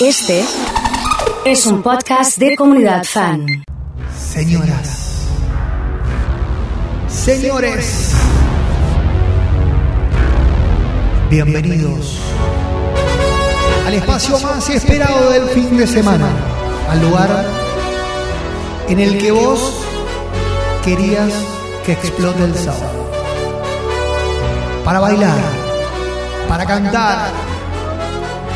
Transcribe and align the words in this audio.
Este 0.00 0.42
es 1.44 1.66
un 1.66 1.82
podcast 1.82 2.38
de 2.38 2.56
comunidad 2.56 3.04
fan. 3.04 3.44
Señoras, 4.18 5.26
señores, 7.06 8.14
bienvenidos 11.28 12.18
al 13.86 13.92
espacio 13.92 14.40
más 14.40 14.70
esperado 14.70 15.32
del 15.32 15.46
fin 15.50 15.76
de 15.76 15.86
semana, 15.86 16.30
al 16.88 17.02
lugar 17.02 17.44
en 18.88 19.00
el 19.00 19.18
que 19.18 19.32
vos 19.32 19.84
querías 20.82 21.30
que 21.84 21.92
explote 21.92 22.44
el 22.44 22.54
sábado. 22.54 23.10
Para 24.82 25.00
bailar, 25.00 25.40
para 26.48 26.64
cantar, 26.64 27.32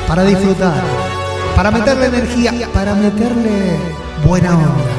para 0.08 0.24
disfrutar, 0.24 1.13
para 1.56 1.70
meterle 1.70 2.06
energía, 2.06 2.52
para 2.72 2.94
meterle 2.94 3.78
buena 4.24 4.54
onda. 4.54 4.94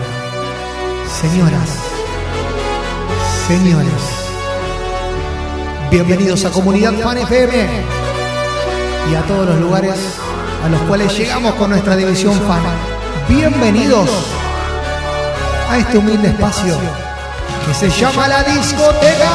Señoras, 1.22 1.70
señores, 3.48 3.94
bienvenidos 5.92 6.46
a 6.46 6.52
Comunidad 6.52 6.94
Fan 6.94 7.18
FM 7.18 7.70
y 9.12 9.16
a 9.16 9.22
todos 9.24 9.48
los 9.48 9.60
lugares 9.60 9.96
a 10.64 10.70
los 10.70 10.82
cuales 10.82 11.16
llegamos 11.18 11.54
con 11.56 11.70
nuestra 11.72 11.96
división 11.96 12.34
fan. 12.48 12.62
Bienvenidos 13.28 14.10
a 15.70 15.78
este 15.78 15.98
humilde 15.98 16.30
espacio 16.30 16.78
que 17.66 17.74
se 17.74 17.90
llama 17.90 18.28
la 18.28 18.44
discoteca. 18.44 19.30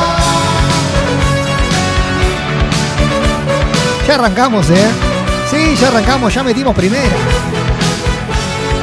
Ya 4.07 4.15
arrancamos, 4.15 4.71
¿eh? 4.71 5.10
Sí, 5.51 5.75
ya 5.77 5.89
arrancamos, 5.89 6.33
ya 6.33 6.43
metimos 6.43 6.75
primera. 6.75 7.09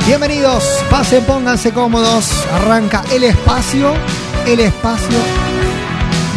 Bienvenidos, 0.05 0.63
pasen, 0.89 1.23
pónganse 1.23 1.71
cómodos. 1.71 2.29
Arranca 2.53 3.03
el 3.11 3.23
espacio, 3.23 3.93
el 4.45 4.59
espacio 4.59 5.17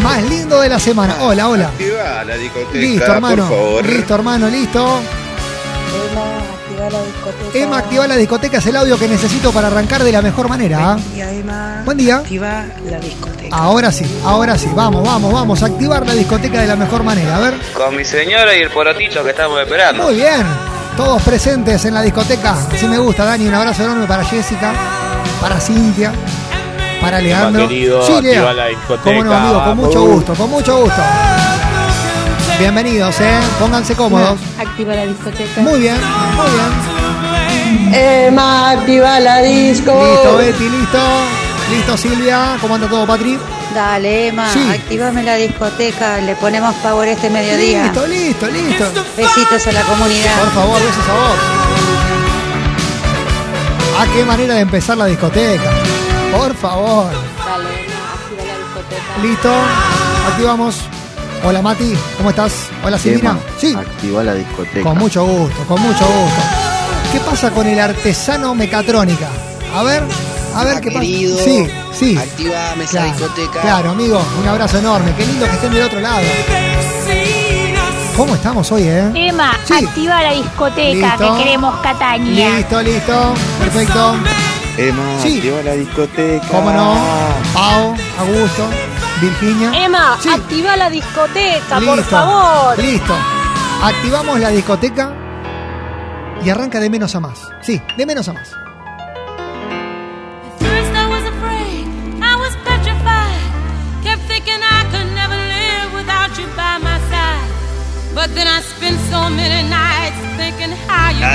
más 0.02 0.22
lindo 0.24 0.60
de 0.60 0.68
la 0.68 0.78
semana. 0.78 1.16
Hola, 1.20 1.48
hola. 1.48 1.66
Activa 1.68 2.24
la 2.24 2.34
discoteca, 2.36 2.78
Listo, 2.78 3.12
hermano. 3.12 3.48
por 3.48 3.56
favor. 3.58 3.86
Listo, 3.86 4.14
hermano, 4.14 4.48
listo. 4.48 5.00
Emma, 6.90 6.98
activa 6.98 6.98
la 6.98 7.06
discoteca. 7.06 7.58
Emma, 7.58 7.78
activa 7.78 8.06
la 8.08 8.16
discoteca, 8.16 8.58
es 8.58 8.66
el 8.66 8.76
audio 8.76 8.98
que 8.98 9.08
necesito 9.08 9.52
para 9.52 9.68
arrancar 9.68 10.02
de 10.04 10.12
la 10.12 10.22
mejor 10.22 10.48
manera. 10.48 10.92
¿ah? 10.92 10.94
Buen 10.94 11.12
día, 11.14 11.30
Emma. 11.32 11.82
Buen 11.84 11.96
día. 11.98 12.16
Activa 12.16 12.64
la 12.90 12.98
discoteca. 12.98 13.56
Ahora 13.56 13.92
sí, 13.92 14.04
ahora 14.24 14.58
sí. 14.58 14.68
Vamos, 14.74 15.02
vamos, 15.06 15.32
vamos. 15.32 15.62
Activar 15.62 16.04
la 16.06 16.14
discoteca 16.14 16.60
de 16.60 16.66
la 16.66 16.76
mejor 16.76 17.02
manera. 17.02 17.36
A 17.36 17.40
ver. 17.40 17.54
Con 17.74 17.96
mi 17.96 18.04
señora 18.04 18.54
y 18.56 18.60
el 18.62 18.70
porotito 18.70 19.22
que 19.24 19.30
estamos 19.30 19.60
esperando. 19.60 20.02
Muy 20.04 20.14
bien. 20.16 20.46
Todos 20.96 21.22
presentes 21.22 21.84
en 21.84 21.94
la 21.94 22.02
discoteca. 22.02 22.52
Así 22.72 22.86
me 22.86 22.98
gusta, 22.98 23.24
Dani. 23.24 23.46
Un 23.46 23.54
abrazo 23.54 23.84
enorme 23.84 24.06
para 24.06 24.24
Jessica, 24.24 24.72
para 25.40 25.58
Cintia, 25.60 26.12
para 27.00 27.20
Leandro. 27.20 27.68
querido, 27.68 28.04
sí, 28.04 28.12
Lea. 28.20 28.32
activa 28.40 28.52
la 28.52 28.66
discoteca, 28.66 29.02
Cómo 29.04 29.24
no, 29.24 29.34
amigo, 29.34 29.64
con 29.64 29.76
mucho 29.76 30.00
vamos. 30.00 30.14
gusto, 30.14 30.34
con 30.34 30.50
mucho 30.50 30.76
gusto. 30.82 31.02
Bienvenidos, 32.60 33.18
¿eh? 33.20 33.40
Pónganse 33.58 33.96
cómodos. 33.96 34.38
Activa 34.58 34.94
la 34.94 35.06
discoteca. 35.06 35.62
Muy 35.62 35.80
bien, 35.80 35.96
muy 36.36 36.46
bien. 36.50 37.94
Emma, 37.94 38.70
activa 38.72 39.18
la 39.18 39.38
disco. 39.40 39.92
Listo, 39.92 40.36
Betty, 40.36 40.68
listo. 40.68 40.98
Listo, 41.70 41.96
Silvia. 41.96 42.58
¿Cómo 42.60 42.74
anda 42.74 42.86
todo, 42.86 43.06
Patri? 43.06 43.38
Dale, 43.74 44.28
Emma, 44.28 44.52
Sí. 44.52 44.60
activame 44.70 45.22
la 45.22 45.36
discoteca. 45.36 46.18
Le 46.18 46.34
ponemos 46.36 46.74
power 46.76 47.08
este 47.08 47.30
mediodía. 47.30 47.84
Listo, 47.84 48.06
listo, 48.06 48.46
listo. 48.48 48.84
Besitos 49.16 49.66
a 49.66 49.72
la 49.72 49.82
comunidad. 49.82 50.38
Por 50.40 50.50
favor, 50.50 50.80
besos 50.82 51.08
a 51.08 51.12
vos. 51.14 51.38
Ah, 54.00 54.06
qué 54.14 54.22
manera 54.24 54.54
de 54.54 54.60
empezar 54.60 54.98
la 54.98 55.06
discoteca. 55.06 55.70
Por 56.36 56.54
favor. 56.54 57.06
Dale, 57.10 57.84
Emma, 57.86 58.12
activa 58.14 58.44
la 58.44 58.58
discoteca. 58.58 59.22
Listo. 59.22 59.50
Activamos. 60.30 60.76
Hola 61.42 61.62
Mati, 61.62 61.94
¿cómo 62.18 62.30
estás? 62.30 62.68
Hola 62.84 62.98
Silvina. 62.98 63.38
Sí. 63.58 63.74
Activa 63.74 64.22
la 64.22 64.34
discoteca. 64.34 64.82
Con 64.82 64.98
mucho 64.98 65.24
gusto, 65.24 65.64
con 65.66 65.80
mucho 65.80 66.04
gusto. 66.04 66.40
¿Qué 67.12 67.20
pasa 67.20 67.50
con 67.50 67.66
el 67.66 67.78
artesano 67.80 68.54
mecatrónica? 68.54 69.28
A 69.74 69.82
ver, 69.82 70.02
a 70.54 70.64
ver 70.64 70.80
qué 70.80 70.88
pasa. 70.90 71.00
querido. 71.00 71.38
Sí, 71.38 71.66
sí. 71.92 72.16
Activame 72.18 72.84
esa 72.84 72.90
Claro, 72.92 73.12
discoteca. 73.18 73.60
claro, 73.62 73.90
amigo, 73.90 74.22
un 74.42 74.48
abrazo 74.48 74.78
enorme. 74.78 75.12
Qué 75.16 75.26
lindo 75.26 75.46
que 75.46 75.52
estén 75.52 75.72
del 75.72 75.82
otro 75.84 76.00
lado. 76.00 76.20
¿Cómo 78.16 78.34
estamos 78.34 78.70
hoy, 78.72 78.82
eh? 78.82 79.10
Emma, 79.14 79.56
Sí. 79.64 79.72
activa 79.86 80.22
la 80.22 80.32
discoteca 80.32 81.16
Listo. 81.16 81.36
que 81.36 81.42
queremos 81.42 81.74
Cataña. 81.80 82.56
Listo, 82.58 82.82
listo. 82.82 83.34
Perfecto. 83.60 84.14
Emma, 84.76 85.02
Sí. 85.22 85.36
activa 85.38 85.62
la 85.62 85.72
discoteca. 85.72 86.46
¿Cómo 86.48 86.70
no? 86.70 86.94
Pau, 87.54 87.94
Augusto, 88.18 88.68
Virginia. 89.20 89.72
Emma, 89.74 90.16
Sí. 90.20 90.28
activa 90.30 90.76
la 90.76 90.90
discoteca, 90.90 91.80
por 91.80 92.02
favor. 92.04 92.78
Listo. 92.78 93.14
Activamos 93.82 94.38
la 94.40 94.50
discoteca 94.50 95.12
y 96.44 96.50
arranca 96.50 96.80
de 96.80 96.90
menos 96.90 97.14
a 97.14 97.20
más. 97.20 97.38
Sí, 97.62 97.80
de 97.96 98.06
menos 98.06 98.28
a 98.28 98.32
más. 98.32 98.52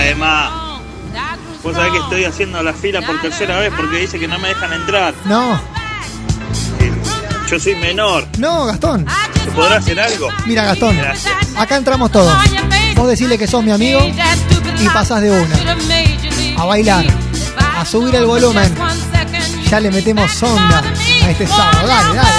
Grew 0.06 0.76
Vos 1.64 1.74
sabés 1.74 1.92
que 1.94 1.98
estoy 1.98 2.26
haciendo 2.26 2.62
la 2.62 2.74
fila 2.74 3.02
por 3.02 3.20
tercera 3.22 3.58
vez 3.60 3.74
porque 3.76 3.98
dice 3.98 4.20
que 4.20 4.28
no 4.28 4.38
me 4.38 4.50
dejan 4.50 4.72
entrar. 4.74 5.16
No, 5.26 5.60
Yo 7.56 7.60
soy 7.62 7.76
menor. 7.76 8.28
no, 8.38 8.66
Gastón. 8.66 9.06
I 9.08 9.34
¿Se 9.34 9.46
just 9.46 9.56
podrá 9.56 9.70
want 9.70 9.84
hacer 9.84 9.98
algo? 9.98 10.28
Mira, 10.46 10.66
Gastón. 10.66 10.98
Gracias. 10.98 11.34
Acá 11.56 11.78
entramos 11.78 12.12
todos. 12.12 12.34
Vos 12.98 13.08
decirle 13.08 13.38
que 13.38 13.48
sos 13.48 13.64
mi 13.64 13.72
amigo 13.72 14.02
y 14.78 14.90
pasás 14.90 15.22
de 15.22 15.32
una. 15.32 15.56
A 16.62 16.66
bailar, 16.66 17.06
a 17.78 17.86
subir 17.86 18.14
el 18.14 18.26
volumen. 18.26 18.76
Ya 19.70 19.80
le 19.80 19.90
metemos 19.90 20.44
onda 20.44 20.84
a 21.24 21.30
este 21.32 21.48
sábado. 21.48 21.88
Dale, 21.88 22.16
dale, 22.18 22.30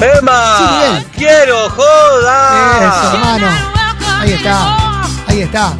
dale. 0.00 0.18
¡Emma! 0.18 0.56
Sí. 0.56 1.06
¡Quiero 1.18 1.68
joda! 1.68 2.78
Eso, 2.88 3.12
hermano. 3.16 3.48
Ahí 4.18 4.32
está. 4.32 5.04
Ahí 5.26 5.42
está. 5.42 5.74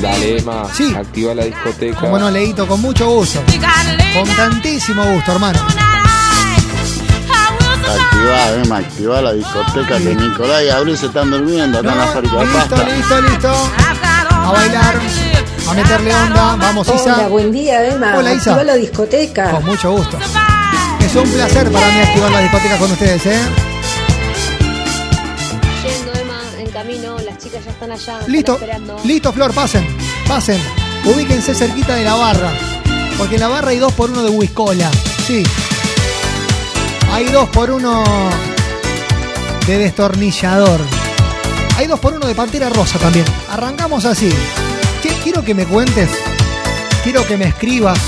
Dale, 0.00 0.38
Emma, 0.38 0.64
Sí. 0.74 0.94
activa 0.94 1.34
la 1.34 1.44
discoteca. 1.44 2.00
Como 2.00 2.18
no, 2.18 2.30
Leito, 2.30 2.66
con 2.66 2.80
mucho 2.80 3.08
gusto. 3.08 3.42
Con 4.14 4.28
tantísimo 4.36 5.02
gusto, 5.04 5.32
hermano. 5.32 5.58
Activa, 7.88 8.50
Emma, 8.62 8.76
activa 8.78 9.20
la 9.22 9.32
discoteca 9.32 9.98
que 9.98 10.14
Nicolás 10.14 10.62
y 10.64 10.68
Abril 10.70 10.98
se 10.98 11.06
están 11.06 11.30
durmiendo 11.30 11.78
acá 11.78 11.92
en 11.92 11.98
la 11.98 12.06
No, 12.06 12.12
fábrica 12.12 12.36
de 12.36 12.44
listo, 12.46 12.58
pasta. 12.58 12.88
listo, 12.88 13.20
listo. 13.22 13.48
A 14.30 14.52
bailar, 14.52 14.94
a 15.68 15.74
meterle 15.74 16.14
onda. 16.14 16.56
Vamos, 16.56 16.88
Isa. 16.88 17.14
Hola, 17.16 17.28
buen 17.28 17.52
día, 17.52 17.86
Emma. 17.86 18.14
Hola, 18.16 18.32
Isa. 18.34 18.50
Activa 18.52 18.64
la 18.64 18.74
discoteca. 18.74 19.50
Con 19.50 19.64
mucho 19.64 19.90
gusto. 19.92 20.18
Es 21.00 21.14
un 21.14 21.28
placer 21.30 21.70
para 21.70 21.86
mí 21.86 22.00
activar 22.00 22.30
la 22.32 22.40
discoteca 22.40 22.76
con 22.78 22.90
ustedes, 22.90 23.26
¿eh? 23.26 23.38
Camino. 26.86 27.16
Las 27.24 27.38
chicas 27.38 27.64
ya 27.64 27.70
están 27.70 27.90
allá. 27.92 28.20
Listo, 28.28 28.58
listo, 29.04 29.32
Flor, 29.32 29.52
pasen, 29.52 29.86
pasen. 30.26 30.60
Ubíquense 31.04 31.54
cerquita 31.54 31.94
de 31.94 32.04
la 32.04 32.14
barra. 32.14 32.50
Porque 33.18 33.34
en 33.36 33.40
la 33.40 33.48
barra 33.48 33.70
hay 33.70 33.78
dos 33.78 33.92
por 33.92 34.10
uno 34.10 34.22
de 34.22 34.30
Wiscola. 34.30 34.90
Sí. 35.26 35.42
Hay 37.12 37.24
dos 37.26 37.48
por 37.48 37.70
uno 37.70 38.04
de 39.66 39.78
destornillador. 39.78 40.80
Hay 41.76 41.86
dos 41.86 41.98
por 42.00 42.14
uno 42.14 42.26
de 42.26 42.34
Pantera 42.34 42.68
Rosa 42.68 42.98
también. 42.98 43.24
Arrancamos 43.50 44.04
así. 44.04 44.30
¿Qué- 45.02 45.14
Quiero 45.22 45.42
que 45.44 45.54
me 45.54 45.64
cuentes, 45.66 46.08
quiero 47.02 47.26
que 47.26 47.36
me 47.36 47.46
escribas 47.46 47.98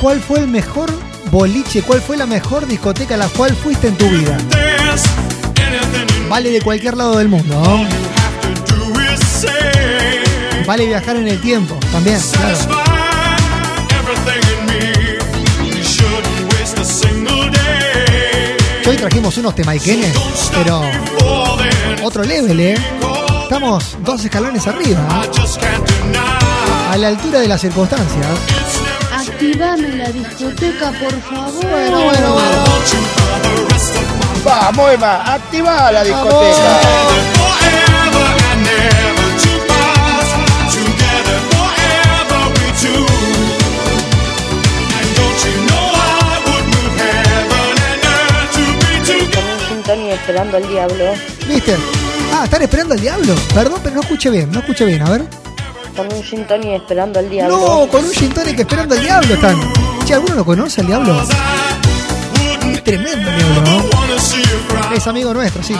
cuál 0.00 0.20
fue 0.20 0.40
el 0.40 0.48
mejor 0.48 0.90
boliche, 1.30 1.82
cuál 1.82 2.00
fue 2.02 2.16
la 2.16 2.26
mejor 2.26 2.66
discoteca 2.66 3.14
a 3.14 3.18
la 3.18 3.28
cual 3.28 3.54
fuiste 3.54 3.86
en 3.88 3.96
tu 3.96 4.08
vida. 4.08 4.36
Vale 6.28 6.50
de 6.50 6.60
cualquier 6.60 6.96
lado 6.96 7.16
del 7.16 7.28
mundo. 7.28 7.54
¿no? 7.60 7.86
Vale 10.66 10.86
viajar 10.86 11.16
en 11.16 11.26
el 11.28 11.40
tiempo 11.40 11.76
también, 11.90 12.20
claro. 12.32 12.56
Hoy 18.86 18.96
trajimos 18.96 19.36
unos 19.38 19.54
temaiquenes, 19.54 20.16
pero 20.52 20.82
otro 22.02 22.24
level, 22.24 22.60
¿eh? 22.60 22.74
Estamos 23.42 23.96
dos 24.04 24.24
escalones 24.24 24.66
arriba, 24.66 25.24
¿eh? 25.24 25.30
a 26.90 26.96
la 26.96 27.08
altura 27.08 27.40
de 27.40 27.48
las 27.48 27.60
circunstancias. 27.60 28.26
Activame 29.12 29.96
la 29.96 30.10
discoteca, 30.10 30.92
por 30.92 31.20
favor. 31.22 31.66
Bueno, 31.68 32.00
bueno, 32.04 32.32
bueno. 32.34 33.69
Vamos, 34.44 34.92
Eva, 34.92 35.34
activa 35.34 35.92
la 35.92 36.02
discoteca. 36.02 36.80
Tony 49.84 50.10
esperando 50.12 50.56
al 50.56 50.68
diablo. 50.68 51.04
¿Viste? 51.48 51.76
Ah, 52.32 52.44
están 52.44 52.62
esperando 52.62 52.94
al 52.94 53.00
diablo. 53.00 53.34
Perdón, 53.54 53.80
pero 53.82 53.96
no 53.96 54.02
escuché 54.02 54.30
bien, 54.30 54.50
no 54.52 54.60
escuché 54.60 54.84
bien, 54.84 55.02
a 55.02 55.10
ver. 55.10 55.24
Con 55.96 56.12
un 56.12 56.22
gin 56.22 56.46
tonic 56.46 56.82
esperando 56.82 57.18
al 57.18 57.28
diablo. 57.28 57.56
No, 57.56 57.88
con 57.88 58.04
un 58.04 58.12
gin 58.12 58.32
tonic 58.32 58.58
esperando 58.60 58.94
al 58.94 59.00
diablo 59.00 59.34
están. 59.34 59.56
Che, 60.06 60.14
¿alguno 60.14 60.36
lo 60.36 60.44
conoce 60.44 60.80
al 60.82 60.86
diablo? 60.86 61.20
Es 62.72 62.84
tremendo 62.84 63.30
el 63.30 63.36
diablo, 63.36 63.62
¿no? 63.62 63.99
Es 65.00 65.06
amigo 65.06 65.32
nuestro, 65.32 65.62
sí. 65.62 65.74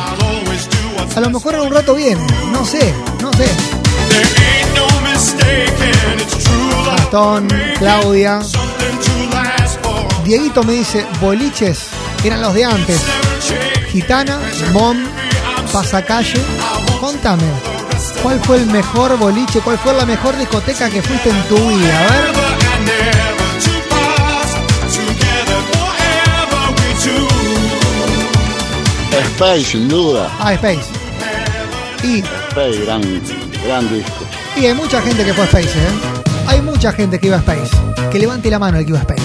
A 1.14 1.20
lo 1.20 1.28
mejor 1.28 1.54
en 1.54 1.60
un 1.60 1.70
rato 1.70 1.94
viene. 1.94 2.26
No 2.52 2.64
sé, 2.64 2.94
no 3.20 3.30
sé. 3.34 3.46
Gastón, 6.86 7.46
Claudia. 7.76 8.40
Dieguito 10.24 10.62
me 10.62 10.72
dice, 10.72 11.04
boliches 11.20 11.88
eran 12.24 12.40
los 12.40 12.54
de 12.54 12.64
antes. 12.64 12.98
Gitana, 13.90 14.40
Mom, 14.72 14.96
Pasacalle. 15.70 16.40
Contame, 16.98 17.44
¿cuál 18.22 18.40
fue 18.40 18.56
el 18.56 18.66
mejor 18.68 19.18
boliche? 19.18 19.60
¿Cuál 19.60 19.78
fue 19.80 19.92
la 19.92 20.06
mejor 20.06 20.38
discoteca 20.38 20.88
que 20.88 21.02
fuiste 21.02 21.28
en 21.28 21.42
tu 21.42 21.56
vida? 21.56 22.49
Space, 29.40 29.64
sin 29.64 29.88
duda. 29.88 30.30
Ah, 30.38 30.52
Space. 30.52 30.84
Y, 32.02 32.18
Space, 32.18 32.84
gran, 32.84 33.00
gran 33.64 33.88
disco. 33.88 34.26
y 34.54 34.66
hay 34.66 34.74
mucha 34.74 35.00
gente 35.00 35.24
que 35.24 35.32
fue 35.32 35.44
a 35.44 35.46
Space, 35.46 35.78
¿eh? 35.78 35.92
Hay 36.46 36.60
mucha 36.60 36.92
gente 36.92 37.18
que 37.18 37.28
iba 37.28 37.36
a 37.36 37.38
Space. 37.38 37.70
Que 38.12 38.18
levante 38.18 38.50
la 38.50 38.58
mano 38.58 38.76
el 38.76 38.84
que 38.84 38.90
iba 38.90 38.98
a 38.98 39.02
Space. 39.02 39.22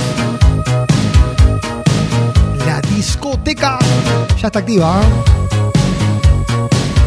La 2.65 2.79
discoteca 2.79 3.77
ya 4.39 4.47
está 4.47 4.59
activa, 4.59 5.01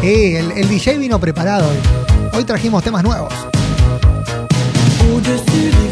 ¿eh? 0.03 0.07
Eh, 0.07 0.39
el, 0.41 0.51
el 0.51 0.69
DJ 0.69 0.99
vino 0.99 1.19
preparado 1.19 1.67
hoy. 1.67 1.77
Hoy 2.37 2.43
trajimos 2.43 2.83
temas 2.83 3.01
nuevos. 3.01 3.33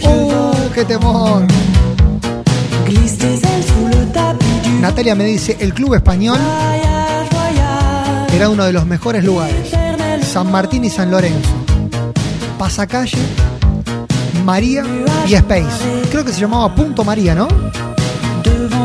¡Uh, 0.04 0.72
qué 0.72 0.86
temor! 0.86 1.48
Natalia 4.80 5.16
me 5.16 5.26
dice, 5.26 5.58
el 5.60 5.74
club 5.74 5.96
español 5.96 6.38
era 8.38 8.50
uno 8.50 8.66
de 8.66 8.72
los 8.74 8.86
mejores 8.86 9.24
lugares. 9.24 9.72
San 10.22 10.52
Martín 10.52 10.86
y 10.86 10.92
San 10.92 11.10
Lorenzo. 11.10 11.50
Pasacalle, 12.60 13.18
María 14.46 14.84
y 15.28 15.34
Space. 15.34 16.06
Creo 16.12 16.24
que 16.24 16.32
se 16.32 16.42
llamaba 16.42 16.74
Punto 16.76 17.04
María, 17.04 17.34
¿no? 17.34 17.48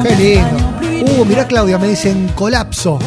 Qué 0.02 0.16
lindo. 0.16 1.12
Uh, 1.20 1.24
mirá 1.26 1.46
Claudia, 1.46 1.76
me 1.78 1.88
dicen 1.88 2.28
colapso. 2.34 2.98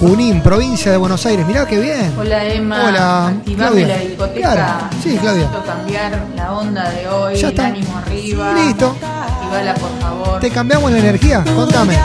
Junín, 0.00 0.40
provincia 0.42 0.90
de 0.90 0.96
Buenos 0.96 1.26
Aires. 1.26 1.46
Mirá 1.46 1.66
qué 1.66 1.78
bien. 1.78 2.14
Hola 2.18 2.44
Emma, 2.46 2.86
Hola, 2.86 3.26
activame 3.28 3.56
Claudia. 3.70 3.86
la 3.88 3.98
discoteca. 3.98 4.52
Claro, 4.54 4.84
sí, 5.02 5.18
Claudia. 5.20 5.42
Necesito 5.42 5.64
cambiar 5.66 6.26
la 6.36 6.52
onda 6.52 6.90
de 6.90 7.08
hoy, 7.08 7.34
Ya 7.36 7.48
el 7.48 7.52
está. 7.54 7.66
ánimo 7.66 7.98
arriba. 7.98 8.54
Listo. 8.54 8.96
Activala 9.02 9.74
por 9.74 9.90
favor. 10.00 10.40
¿Te 10.40 10.50
cambiamos 10.50 10.90
la 10.90 10.98
energía? 11.00 11.44
Contame. 11.54 11.98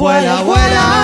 Vuela, 0.00 0.40
vuela. 0.40 1.02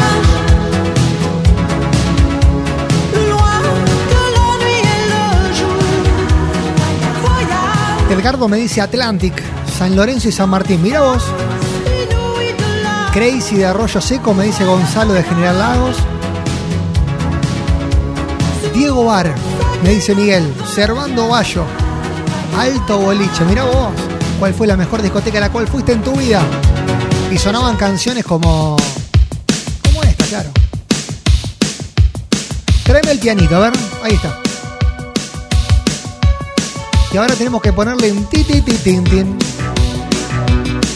Edgardo 8.08 8.48
me 8.48 8.56
dice 8.56 8.80
Atlantic, 8.80 9.34
San 9.76 9.94
Lorenzo 9.94 10.30
y 10.30 10.32
San 10.32 10.48
Martín. 10.48 10.82
Mira 10.82 11.02
vos. 11.02 11.22
Crazy 13.12 13.56
de 13.56 13.66
Arroyo 13.66 14.00
Seco 14.00 14.32
me 14.32 14.44
dice 14.44 14.64
Gonzalo 14.64 15.12
de 15.12 15.22
General 15.24 15.58
Lagos. 15.58 15.96
Diego 18.72 19.04
Bar, 19.04 19.34
me 19.84 19.90
dice 19.90 20.14
Miguel. 20.14 20.50
Servando 20.74 21.28
Bayo. 21.28 21.66
Alto 22.58 22.96
Boliche. 22.96 23.44
Mira 23.44 23.64
vos. 23.64 23.92
¿Cuál 24.38 24.54
fue 24.54 24.66
la 24.66 24.78
mejor 24.78 25.02
discoteca 25.02 25.36
a 25.36 25.42
la 25.42 25.52
cual 25.52 25.68
fuiste 25.68 25.92
en 25.92 26.02
tu 26.02 26.12
vida? 26.12 26.42
Y 27.30 27.38
sonaban 27.38 27.76
canciones 27.76 28.24
como. 28.24 28.76
como 29.82 30.02
esta, 30.04 30.24
claro. 30.26 30.50
Tráeme 32.84 33.10
el 33.10 33.18
pianito, 33.18 33.56
a 33.56 33.60
ver. 33.60 33.72
Ahí 34.02 34.12
está. 34.12 34.38
Y 37.12 37.16
ahora 37.16 37.34
tenemos 37.34 37.60
que 37.60 37.72
ponerle 37.72 38.12
un 38.12 38.26
ti 38.26 38.44
ti 38.44 38.60
ti 38.60 38.72
tin 38.74 39.04
tin. 39.04 39.38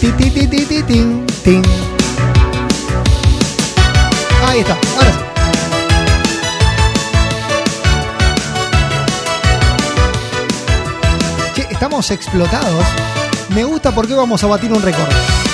Ti 0.00 0.12
ti 0.12 0.30
ti 0.30 0.46
ti 0.46 0.64
ti 0.66 0.82
tin 0.82 1.26
tin. 1.42 1.62
Ahí 4.46 4.60
está. 4.60 4.78
Ahora 4.96 5.12
sí. 5.12 5.18
Che, 11.54 11.66
estamos 11.70 12.10
explotados. 12.10 12.84
Me 13.48 13.64
gusta 13.64 13.92
porque 13.92 14.14
vamos 14.14 14.44
a 14.44 14.46
batir 14.46 14.72
un 14.72 14.80
récord. 14.80 15.49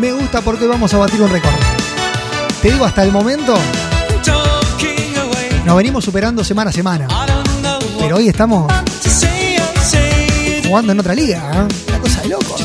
Me 0.00 0.12
gusta 0.12 0.40
porque 0.40 0.64
hoy 0.64 0.70
vamos 0.70 0.94
a 0.94 0.96
batir 0.96 1.20
un 1.20 1.28
récord. 1.28 1.52
Te 2.62 2.70
digo, 2.70 2.86
hasta 2.86 3.02
el 3.02 3.12
momento 3.12 3.54
nos 5.66 5.76
venimos 5.76 6.02
superando 6.02 6.42
semana 6.42 6.70
a 6.70 6.72
semana. 6.72 7.06
Pero 7.98 8.16
hoy 8.16 8.28
estamos 8.28 8.72
jugando 10.66 10.92
en 10.92 11.00
otra 11.00 11.14
liga. 11.14 11.50
¿eh? 11.52 11.68
Una 11.88 11.98
cosa 11.98 12.22
de 12.22 12.28
loco. 12.28 12.56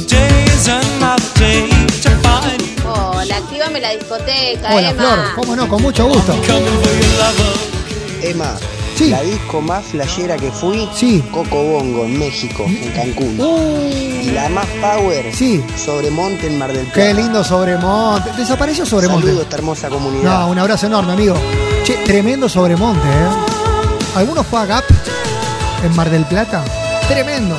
Hola, 2.86 3.36
actívame 3.36 3.82
la 3.82 3.90
discoteca, 3.92 4.74
Hola, 4.74 4.90
Emma. 4.92 5.04
Flor. 5.04 5.20
¿Cómo 5.36 5.56
no? 5.58 5.68
Con 5.68 5.82
mucho 5.82 6.08
gusto. 6.08 6.34
Emma, 8.22 8.56
Sí. 8.96 9.10
la 9.10 9.22
disco 9.22 9.60
más 9.62 9.84
flashera 9.86 10.38
que 10.38 10.50
fui, 10.52 10.88
Sí. 10.94 11.22
Coco 11.32 11.62
Bongo, 11.64 12.06
en 12.06 12.18
México, 12.18 12.64
en 12.66 12.92
Cancún. 12.94 13.38
Uh, 13.40 13.90
Y 14.24 14.32
la 14.32 14.48
más 14.50 14.66
power, 14.82 15.34
Sí. 15.36 15.62
Sobremonte 15.78 16.48
en 16.48 16.58
Mar 16.58 16.70
del 16.72 16.86
Plata. 16.86 16.94
qué 16.96 17.14
lindo 17.14 17.44
Sobremonte. 17.44 18.32
Desapareció 18.38 18.86
Sobremonte. 18.86 19.26
Saludos 19.28 19.42
a 19.42 19.44
esta 19.44 19.56
hermosa 19.58 19.90
No, 19.90 19.96
comunidad. 19.96 20.50
un 20.50 20.58
abrazo 20.60 20.86
enorme, 20.88 21.12
amigo. 21.14 21.36
Che, 21.84 21.94
tremendo 22.06 22.48
Sobremonte, 22.50 23.06
¿eh? 23.08 24.16
¿Alguno 24.16 24.44
fue 24.44 24.62
a 24.62 24.66
Gap 24.66 24.84
en 25.84 25.96
Mar 25.96 26.10
del 26.10 26.24
Plata? 26.26 26.64
Tremendo. 27.10 27.58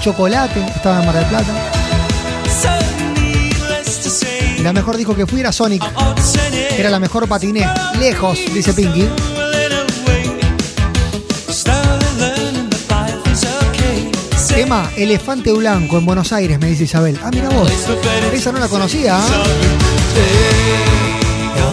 Chocolate 0.00 0.60
estaba 0.76 1.00
en 1.00 1.06
Mar 1.06 1.14
del 1.16 1.24
Plata. 1.26 1.52
La 4.62 4.72
mejor 4.72 4.96
disco 4.96 5.14
que 5.14 5.26
fui 5.26 5.40
era 5.40 5.50
Sonic. 5.52 5.82
Era 6.76 6.90
la 6.90 6.98
mejor 6.98 7.26
patiné. 7.28 7.66
Lejos, 7.98 8.38
dice 8.52 8.72
Pinky. 8.72 9.08
Emma, 14.56 14.88
Elefante 14.96 15.52
Blanco 15.52 15.98
en 15.98 16.06
Buenos 16.06 16.32
Aires, 16.32 16.58
me 16.60 16.68
dice 16.68 16.84
Isabel. 16.84 17.18
Ah, 17.22 17.30
mira 17.32 17.48
vos. 17.48 17.70
Esa 18.32 18.52
no 18.52 18.60
la 18.60 18.68
conocía. 18.68 19.18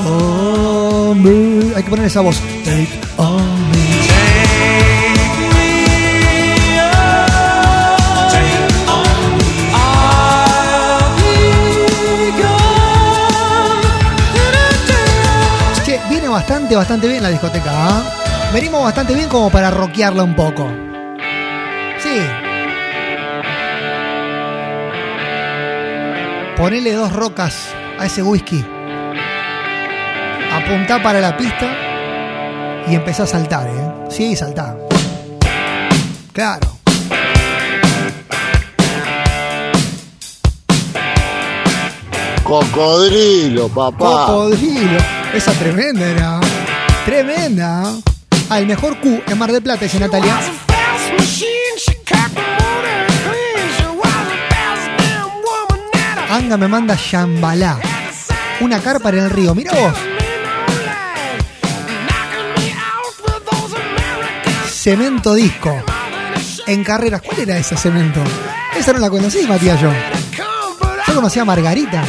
Oh, 0.07 1.15
Hay 1.75 1.83
que 1.83 1.89
poner 1.89 2.05
esa 2.05 2.21
voz. 2.21 2.37
Che, 15.85 15.99
viene 16.09 16.27
bastante, 16.27 16.75
bastante 16.75 17.07
bien 17.07 17.21
la 17.21 17.29
discoteca, 17.29 17.69
¿ah? 17.71 18.03
Venimos 18.51 18.83
bastante 18.83 19.13
bien 19.13 19.29
como 19.29 19.51
para 19.51 19.69
rockearla 19.69 20.23
un 20.23 20.35
poco. 20.35 20.67
Sí. 21.99 22.19
Ponele 26.61 26.93
dos 26.93 27.11
rocas 27.11 27.69
a 27.97 28.05
ese 28.05 28.21
whisky. 28.21 28.63
Apuntá 30.53 31.01
para 31.01 31.19
la 31.19 31.35
pista 31.35 31.65
y 32.87 32.93
empezá 32.93 33.23
a 33.23 33.25
saltar, 33.25 33.67
¿eh? 33.67 34.11
Sí, 34.11 34.35
saltá. 34.35 34.77
Claro. 36.31 36.77
Cocodrilo, 42.43 43.67
papá. 43.67 44.27
Cocodrilo. 44.27 44.99
Esa 45.33 45.53
tremenda 45.53 46.05
era. 46.05 46.39
Tremenda. 47.05 47.91
Ah, 48.51 48.59
el 48.59 48.67
mejor 48.67 48.99
Q 48.99 49.23
en 49.25 49.37
Mar 49.39 49.51
del 49.51 49.63
Plata, 49.63 49.85
dice 49.85 49.99
Natalia. 49.99 50.37
Me 56.57 56.67
manda 56.67 56.95
Shambhala. 56.95 57.79
Una 58.59 58.79
carpa 58.79 59.09
en 59.09 59.19
el 59.19 59.29
río. 59.29 59.55
Mira 59.55 59.71
vos. 59.71 59.93
Cemento 64.69 65.33
disco. 65.33 65.81
En 66.67 66.83
carreras. 66.83 67.21
¿Cuál 67.21 67.39
era 67.39 67.57
ese 67.57 67.77
cemento? 67.77 68.21
esa 68.77 68.91
no 68.91 68.99
la 68.99 69.09
conocí, 69.09 69.47
Matías, 69.47 69.79
yo. 69.79 69.91
Yo 71.07 71.15
conocía 71.15 71.43
a 71.43 71.45
Margarita. 71.45 72.03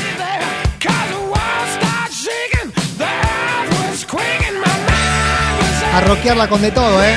A 5.94 6.00
rockearla 6.00 6.48
con 6.48 6.62
de 6.62 6.72
todo, 6.72 7.04
¿eh? 7.04 7.14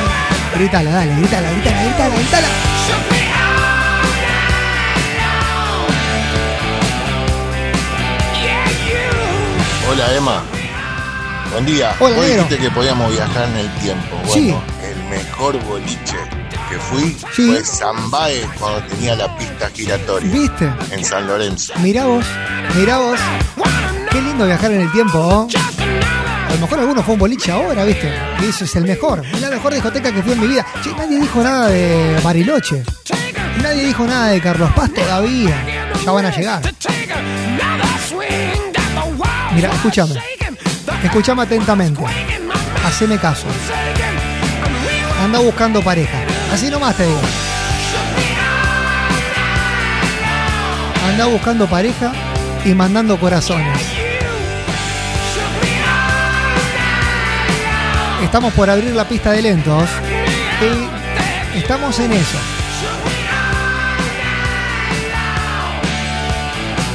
Grítala, 0.55 0.91
dale, 0.91 1.15
grítala, 1.15 1.51
grítala, 1.51 1.83
grítala, 1.83 2.15
grítala. 2.15 2.74
Hola 9.89 10.15
Emma. 10.15 10.43
Buen 11.51 11.65
día. 11.65 11.95
Hola, 11.99 12.15
Vos 12.15 12.25
dijiste 12.25 12.57
que 12.57 12.71
podíamos 12.71 13.11
viajar 13.11 13.47
en 13.49 13.57
el 13.57 13.69
tiempo. 13.75 14.15
Bueno, 14.25 14.33
Sí. 14.33 14.55
el 14.83 15.03
mejor 15.09 15.59
boliche 15.65 16.17
que 16.69 16.77
fui 16.79 17.15
Sí. 17.33 17.47
fue 17.51 17.63
Zambae 17.63 18.41
cuando 18.59 18.81
tenía 18.87 19.15
la 19.15 19.35
pista 19.37 19.69
giratoria. 19.73 20.31
¿Viste? 20.31 20.73
En 20.91 21.05
San 21.05 21.27
Lorenzo. 21.27 21.73
Mirá 21.77 22.05
vos, 22.05 22.25
mirá 22.75 22.97
vos. 22.97 23.19
Qué 24.11 24.21
lindo 24.21 24.45
viajar 24.45 24.71
en 24.71 24.81
el 24.81 24.91
tiempo, 24.91 25.17
¿oh? 25.19 25.47
A 26.49 26.53
lo 26.55 26.59
mejor 26.61 26.79
alguno 26.79 27.03
fue 27.03 27.13
un 27.13 27.19
boliche 27.19 27.51
ahora, 27.51 27.83
¿viste? 27.83 28.11
Y 28.41 28.45
eso 28.45 28.63
es 28.65 28.75
el 28.75 28.85
mejor. 28.85 29.23
Es 29.25 29.41
la 29.41 29.49
mejor 29.49 29.73
discoteca 29.73 30.11
que 30.11 30.21
fui 30.23 30.31
en 30.33 30.39
mi 30.41 30.47
vida. 30.47 30.65
Che, 30.83 30.91
nadie 30.93 31.19
dijo 31.19 31.43
nada 31.43 31.67
de 31.67 32.19
Bariloche. 32.23 32.83
Nadie 33.61 33.85
dijo 33.85 34.05
nada 34.05 34.27
de 34.27 34.41
Carlos 34.41 34.71
Paz 34.75 34.91
todavía. 34.93 35.55
Ya 36.05 36.11
van 36.11 36.25
a 36.25 36.29
llegar. 36.31 36.61
Mira, 39.55 39.71
escúchame. 39.71 40.15
Escúchame 41.01 41.43
atentamente. 41.43 42.03
Haceme 42.85 43.17
caso. 43.17 43.47
Anda 45.23 45.39
buscando 45.39 45.81
pareja. 45.81 46.17
Así 46.53 46.69
nomás 46.69 46.95
te 46.97 47.05
digo. 47.05 47.19
Anda 51.07 51.25
buscando 51.27 51.67
pareja 51.67 52.11
y 52.65 52.73
mandando 52.73 53.17
corazones. 53.17 53.79
Estamos 58.21 58.53
por 58.53 58.69
abrir 58.69 58.93
la 58.93 59.07
pista 59.07 59.31
de 59.31 59.41
lentos. 59.41 59.89
Y 61.55 61.59
estamos 61.59 61.97
en 61.99 62.11
eso. 62.11 62.37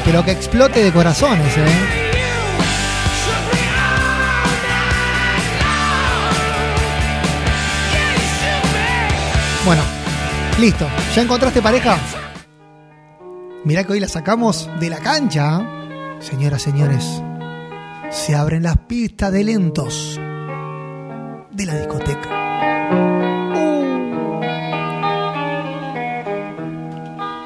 Pero 0.05 0.25
que 0.25 0.33
explote 0.33 0.83
de 0.85 0.93
corazones, 0.93 1.57
¿eh? 1.57 2.00
Bueno, 9.71 9.85
listo. 10.59 10.85
¿Ya 11.15 11.23
encontraste 11.23 11.63
pareja? 11.63 11.97
Mirá 13.63 13.85
que 13.85 13.93
hoy 13.93 14.01
la 14.01 14.09
sacamos 14.09 14.69
de 14.81 14.91
la 14.91 14.99
cancha. 14.99 15.65
Señoras, 16.19 16.63
señores, 16.63 17.23
se 18.11 18.35
abren 18.35 18.65
las 18.65 18.77
pistas 18.79 19.31
de 19.31 19.45
lentos 19.45 20.21
de 21.53 21.67
la 21.67 21.77
discoteca. 21.77 22.29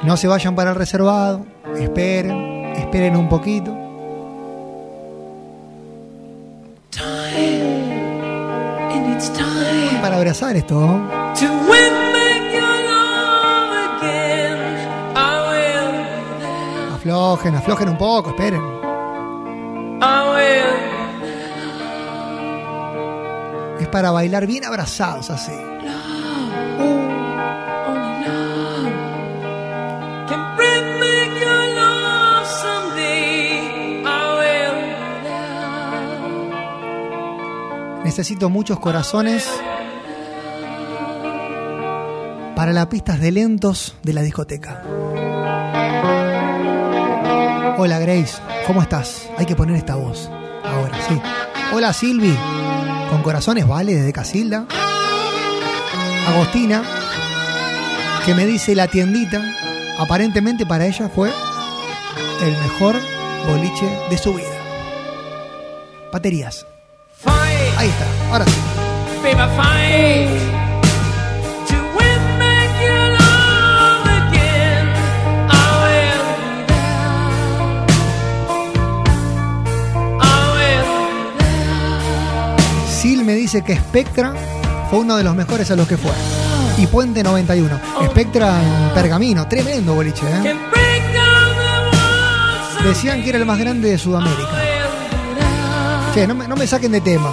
No 0.02 0.16
se 0.16 0.26
vayan 0.26 0.54
para 0.54 0.71
el 0.71 0.76
reservado. 0.76 1.45
Esperen, 1.78 2.73
esperen 2.75 3.19
un 3.19 3.28
poquito. 3.28 3.76
Para 10.00 10.16
abrazar 10.16 10.57
esto. 10.57 11.02
Aflojen, 17.04 17.54
aflojen 17.54 17.88
un 17.90 17.99
poco, 17.99 18.30
esperen. 18.30 18.62
Es 23.78 23.88
para 23.88 24.11
bailar 24.11 24.46
bien 24.46 24.64
abrazados 24.64 25.28
así. 25.28 25.52
Necesito 38.02 38.49
muchos 38.49 38.80
corazones 38.80 39.46
para 42.56 42.73
las 42.73 42.87
pistas 42.87 43.20
de 43.20 43.30
lentos 43.30 43.94
de 44.02 44.12
la 44.14 44.23
discoteca. 44.23 44.82
Hola 47.85 47.99
Grace, 47.99 48.38
¿cómo 48.67 48.81
estás? 48.81 49.29
Hay 49.37 49.45
que 49.45 49.55
poner 49.55 49.76
esta 49.76 49.97
voz. 49.97 50.31
Ahora 50.64 50.97
sí. 51.07 51.21
Hola 51.71 51.93
Silvi, 51.93 52.35
con 53.11 53.23
corazones 53.23 53.69
vale 53.69 53.95
desde 53.95 54.11
Casilda. 54.11 54.64
Agostina, 56.26 56.83
que 58.25 58.33
me 58.33 58.47
dice 58.47 58.75
la 58.75 58.88
tiendita, 58.88 59.43
aparentemente 59.99 60.64
para 60.64 60.87
ella 60.87 61.11
fue 61.14 61.31
el 62.43 62.57
mejor 62.62 62.97
boliche 63.47 63.87
de 64.09 64.17
su 64.17 64.33
vida. 64.33 64.49
Baterías. 66.11 66.64
Ahí 67.76 67.91
está, 67.91 68.07
ahora 68.33 68.47
sí. 68.47 68.61
Que 83.62 83.76
Spectra 83.76 84.34
fue 84.90 85.00
uno 85.00 85.16
de 85.16 85.25
los 85.25 85.34
mejores 85.34 85.70
a 85.70 85.76
los 85.76 85.87
que 85.87 85.96
fue. 85.96 86.12
Y 86.78 86.87
Puente 86.87 87.23
91. 87.23 87.80
Spectra 88.06 88.61
en 88.62 88.94
Pergamino, 88.94 89.46
tremendo 89.46 89.94
boliche, 89.94 90.26
¿eh? 90.26 90.54
Decían 92.84 93.23
que 93.23 93.30
era 93.30 93.38
el 93.38 93.46
más 93.46 93.58
grande 93.58 93.90
de 93.90 93.99
Sudamérica. 93.99 94.50
Che, 96.12 96.26
no 96.26 96.34
me, 96.34 96.46
no 96.46 96.56
me 96.56 96.66
saquen 96.66 96.92
de 96.92 97.00
tema. 97.00 97.30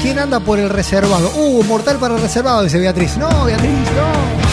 ¿Quién 0.00 0.18
anda 0.18 0.38
por 0.40 0.58
el 0.58 0.68
reservado? 0.68 1.30
Uh, 1.34 1.62
mortal 1.64 1.96
para 1.98 2.14
el 2.14 2.20
reservado, 2.20 2.62
dice 2.62 2.78
Beatriz. 2.78 3.16
No, 3.16 3.44
Beatriz, 3.44 3.70
no. 3.70 4.43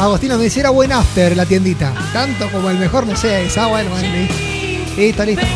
Agostino 0.00 0.38
me 0.38 0.44
dice, 0.44 0.60
era 0.60 0.70
buen 0.70 0.92
after 0.92 1.36
la 1.36 1.44
tiendita. 1.44 1.92
Tanto 2.14 2.50
como 2.50 2.70
el 2.70 2.78
mejor, 2.78 3.06
no 3.06 3.14
sé. 3.14 3.46
Ah, 3.54 3.66
bueno, 3.66 3.90
bueno, 3.90 4.08
listo. 4.96 5.24
Listo. 5.26 5.46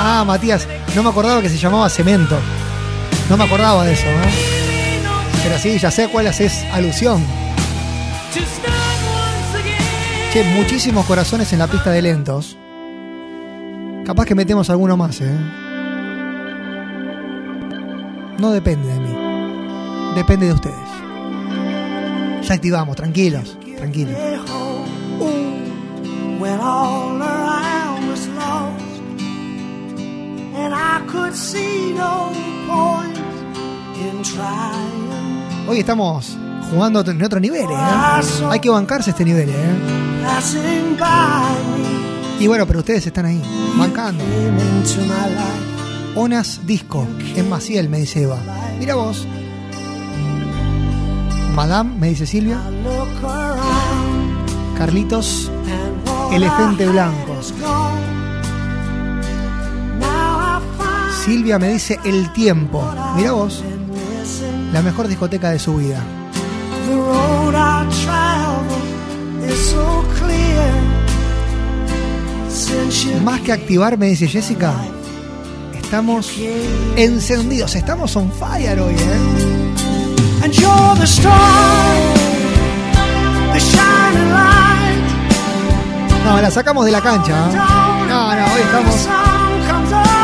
Ah, 0.00 0.24
Matías, 0.26 0.66
no 0.96 1.04
me 1.04 1.10
acordaba 1.10 1.40
que 1.40 1.48
se 1.48 1.56
llamaba 1.56 1.88
Cemento. 1.88 2.36
No 3.30 3.36
me 3.36 3.44
acordaba 3.44 3.84
de 3.84 3.92
eso, 3.92 4.06
¿no? 4.06 4.22
Pero 5.44 5.58
sí, 5.60 5.78
ya 5.78 5.92
sé 5.92 6.08
cuál 6.08 6.26
haces 6.26 6.64
alusión. 6.72 7.24
Che, 10.32 10.44
muchísimos 10.44 11.06
corazones 11.06 11.52
en 11.52 11.60
la 11.60 11.68
pista 11.68 11.90
de 11.90 12.02
lentos. 12.02 12.56
Capaz 14.08 14.24
que 14.24 14.34
metemos 14.34 14.70
alguno 14.70 14.96
más, 14.96 15.20
¿eh? 15.20 15.38
No 18.38 18.52
depende 18.52 18.88
de 18.88 19.00
mí. 19.00 19.14
Depende 20.14 20.46
de 20.46 20.54
ustedes. 20.54 20.88
Ya 22.42 22.54
activamos, 22.54 22.96
tranquilos, 22.96 23.58
tranquilos. 23.76 24.16
when. 26.40 26.58
Hoy 35.68 35.80
estamos 35.80 36.38
jugando 36.70 37.02
en 37.02 37.22
otro 37.22 37.40
nivel, 37.40 37.66
¿eh? 37.70 37.76
Hay 38.48 38.60
que 38.60 38.70
bancarse 38.70 39.10
este 39.10 39.26
nivel, 39.26 39.50
¿eh? 39.50 39.78
Y 42.40 42.46
bueno, 42.46 42.66
pero 42.66 42.80
ustedes 42.80 43.06
están 43.06 43.26
ahí, 43.26 43.42
bancando. 43.76 44.22
Onas 46.14 46.60
Disco, 46.66 47.06
en 47.34 47.48
Maciel, 47.48 47.88
me 47.88 47.98
dice 47.98 48.22
Eva. 48.22 48.38
Mira 48.78 48.94
vos. 48.94 49.26
Madame, 51.54 51.94
me 51.98 52.08
dice 52.10 52.26
Silvia. 52.26 52.60
Carlitos, 54.76 55.50
Elefante 56.32 56.86
Blanco. 56.86 57.36
Silvia 61.24 61.58
me 61.58 61.68
dice 61.70 61.98
El 62.04 62.32
Tiempo. 62.32 62.84
Mira 63.16 63.32
vos, 63.32 63.64
la 64.72 64.82
mejor 64.82 65.08
discoteca 65.08 65.50
de 65.50 65.58
su 65.58 65.76
vida. 65.76 66.00
Más 73.24 73.40
que 73.40 73.52
activar, 73.52 73.98
me 73.98 74.06
dice 74.06 74.28
Jessica, 74.28 74.74
estamos 75.76 76.32
encendidos, 76.96 77.74
estamos 77.74 78.14
on 78.16 78.30
fire 78.32 78.78
hoy, 78.80 78.94
¿eh? 78.94 80.44
and 80.44 80.54
you're 80.54 80.94
the 80.98 81.06
star, 81.06 81.94
the 83.52 83.60
shining 83.60 84.30
light. 84.30 84.98
No, 86.24 86.40
la 86.40 86.50
sacamos 86.50 86.84
de 86.84 86.92
la 86.92 87.00
cancha. 87.00 87.50
¿eh? 87.50 87.54
No, 88.08 88.34
no, 88.34 88.44
hoy 88.54 88.60
estamos. 88.60 88.94
sun 88.94 89.66
comes 89.66 89.92
up 89.92 90.18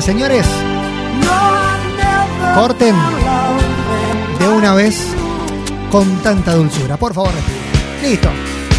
señores, 0.00 0.44
corten 2.54 2.94
de 4.38 4.48
una 4.48 4.74
vez 4.74 5.06
con 5.90 6.18
tanta 6.18 6.54
dulzura. 6.54 6.96
Por 6.96 7.14
favor, 7.14 7.30
respire. 7.32 8.10
Listo, 8.10 8.28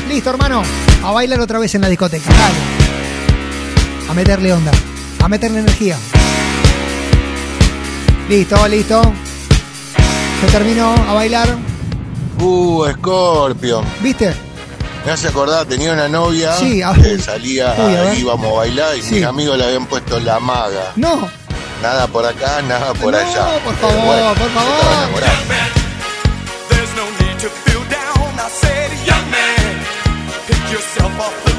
listo, 0.09 0.29
hermano. 0.29 0.61
A 1.03 1.11
bailar 1.11 1.39
otra 1.39 1.59
vez 1.59 1.73
en 1.75 1.81
la 1.81 1.89
discoteca. 1.89 2.29
Dale. 2.29 4.09
A 4.09 4.13
meterle 4.13 4.53
onda, 4.53 4.71
a 5.23 5.27
meterle 5.27 5.59
energía. 5.59 5.97
Listo, 8.27 8.67
listo. 8.67 9.01
Se 10.41 10.47
terminó 10.47 10.93
a 10.93 11.13
bailar. 11.13 11.47
Uh, 12.39 12.85
Scorpion. 12.91 13.85
¿Viste? 14.01 14.44
Me 15.05 15.11
hace 15.11 15.27
acordar, 15.27 15.65
tenía 15.67 15.93
una 15.93 16.07
novia 16.07 16.53
Sí, 16.53 16.81
a- 16.81 16.93
que 16.93 17.19
salía, 17.19 17.75
Uy, 17.77 18.19
íbamos 18.19 18.51
a 18.51 18.55
bailar 18.57 18.97
y 18.97 19.01
Sí. 19.03 19.15
mis 19.15 19.23
amigos 19.25 19.57
le 19.57 19.65
habían 19.65 19.85
puesto 19.85 20.19
la 20.19 20.39
maga. 20.39 20.91
No, 20.95 21.29
Nada 21.81 22.07
por 22.07 22.25
acá, 22.25 22.61
nada 22.63 22.93
por 22.93 23.11
No, 23.11 23.17
allá. 23.19 23.59
por 23.63 23.75
favor, 23.75 24.05
bueno, 24.05 24.33
por 24.33 24.49
favor. 24.49 25.23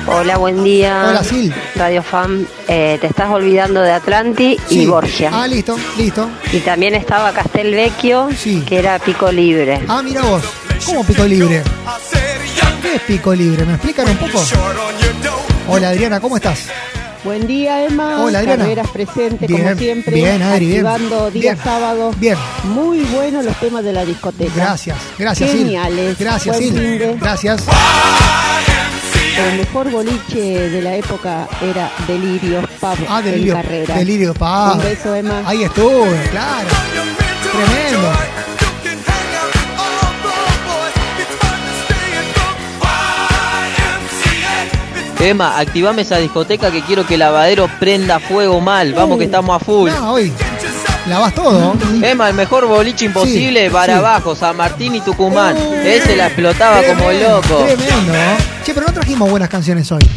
Hola, 0.08 0.36
buen 0.38 0.62
día. 0.62 1.06
Hola, 1.08 1.24
Sil. 1.26 1.50
Radio 1.74 2.02
Fan, 2.02 2.46
eh, 2.68 2.96
te 3.00 3.08
estás 3.08 3.28
olvidando 3.30 3.80
de 3.82 3.92
Atlanti 3.92 4.56
Sí. 4.68 4.82
y 4.82 4.86
Borgia. 4.86 5.30
Ah, 5.32 5.46
listo, 5.48 5.76
listo. 5.98 6.28
Y 6.52 6.60
también 6.60 6.94
estaba 6.94 7.32
Castelvecchio, 7.32 8.28
que 8.66 8.78
era 8.78 8.98
pico 9.00 9.30
libre. 9.32 9.80
Ah, 9.88 10.02
mira 10.02 10.22
vos. 10.22 10.42
¿Cómo 10.84 11.04
pico 11.04 11.24
libre? 11.24 11.62
¿Qué 12.96 13.02
es 13.02 13.18
pico 13.18 13.34
libre? 13.34 13.66
¿Me 13.66 13.74
explican 13.74 14.08
un 14.08 14.16
poco? 14.16 14.42
Hola 15.68 15.90
Adriana, 15.90 16.18
¿cómo 16.18 16.36
estás? 16.36 16.60
Buen 17.24 17.46
día, 17.46 17.84
Emma. 17.84 18.22
Hola, 18.24 18.38
Adriana. 18.38 18.62
Carreras 18.64 18.88
presente, 18.88 19.46
Bien, 19.46 19.62
como 19.64 19.76
siempre. 19.76 20.14
bien, 20.14 20.40
Adri, 20.42 20.66
bien. 20.66 20.86
Activando 20.86 21.30
día 21.30 21.52
Bien. 21.52 21.58
sábado. 21.62 22.14
Bien. 22.16 22.38
Muy 22.64 23.00
buenos 23.02 23.44
los 23.44 23.54
temas 23.60 23.84
de 23.84 23.92
la 23.92 24.02
discoteca. 24.06 24.50
Gracias, 24.56 24.96
gracias. 25.18 25.50
Geniales. 25.50 26.16
Gracias, 26.18 26.56
Sil. 26.56 26.72
de- 26.72 27.18
Gracias. 27.20 27.64
El 29.36 29.58
mejor 29.58 29.90
boliche 29.90 30.70
de 30.70 30.80
la 30.80 30.94
época 30.96 31.46
era 31.60 31.90
Delirio 32.08 32.62
Pub 32.80 32.96
Ah, 33.10 33.20
Delirio, 33.20 33.56
en 33.56 33.62
carrera. 33.62 33.94
Delirio 33.96 34.32
Pub. 34.32 34.72
Un 34.76 34.82
beso, 34.82 35.14
Emma. 35.14 35.42
Ahí 35.44 35.64
estuve, 35.64 36.28
claro. 36.30 36.68
Tremendo. 37.52 38.08
Emma, 45.18 45.58
activame 45.58 46.02
esa 46.02 46.18
discoteca 46.18 46.70
que 46.70 46.82
quiero 46.82 47.06
que 47.06 47.14
el 47.14 47.20
lavadero 47.20 47.68
prenda 47.80 48.20
fuego 48.20 48.60
mal. 48.60 48.92
Vamos 48.94 49.18
que 49.18 49.24
estamos 49.24 49.60
a 49.60 49.64
full. 49.64 49.90
No, 49.90 50.12
hoy. 50.12 50.32
Lavas 51.08 51.34
todo. 51.34 51.74
Emma, 52.02 52.28
el 52.28 52.34
mejor 52.34 52.66
boliche 52.66 53.04
imposible 53.06 53.66
Sí, 53.66 53.70
para 53.72 53.92
sí. 53.94 53.98
abajo, 53.98 54.34
San 54.34 54.56
Martín 54.56 54.94
y 54.96 55.00
Tucumán. 55.00 55.56
Uh, 55.56 55.74
Ese 55.84 56.16
la 56.16 56.26
explotaba 56.26 56.82
como 56.82 57.10
loco. 57.12 57.56
Tremendo. 57.64 58.12
Che, 58.64 58.74
pero 58.74 58.86
no 58.86 58.92
trajimos 58.92 59.30
buenas 59.30 59.48
canciones 59.48 59.90
hoy. 59.92 60.08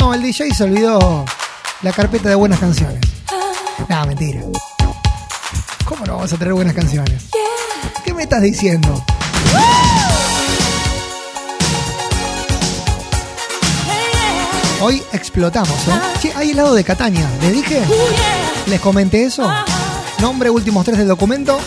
No, 0.00 0.12
el 0.14 0.22
DJ 0.22 0.52
se 0.54 0.64
olvidó 0.64 1.24
la 1.82 1.92
carpeta 1.92 2.28
de 2.28 2.34
buenas 2.34 2.60
canciones. 2.60 3.00
No, 3.88 4.06
mentira. 4.06 4.42
¿Cómo 5.86 6.04
no 6.06 6.16
vamos 6.16 6.32
a 6.32 6.36
traer 6.36 6.52
buenas 6.54 6.74
canciones? 6.74 7.24
¿Qué 8.04 8.12
me 8.14 8.22
estás 8.24 8.42
diciendo? 8.42 9.02
Hoy 14.80 15.02
explotamos, 15.12 15.70
¿eh? 15.88 16.18
Che, 16.20 16.32
hay 16.34 16.50
helado 16.50 16.74
de 16.74 16.84
Catania. 16.84 17.28
¿Les 17.40 17.52
dije? 17.52 17.82
¿Les 18.66 18.80
comenté 18.80 19.24
eso? 19.24 19.50
Nombre, 20.20 20.50
últimos 20.50 20.84
tres 20.84 20.98
del 20.98 21.08
documento. 21.08 21.58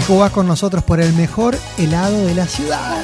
Y 0.00 0.04
jugás 0.04 0.30
con 0.30 0.46
nosotros 0.46 0.84
por 0.84 1.00
el 1.00 1.12
mejor 1.14 1.58
helado 1.78 2.24
de 2.26 2.34
la 2.34 2.46
ciudad. 2.46 3.02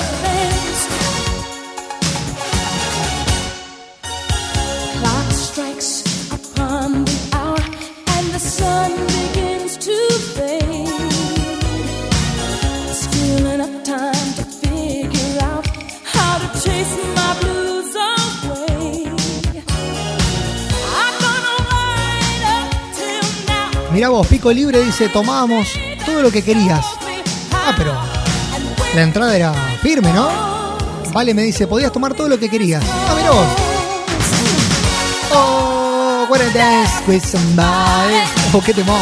Mira 24.00 24.08
vos, 24.08 24.26
Pico 24.28 24.50
Libre 24.50 24.82
dice, 24.82 25.10
tomábamos 25.10 25.68
todo 26.06 26.22
lo 26.22 26.30
que 26.30 26.42
querías. 26.42 26.86
Ah, 27.52 27.74
pero 27.76 27.92
la 28.94 29.02
entrada 29.02 29.36
era 29.36 29.52
firme, 29.82 30.10
¿no? 30.14 30.26
Vale, 31.12 31.34
me 31.34 31.42
dice, 31.42 31.66
podías 31.66 31.92
tomar 31.92 32.14
todo 32.14 32.26
lo 32.26 32.38
que 32.38 32.48
querías. 32.48 32.82
Ah, 32.82 33.14
mira 33.14 33.30
vos. 33.30 33.46
Oh, 35.34 36.26
what 36.30 36.40
a 36.40 36.48
dance 36.48 37.02
with 37.06 37.22
somebody. 37.22 38.24
Oh, 38.54 38.62
qué 38.64 38.72
temor. 38.72 38.96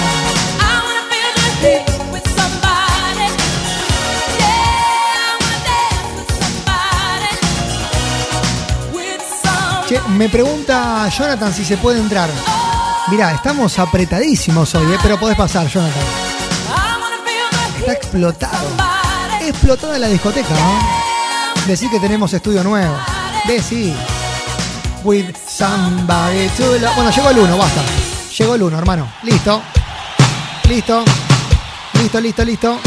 Che, 9.86 10.00
me 10.08 10.28
pregunta 10.28 11.08
Jonathan 11.08 11.54
si 11.54 11.64
se 11.64 11.76
puede 11.76 12.00
entrar. 12.00 12.28
Mirá, 13.10 13.32
estamos 13.32 13.78
apretadísimos 13.78 14.74
hoy, 14.74 14.92
¿eh? 14.92 14.98
pero 15.02 15.18
podés 15.18 15.36
pasar, 15.36 15.66
Jonathan. 15.66 16.02
Está 17.78 17.92
explotado. 17.94 18.68
Explotada 19.40 19.98
la 19.98 20.08
discoteca, 20.08 20.50
¿no? 20.50 21.66
Decí 21.66 21.88
que 21.88 21.98
tenemos 22.00 22.30
estudio 22.34 22.62
nuevo. 22.62 22.94
Decí. 23.46 23.94
With 25.04 25.34
somebody 25.48 26.48
to 26.58 26.78
love. 26.78 26.94
Bueno, 26.96 27.10
llegó 27.10 27.30
el 27.30 27.38
1, 27.38 27.56
basta. 27.56 27.82
Llegó 28.36 28.54
el 28.56 28.62
1, 28.64 28.78
hermano. 28.78 29.10
Listo. 29.22 29.62
Listo. 30.68 31.04
Listo, 31.94 32.20
listo, 32.20 32.44
listo. 32.44 32.78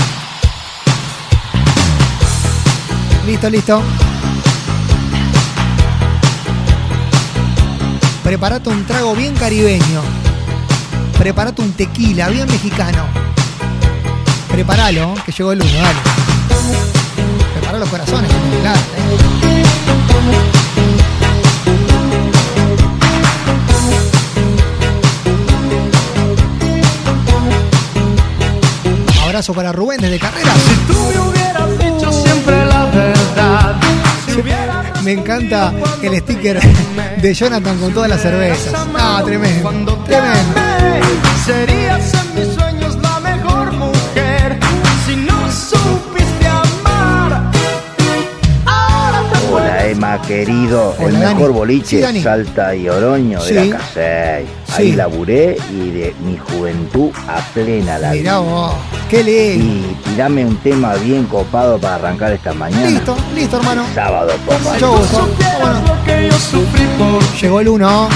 Listo, 3.25 3.49
listo. 3.49 3.83
Preparate 8.31 8.69
un 8.69 8.85
trago 8.85 9.13
bien 9.13 9.35
caribeño. 9.35 10.01
Preparate 11.19 11.61
un 11.61 11.73
tequila 11.73 12.29
bien 12.29 12.47
mexicano. 12.47 13.03
Preparalo, 14.49 15.15
que 15.25 15.33
llegó 15.33 15.51
el 15.51 15.61
1, 15.61 15.69
dale. 15.69 15.99
Prepara 17.53 17.79
los 17.79 17.89
corazones, 17.89 18.31
claro. 18.61 18.79
¿eh? 18.79 19.63
Abrazo 29.25 29.53
para 29.53 29.73
Rubén 29.73 29.99
desde 29.99 30.19
Carreras. 30.19 30.55
dicho 30.87 30.93
siempre 31.03 31.80
encanta 35.13 35.73
el 36.01 36.17
sticker 36.19 36.59
de 37.21 37.33
Jonathan 37.33 37.77
con 37.79 37.93
todas 37.93 38.09
las 38.09 38.21
cervezas. 38.21 38.73
Ah, 38.97 39.21
tremendo. 39.25 39.95
Tremendo. 40.05 40.61
Serías 41.45 42.13
en 42.13 42.35
mis 42.35 42.53
sueños 42.55 42.97
la 43.01 43.19
mejor 43.19 43.71
mujer 43.73 44.59
si 45.05 45.15
no 45.15 45.51
supiste 45.51 46.47
amar. 46.47 47.51
Ahora 48.65 49.21
te 49.31 49.47
Hola 49.53 49.87
Emma 49.87 50.21
querida. 50.21 50.91
Quiero 50.97 51.07
el 51.07 51.19
Dani. 51.19 51.33
mejor 51.35 51.51
boliche 51.53 52.11
Sí. 52.11 52.21
Salta 52.21 52.75
y 52.75 52.87
Oroño 52.89 53.41
Sí. 53.41 53.53
de 53.53 53.65
la 53.65 53.77
Casey. 53.77 54.45
Ahí 54.77 54.91
Sí. 54.91 54.91
laburé 54.93 55.57
y 55.71 55.89
de 55.91 56.15
mi 56.25 56.37
juventud 56.37 57.11
a 57.27 57.39
plena 57.53 57.97
la 57.97 58.11
Mirá 58.11 58.39
vi. 58.39 58.45
vos, 58.45 58.73
qué 59.11 59.23
lindo. 59.23 59.89
Y 59.89 60.09
tirame 60.09 60.45
un 60.45 60.55
tema 60.57 60.93
bien 60.95 61.25
copado 61.25 61.77
para 61.77 61.95
arrancar 61.95 62.31
esta 62.31 62.53
mañana. 62.53 62.87
Listo, 62.87 63.15
listo, 63.35 63.57
hermano. 63.57 63.83
Sábado. 63.93 64.31
Mucho 64.63 64.97
gusto. 64.97 65.29
Bueno, 65.59 65.81
llegó 67.39 67.59
el 67.59 67.67
uno. 67.67 68.09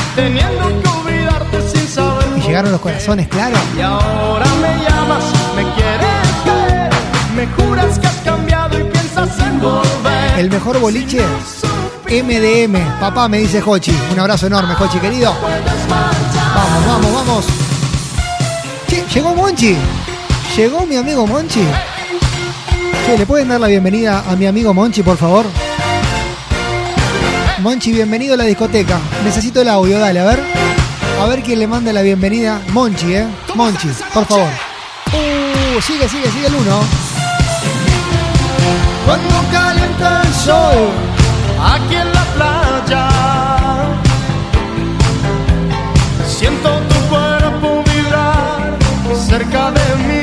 Y 2.38 2.41
llegaron 2.41 2.71
los 2.71 2.81
corazones, 2.81 3.27
claro. 3.27 3.58
Y 3.77 3.81
ahora 3.81 4.45
me 4.62 4.84
llamas, 4.84 5.23
me 5.55 5.63
quieres 5.73 6.45
ver, 6.45 6.89
me 7.36 7.47
juras 7.47 7.99
que 7.99 8.08
has 8.08 8.15
cambiado 8.17 8.79
y 8.79 8.84
piensas 8.84 9.38
en 9.39 9.60
volver. 9.60 10.39
El 10.39 10.49
mejor 10.49 10.79
boliche, 10.79 11.21
MDM. 12.08 12.99
Papá, 12.99 13.27
me 13.27 13.39
dice 13.39 13.62
Jochi. 13.62 13.93
Un 14.13 14.19
abrazo 14.19 14.47
enorme, 14.47 14.73
Jochi, 14.75 14.99
querido. 14.99 15.34
Vamos, 15.41 16.88
vamos, 16.88 17.13
vamos. 17.13 17.45
Che, 18.88 19.03
llegó 19.13 19.36
Monchi. 19.36 19.75
Llegó 20.55 20.85
mi 20.85 20.95
amigo 20.95 21.27
Monchi. 21.27 21.65
Che, 23.05 23.17
¿le 23.17 23.25
pueden 23.25 23.49
dar 23.49 23.59
la 23.59 23.67
bienvenida 23.67 24.23
a 24.25 24.37
mi 24.37 24.47
amigo 24.47 24.73
Monchi, 24.73 25.03
por 25.03 25.17
favor? 25.17 25.45
Monchi, 27.59 27.91
bienvenido 27.91 28.35
a 28.35 28.37
la 28.37 28.45
discoteca. 28.45 28.97
Necesito 29.25 29.61
el 29.61 29.67
audio, 29.67 29.99
dale, 29.99 30.21
a 30.21 30.23
ver. 30.23 30.41
A 31.21 31.25
ver 31.25 31.43
quién 31.43 31.59
le 31.59 31.67
manda 31.67 31.91
la 31.91 32.01
bienvenida. 32.03 32.61
Monchi, 32.69 33.15
¿eh? 33.15 33.27
Monchi, 33.53 33.89
por 34.13 34.25
favor. 34.25 34.47
Uh, 35.07 35.81
sigue, 35.81 36.07
sigue, 36.07 36.31
sigue 36.31 36.47
el 36.47 36.55
uno. 36.55 36.79
Cuando 39.05 39.35
calienta 39.51 40.21
el 40.21 40.33
sol, 40.33 40.89
aquí 41.61 41.95
en 41.95 42.13
la 42.13 42.23
playa, 42.35 43.09
siento 46.25 46.69
tu 46.79 46.95
cuerpo 47.09 47.83
vibrar 47.93 48.77
cerca 49.27 49.71
de 49.71 49.95
mí. 50.07 50.14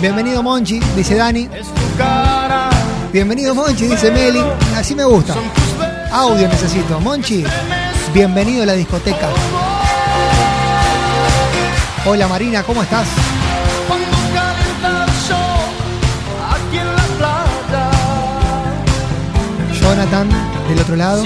Bienvenido 0.00 0.44
Monchi, 0.44 0.78
dice 0.94 1.16
Dani. 1.16 1.48
es 1.52 1.66
tu 1.66 1.96
cara, 1.98 2.70
Bienvenido 3.12 3.52
Monchi, 3.52 3.88
dice 3.88 4.12
Meli. 4.12 4.40
Así 4.76 4.94
me 4.94 5.04
gusta. 5.04 5.34
Audio 6.12 6.46
necesito. 6.46 7.00
Monchi, 7.00 7.44
bienvenido 8.12 8.62
a 8.62 8.66
la 8.66 8.74
discoteca. 8.74 9.28
Hola 12.06 12.28
Marina, 12.28 12.62
¿cómo 12.62 12.82
estás? 12.82 13.08
Jonathan, 19.80 20.28
del 20.68 20.78
otro 20.78 20.96
lado. 20.96 21.24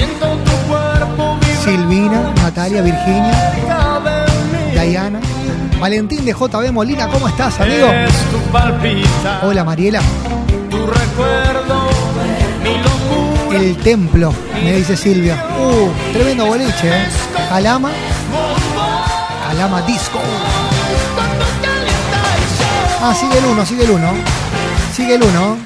Silvina, 1.62 2.32
Natalia, 2.42 2.80
Virginia. 2.80 3.52
Diana. 4.72 5.20
Valentín 5.80 6.24
de 6.24 6.32
JB 6.32 6.72
Molina, 6.72 7.08
¿cómo 7.08 7.28
estás, 7.28 7.60
amigo? 7.60 7.86
Es 7.86 8.12
tu 8.30 8.38
palpita, 8.50 9.40
Hola 9.44 9.62
Mariela. 9.64 10.00
tu 10.70 10.86
recuerdo, 10.86 11.88
mi 12.62 12.78
locura. 12.78 13.58
El 13.60 13.76
templo, 13.76 14.34
me 14.62 14.72
dice 14.72 14.96
Silvia. 14.96 15.36
Uh, 15.60 16.12
tremendo 16.12 16.46
boliche, 16.46 16.88
¿eh? 16.88 17.06
Alama. 17.52 17.90
Alama 19.50 19.82
Disco. 19.82 20.18
Ah, 23.00 23.14
sigue 23.14 23.38
el 23.38 23.44
uno, 23.44 23.64
sigue 23.64 23.84
el 23.84 23.90
uno. 23.92 24.10
Sigue 24.94 25.14
el 25.14 25.22
uno. 25.22 25.56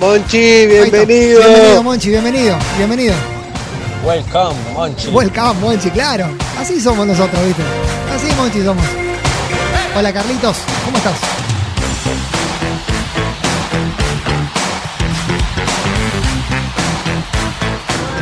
Monchi, 0.00 0.66
bienvenido. 0.66 1.40
Bienvenido, 1.40 1.82
Monchi, 1.82 2.08
bienvenido. 2.08 2.56
Bienvenido. 2.78 3.14
Welcome, 4.04 4.54
Monchi. 4.74 5.08
Welcome, 5.08 5.60
Monchi, 5.60 5.90
claro. 5.90 6.26
Así 6.58 6.80
somos 6.80 7.06
nosotros, 7.06 7.44
¿viste? 7.46 7.62
Así, 8.14 8.32
Monchi, 8.36 8.62
somos. 8.64 8.84
Hola, 9.98 10.12
Carlitos. 10.12 10.58
¿Cómo 10.84 10.98
estás? 10.98 11.14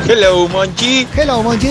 Hello, 0.07 0.47
Monchi. 0.47 1.09
Hello, 1.17 1.43
Monchi. 1.43 1.71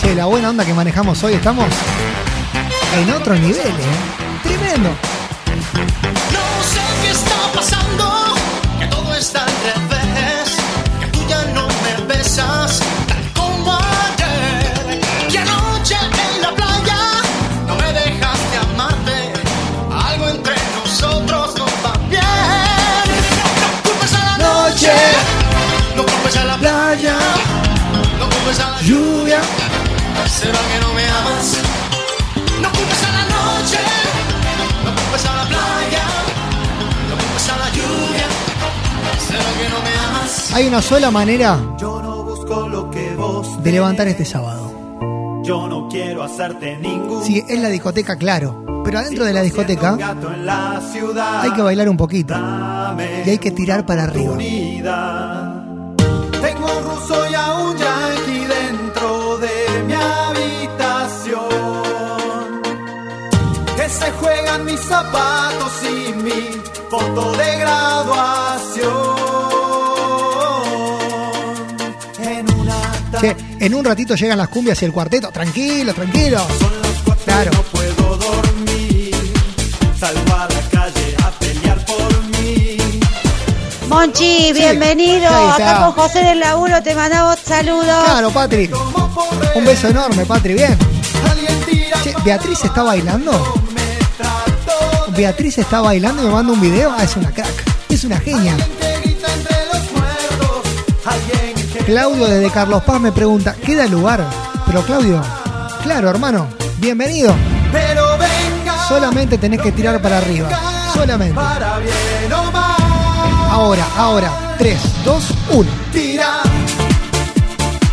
Che, 0.00 0.14
la 0.14 0.24
buena 0.24 0.48
onda 0.48 0.64
que 0.64 0.72
manejamos 0.72 1.22
hoy, 1.22 1.34
estamos 1.34 1.66
en 2.96 3.10
otro 3.10 3.34
nivel, 3.34 3.58
¿eh? 3.58 4.42
Tremendo. 4.42 5.11
Culpes 28.52 28.60
a 28.60 28.70
la 28.70 28.82
Lluvia. 28.82 29.40
¿Será 30.28 30.58
que 30.58 30.80
no 30.86 30.92
me 30.94 31.04
amas? 31.04 31.56
No 32.60 32.68
culpes 32.70 33.02
a 33.04 33.12
la 33.12 33.24
noche, 33.24 33.78
no 34.84 34.90
culpes 34.94 35.26
a 35.26 35.36
la 35.36 35.44
playa, 35.48 36.04
no 37.08 37.16
culpes 37.16 37.48
a 37.48 37.56
la 37.58 37.68
lluvia. 37.70 38.26
¿Será 39.26 39.40
que 39.40 39.68
no 39.68 39.78
me 39.82 40.08
amas? 40.18 40.52
Hay 40.54 40.66
una 40.66 40.82
sola 40.82 41.10
manera 41.10 41.58
Yo 41.78 42.02
no 42.02 42.22
busco 42.24 42.68
lo 42.68 42.90
que 42.90 43.14
vos. 43.14 43.62
de 43.62 43.72
levantar 43.72 44.08
este 44.08 44.24
sábado. 44.24 44.70
Yo 45.44 45.66
no 45.68 45.88
quiero 45.88 46.22
hacerte 46.22 46.76
ningún 46.76 47.24
Sí, 47.24 47.42
es 47.48 47.58
la 47.58 47.68
discoteca, 47.68 48.16
claro. 48.16 48.64
Pero 48.84 48.98
adentro 48.98 49.24
de 49.24 49.32
la 49.32 49.42
discoteca 49.42 49.96
la 50.44 50.80
ciudad. 50.92 51.40
hay 51.42 51.52
que 51.52 51.62
bailar 51.62 51.88
un 51.88 51.96
poquito. 51.96 52.34
Y 53.24 53.30
hay 53.30 53.38
que 53.38 53.50
tirar 53.50 53.86
para 53.86 54.04
arriba. 54.04 54.32
unidad. 54.32 55.51
Se 64.02 64.10
juegan 64.12 64.64
mis 64.64 64.80
zapatos 64.80 65.72
y 65.82 66.12
mi 66.14 66.60
foto 66.90 67.32
de 67.32 67.58
graduación. 67.58 68.92
En 72.20 72.54
una 72.60 72.74
Che, 73.20 73.36
en 73.60 73.74
un 73.74 73.84
ratito 73.84 74.14
llegan 74.14 74.38
las 74.38 74.48
cumbias 74.48 74.80
y 74.82 74.84
el 74.86 74.92
cuarteto. 74.92 75.30
Tranquilo, 75.30 75.94
tranquilo. 75.94 76.40
Claro. 77.24 77.50
no 77.52 77.62
puedo 77.62 78.16
dormir. 78.16 79.14
Salgo 79.98 80.34
a 80.34 80.48
la 80.48 80.60
calle 80.70 81.16
a 81.24 81.30
pelear 81.38 81.84
por 81.84 82.24
mí. 82.38 82.76
Monchi, 83.88 84.52
bienvenido. 84.52 85.28
ahí 85.28 85.50
está. 85.50 85.76
Acá 85.76 85.84
con 85.84 85.92
José 85.92 86.24
del 86.24 86.40
Laburo 86.40 86.82
te 86.82 86.94
mandamos 86.94 87.38
saludos. 87.38 88.04
Claro, 88.04 88.30
Patri. 88.30 88.70
Un 89.54 89.64
beso 89.64 89.88
enorme, 89.88 90.26
Patri. 90.26 90.54
Bien. 90.54 90.76
Che, 92.02 92.14
Beatriz 92.24 92.64
está 92.64 92.82
bailando. 92.82 93.61
Beatriz 95.16 95.58
está 95.58 95.80
bailando 95.80 96.22
y 96.22 96.26
me 96.26 96.32
manda 96.32 96.52
un 96.52 96.60
video. 96.60 96.92
Ah, 96.96 97.04
es 97.04 97.16
una 97.16 97.30
crack. 97.30 97.72
Es 97.88 98.04
una 98.04 98.18
genia. 98.18 98.56
Claudio 101.84 102.26
desde 102.26 102.50
Carlos 102.50 102.82
Paz 102.84 103.00
me 103.00 103.10
pregunta, 103.12 103.54
¿queda 103.54 103.86
lugar? 103.86 104.24
Pero 104.66 104.82
Claudio, 104.82 105.20
claro, 105.82 106.08
hermano, 106.08 106.46
bienvenido. 106.78 107.34
Pero 107.72 108.16
venga 108.18 108.86
Solamente 108.88 109.36
tenés 109.36 109.60
que 109.60 109.72
tirar 109.72 110.00
para 110.00 110.18
arriba. 110.18 110.48
Solamente. 110.94 111.34
para 111.34 111.78
bien 111.78 112.32
o 112.32 112.52
mal. 112.52 112.76
Ahora, 113.50 113.86
ahora. 113.96 114.54
3, 114.58 114.78
2, 115.04 115.24
1. 115.50 115.70
Tira, 115.92 116.40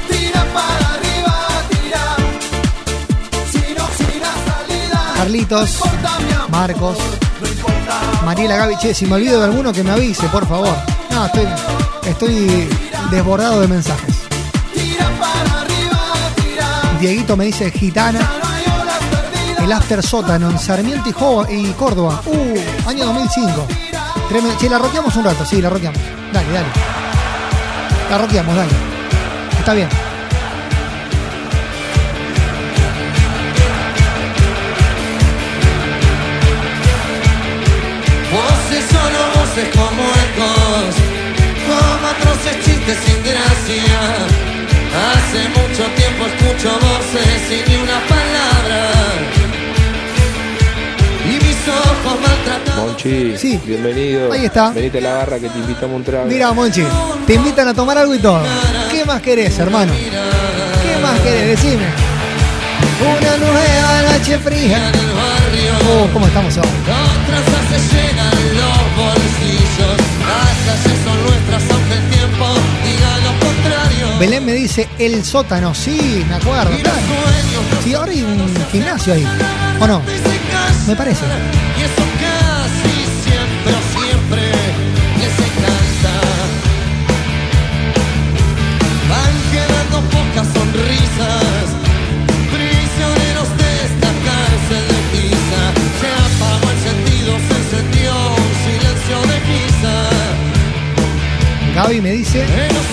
tira 0.10 0.46
para 0.54 0.94
arriba, 0.94 1.48
tira. 1.70 2.02
Si 3.52 3.74
no 3.74 3.88
salida, 3.98 5.14
Carlitos, 5.16 5.80
Marcos. 6.50 6.98
Mariela 8.26 8.58
Gaby. 8.58 8.94
Si 8.94 9.06
me 9.06 9.16
olvido 9.16 9.40
de 9.40 9.46
alguno 9.46 9.72
que 9.72 9.84
me 9.84 9.92
avise, 9.92 10.28
por 10.30 10.48
favor. 10.48 10.76
No, 11.12 11.26
estoy, 11.26 11.48
estoy 12.06 12.70
desbordado 13.12 13.62
de 13.62 13.68
mensajes. 13.68 14.16
Dieguito 17.00 17.38
me 17.38 17.46
dice 17.46 17.72
gitana. 17.72 18.20
El 19.62 19.72
after 19.72 20.02
sótano 20.02 20.50
en 20.50 20.60
Sarmiento 20.60 21.10
y, 21.50 21.72
Córdoba. 21.74 22.22
Uh, 22.26 22.90
año 22.90 23.06
2005. 23.06 23.68
Tremendo. 24.28 24.70
La 24.70 24.78
roqueamos 24.80 25.16
un 25.16 25.24
rato, 25.24 25.46
sí, 25.46 25.62
la 25.62 25.70
roqueamos. 25.70 26.02
Dale, 26.34 26.52
dale. 26.52 26.68
La 28.10 28.18
roqueamos, 28.18 28.56
dale. 28.56 28.72
Está 29.60 29.74
bien. 29.74 30.09
Voces 39.60 39.76
como 39.76 40.04
ecos, 40.04 40.96
como 41.68 42.08
atroces 42.08 42.56
chistes 42.66 42.98
sin 43.06 43.24
gracia. 43.24 44.00
Hace 45.12 45.50
mucho 45.50 45.84
tiempo 45.96 46.26
escucho 46.26 46.72
voces 46.80 47.42
y 47.52 47.70
ni 47.70 47.76
una 47.78 48.00
palabra. 48.08 48.92
Y 51.26 51.32
mis 51.44 51.68
ojos 51.68 52.20
maltratados. 52.22 52.86
Monchi, 52.88 53.38
Sí. 53.38 53.60
bienvenido. 53.66 54.32
Ahí 54.32 54.46
está. 54.46 54.72
Venite 54.72 54.98
a 55.00 55.02
la 55.02 55.14
barra 55.16 55.40
que 55.40 55.50
te 55.50 55.58
invitamos 55.60 55.94
a 55.94 55.98
un 55.98 56.04
trago. 56.04 56.26
Mira, 56.26 56.52
Monchi, 56.54 56.84
te 57.28 57.36
invitan 57.36 57.68
a 57.68 57.74
tomar 57.74 57.98
algo 57.98 58.16
y 58.16 58.20
todo. 58.20 58.42
¿Qué 58.92 59.06
más 59.06 59.22
querés, 59.22 59.58
hermano? 59.60 59.94
¿Qué 59.94 61.02
más 61.02 61.20
querés? 61.20 61.62
Decime. 61.62 61.86
Una 63.02 63.38
nueva 63.38 64.12
noche 64.12 64.38
fría. 64.40 64.92
Oh, 65.90 66.08
¿cómo 66.14 66.28
estamos 66.28 66.58
hoy? 66.58 66.64
Calles 71.50 71.68
son 71.68 71.70
nuestras 71.70 71.72
aunque 71.72 71.94
el 71.94 72.10
tiempo 72.10 72.46
diga 72.84 73.18
lo 73.18 73.40
contrario. 73.40 74.20
Belén 74.20 74.46
me 74.46 74.54
dice 74.54 74.88
el 74.98 75.24
sótano. 75.24 75.74
Sí, 75.74 76.26
me 76.28 76.36
acuerdo. 76.36 76.72
claro. 76.82 76.98
Sí, 77.84 77.94
ahora 77.94 78.12
hay 78.12 78.22
un 78.22 78.54
gimnasio 78.72 79.14
ahí. 79.14 79.28
¿O 79.80 79.88
no? 79.88 80.02
Me 80.88 80.96
parece. 80.96 81.26
Gaby 101.82 102.02
me 102.02 102.12
dice 102.12 102.46
Menos 102.46 102.86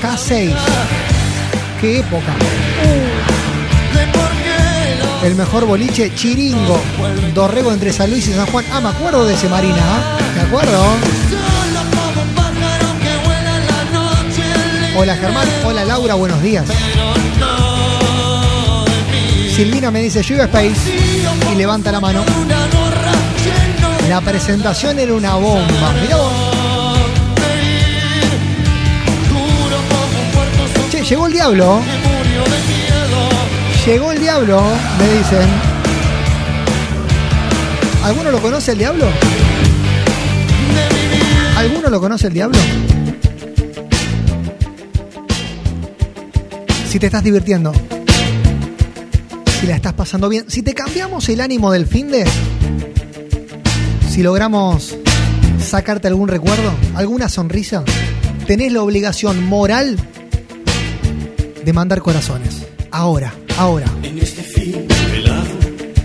horas 0.00 0.28
K6. 0.28 0.54
¿Qué 1.80 1.98
época? 1.98 2.36
El 5.24 5.34
mejor 5.34 5.66
boliche, 5.66 6.14
Chiringo. 6.14 6.80
Dorrego 7.34 7.72
entre 7.72 7.92
San 7.92 8.10
Luis 8.10 8.28
y 8.28 8.32
San 8.32 8.46
Juan. 8.46 8.64
Ah, 8.72 8.80
me 8.80 8.90
acuerdo 8.90 9.26
de 9.26 9.34
ese 9.34 9.48
Marina, 9.48 9.80
¿ah? 9.80 10.18
Me 10.36 10.42
acuerdo. 10.42 10.84
Hola 14.98 15.16
Germán, 15.16 15.48
hola 15.64 15.84
Laura, 15.84 16.14
buenos 16.14 16.40
días. 16.40 16.64
Silvina 19.52 19.90
me 19.90 20.00
dice, 20.00 20.22
yo 20.22 20.40
Space 20.44 20.96
y 21.52 21.56
levanta 21.56 21.90
la 21.90 21.98
mano. 21.98 22.24
La 24.08 24.20
presentación 24.20 24.96
era 25.00 25.12
una 25.12 25.34
bomba. 25.34 25.92
Mirá 26.00 26.16
vos. 26.18 26.85
Llegó 31.08 31.26
el 31.26 31.32
diablo. 31.32 31.80
Llegó 33.84 34.12
el 34.12 34.20
diablo, 34.20 34.62
me 34.98 35.18
dicen. 35.18 35.48
¿Alguno 38.02 38.30
lo 38.30 38.40
conoce 38.40 38.72
el 38.72 38.78
diablo? 38.78 39.06
¿Alguno 41.56 41.90
lo 41.90 42.00
conoce 42.00 42.26
el 42.26 42.32
diablo? 42.32 42.58
Si 46.88 46.98
te 46.98 47.06
estás 47.06 47.22
divirtiendo. 47.22 47.72
Si 49.60 49.66
la 49.66 49.76
estás 49.76 49.92
pasando 49.92 50.28
bien. 50.28 50.46
Si 50.48 50.62
te 50.62 50.74
cambiamos 50.74 51.28
el 51.28 51.40
ánimo 51.40 51.70
del 51.70 51.86
fin 51.86 52.10
de. 52.10 52.24
Si 54.10 54.22
logramos 54.22 54.96
sacarte 55.60 56.08
algún 56.08 56.28
recuerdo, 56.28 56.72
alguna 56.94 57.28
sonrisa, 57.28 57.84
tenés 58.46 58.72
la 58.72 58.82
obligación 58.82 59.44
moral 59.44 59.98
de 61.66 61.72
mandar 61.72 62.00
corazones. 62.00 62.64
Ahora, 62.92 63.34
ahora. 63.58 63.86
En 64.04 64.16
este 64.18 64.40
fin 64.44 64.86
velado, 65.10 65.50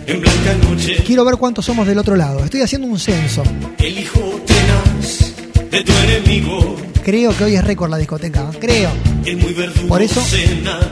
en 0.08 0.20
blanca 0.20 0.56
noche, 0.56 1.04
Quiero 1.06 1.24
ver 1.24 1.36
cuántos 1.36 1.64
somos 1.66 1.86
del 1.86 2.00
otro 2.00 2.16
lado. 2.16 2.44
Estoy 2.44 2.62
haciendo 2.62 2.88
un 2.88 2.98
censo. 2.98 3.44
el 3.78 4.00
hijo 4.00 4.20
tenaz 4.48 5.34
de 5.70 5.84
tu 5.84 5.92
enemigo, 5.94 6.78
Creo 7.04 7.38
que 7.38 7.44
hoy 7.44 7.56
es 7.56 7.64
récord 7.64 7.92
la 7.92 7.98
discoteca. 7.98 8.50
¿eh? 8.52 8.58
Creo. 8.60 8.90
muy 9.38 9.54
Por 9.88 10.02
eso 10.02 10.20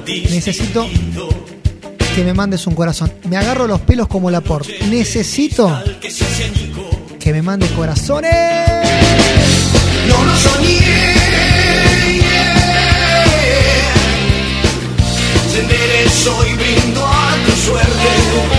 necesito 0.05 0.88
que 2.15 2.23
me 2.23 2.36
mandes 2.36 2.67
un 2.67 2.75
corazón. 2.75 3.12
Me 3.27 3.38
agarro 3.38 3.65
los 3.65 3.82
pelos 3.82 4.08
como 4.08 4.29
la 4.29 4.41
por. 4.41 4.63
Necesito 4.88 5.82
que 7.19 7.34
me 7.34 7.41
mandes 7.41 7.71
corazones. 7.71 8.32
No 10.08 10.25
lo 10.25 10.36
soñé. 10.38 11.10
Se 15.59 15.65
enderezó 15.65 16.45
y 16.47 16.53
brindo 16.53 17.05
a 17.05 17.35
tu 17.45 17.51
suerte. 17.51 18.58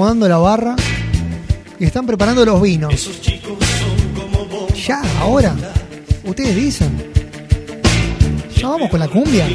Acomodando 0.00 0.28
la 0.30 0.38
barra 0.38 0.76
y 1.78 1.84
están 1.84 2.06
preparando 2.06 2.42
los 2.46 2.62
vinos. 2.62 2.92
Esos 2.92 3.20
chicos 3.20 3.58
son 3.78 4.14
como 4.14 4.46
vos. 4.46 4.86
Ya, 4.86 5.02
ahora. 5.20 5.54
Ustedes 6.24 6.56
dicen. 6.56 7.12
Ya 8.56 8.68
vamos 8.68 8.88
con 8.88 8.98
la 8.98 9.08
cumbia. 9.08 9.46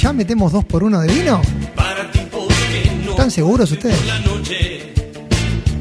¿Ya 0.00 0.12
metemos 0.12 0.52
dos 0.52 0.64
por 0.64 0.84
uno 0.84 1.00
de 1.00 1.12
vino? 1.12 1.42
¿Están 3.08 3.30
seguros 3.32 3.72
ustedes? 3.72 3.98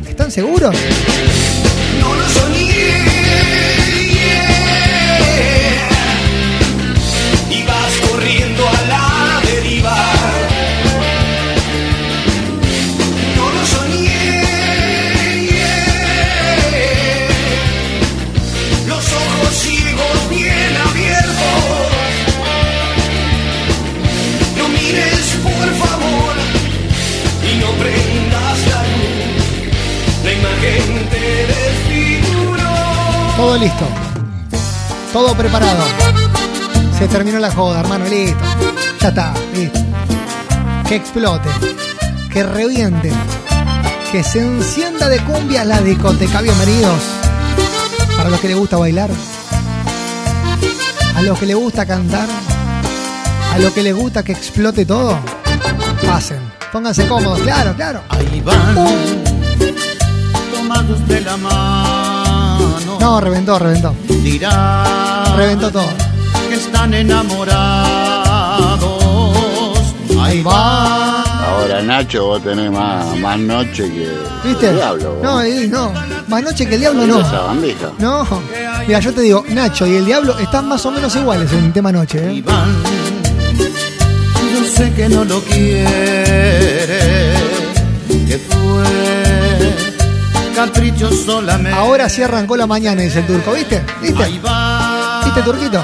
¿Están 0.10 0.32
seguros? 0.32 0.76
No 2.00 2.16
lo 2.16 2.30
soñé. 2.30 3.07
Listo. 33.60 33.88
Todo 35.12 35.34
preparado. 35.34 35.84
Se 37.00 37.08
terminó 37.08 37.40
la 37.40 37.52
joda, 37.52 37.80
hermano, 37.80 38.06
listo. 38.06 38.38
Ya 39.02 39.10
está. 39.10 39.34
Que 40.88 40.96
explote. 40.96 41.50
Que 42.32 42.44
reviente. 42.44 43.12
Que 44.12 44.24
se 44.24 44.42
encienda 44.42 45.10
de 45.10 45.20
cumbia 45.22 45.66
la 45.66 45.82
discoteca. 45.82 46.42
Bienvenidos. 46.42 47.02
Para 48.16 48.30
los 48.30 48.40
que 48.40 48.50
les 48.50 48.58
gusta 48.58 48.78
bailar. 48.78 49.10
A 51.16 51.22
los 51.24 51.40
que 51.40 51.48
les 51.48 51.56
gusta 51.56 51.88
cantar. 51.88 52.28
A 53.54 53.58
los 53.58 53.74
que 53.74 53.82
les 53.82 53.96
gusta 53.96 54.22
que 54.22 54.34
explote 54.34 54.86
todo. 54.86 55.18
Pasen. 56.06 56.42
Pónganse 56.72 57.08
cómodos, 57.08 57.40
claro, 57.40 57.74
claro. 57.76 58.04
Ahí 58.10 58.40
van, 58.42 58.76
tomados 60.54 61.08
de 61.08 61.22
la 61.22 61.38
mano. 61.38 62.07
No, 63.00 63.22
reventó, 63.22 63.58
reventó. 63.60 63.94
Dirán 64.08 65.38
Reventó 65.38 65.70
todo. 65.72 65.86
que 66.50 66.56
están 66.56 66.94
enamorados. 66.94 68.98
Ahí 70.20 70.42
van. 70.42 71.24
Ahora, 71.48 71.82
Nacho, 71.82 72.26
vos 72.26 72.44
tenés 72.44 72.70
más, 72.72 73.16
más 73.20 73.38
noche 73.40 73.90
que 73.92 74.12
¿Viste? 74.48 74.70
el 74.70 74.76
diablo. 74.76 75.14
vos. 75.14 75.24
No, 75.24 75.42
eh, 75.42 75.68
no. 75.68 75.92
Más 76.28 76.44
noche 76.44 76.66
que 76.68 76.76
el 76.76 76.82
diablo 76.82 77.08
no. 77.08 77.20
Esa 77.22 77.40
bandija. 77.42 77.90
No. 78.00 78.28
Mira, 78.88 79.00
yo 79.00 79.14
te 79.14 79.22
digo, 79.22 79.44
Nacho 79.50 79.88
y 79.88 79.96
el 79.96 80.06
diablo 80.06 80.38
están 80.38 80.68
más 80.68 80.86
o 80.86 80.92
menos 80.92 81.16
iguales 81.16 81.52
en 81.54 81.72
tema 81.74 81.92
noche. 81.92 82.20
¿eh? 82.38 82.44
Yo 82.44 82.52
sé 84.76 84.94
que 84.94 85.10
no 85.10 85.24
lo 85.26 85.42
quiere, 85.42 87.34
que 88.28 88.38
fue 88.38 89.27
capricho 90.58 91.12
solamente. 91.12 91.72
Ahora 91.78 92.10
sí 92.10 92.24
arrancó 92.24 92.58
la 92.58 92.66
mañana, 92.66 93.02
dice 93.04 93.20
el 93.20 93.28
turco, 93.28 93.52
¿viste? 93.54 93.84
¿Viste? 94.02 94.24
Ahí 94.24 94.40
va, 94.40 95.22
¿Viste, 95.24 95.42
turquito? 95.44 95.84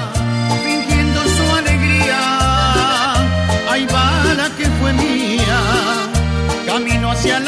fingiendo 0.64 1.20
su 1.22 1.54
alegría. 1.54 2.18
Ahí 3.70 3.86
va 3.86 4.34
la 4.34 4.48
que 4.56 4.66
fue 4.80 4.92
mía, 4.94 5.60
camino 6.66 7.12
hacia 7.12 7.36
el 7.38 7.46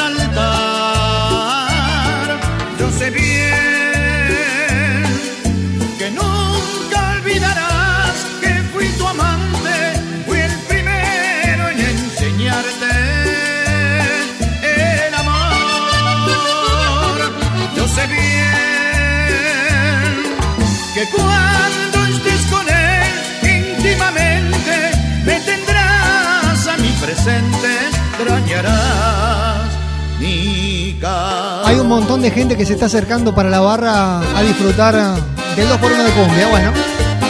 Hay 31.67 31.79
un 31.79 31.87
montón 31.87 32.21
de 32.21 32.31
gente 32.31 32.55
que 32.55 32.65
se 32.65 32.73
está 32.73 32.85
acercando 32.85 33.35
para 33.35 33.49
la 33.49 33.59
barra 33.59 34.19
a 34.19 34.41
disfrutar 34.41 34.95
del 34.95 35.67
2x1 35.67 36.03
de 36.03 36.11
cumbia. 36.11 36.47
Bueno, 36.49 36.71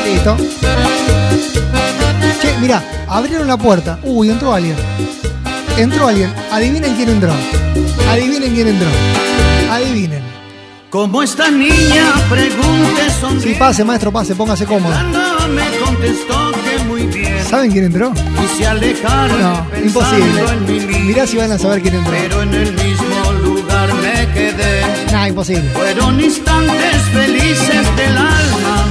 listo. 0.06 0.38
Che, 2.42 2.56
mira, 2.62 2.84
abrieron 3.08 3.48
la 3.48 3.58
puerta. 3.58 4.00
Uy, 4.04 4.30
entró 4.30 4.54
alguien. 4.54 4.76
Entró 5.78 6.08
alguien. 6.08 6.32
Adivinen 6.52 6.96
quién 6.96 7.10
entró. 7.10 7.34
Adivinen 8.12 8.54
quién 8.54 8.68
entró. 8.68 8.88
Adivinen. 9.72 10.22
Como 10.92 11.22
esta 11.24 11.50
niña 11.52 12.14
pregunte 12.30 13.10
son 13.20 13.42
Sí, 13.42 13.56
pase, 13.60 13.84
maestro, 13.84 14.12
pase, 14.12 14.36
póngase 14.36 14.66
cómodo. 14.66 14.96
me 15.50 15.66
contestó 15.86 16.52
que 16.54 16.84
muy 16.86 17.02
bien 17.08 17.36
¿Saben 17.46 17.70
quién 17.72 17.86
entró? 17.86 18.14
y 18.14 18.58
se 18.58 18.66
alejaron 18.68 19.42
No, 19.42 19.66
imposible. 19.84 20.44
Mirá 21.04 21.28
si 21.28 21.36
van 21.38 21.52
a 21.52 21.58
saber 21.60 21.82
quién 21.82 21.96
entró. 21.96 22.14
pero 22.14 22.42
en 22.42 22.54
el 22.54 22.72
mismo 22.74 22.86
lugar 22.86 22.97
quedé 24.58 24.82
Nah, 25.12 25.28
imposible. 25.28 25.70
fueron 25.74 26.20
instantes 26.20 27.02
felices 27.14 27.96
del 27.96 28.18
alma 28.18 28.86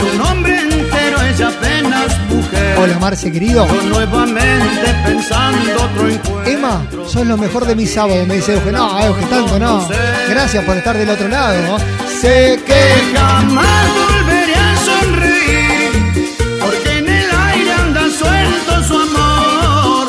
tu 0.00 0.18
nombre 0.18 0.58
entero 0.60 1.22
es 1.22 1.40
apenas 1.40 2.18
mujer 2.28 2.76
Hola, 2.78 2.98
Marce, 2.98 3.30
querido. 3.30 3.66
yo 3.68 3.82
nuevamente 3.82 4.94
pensando 5.06 5.82
otro 5.84 6.08
encuentro 6.08 6.42
Emma, 6.52 6.86
sos 7.06 7.26
lo 7.26 7.36
mejor 7.36 7.64
de 7.66 7.76
mi 7.76 7.86
sábado, 7.86 8.24
me 8.26 8.34
dice 8.36 8.54
Euge. 8.54 8.72
No, 8.72 8.98
Euge, 9.00 9.24
tanto 9.26 9.58
no. 9.58 9.88
Gracias 10.28 10.64
por 10.64 10.76
estar 10.76 10.96
del 10.96 11.08
otro 11.10 11.28
lado. 11.28 11.54
¿no? 11.62 11.78
Sé 12.20 12.60
que 12.66 12.82
jamás 13.16 13.86
volveré 13.94 14.54
a 14.54 14.76
sonreír 14.76 16.24
porque 16.60 16.98
en 16.98 17.08
el 17.08 17.30
aire 17.30 17.72
anda 17.74 18.00
suelto 18.18 18.84
su 18.88 18.94
amor 18.98 20.08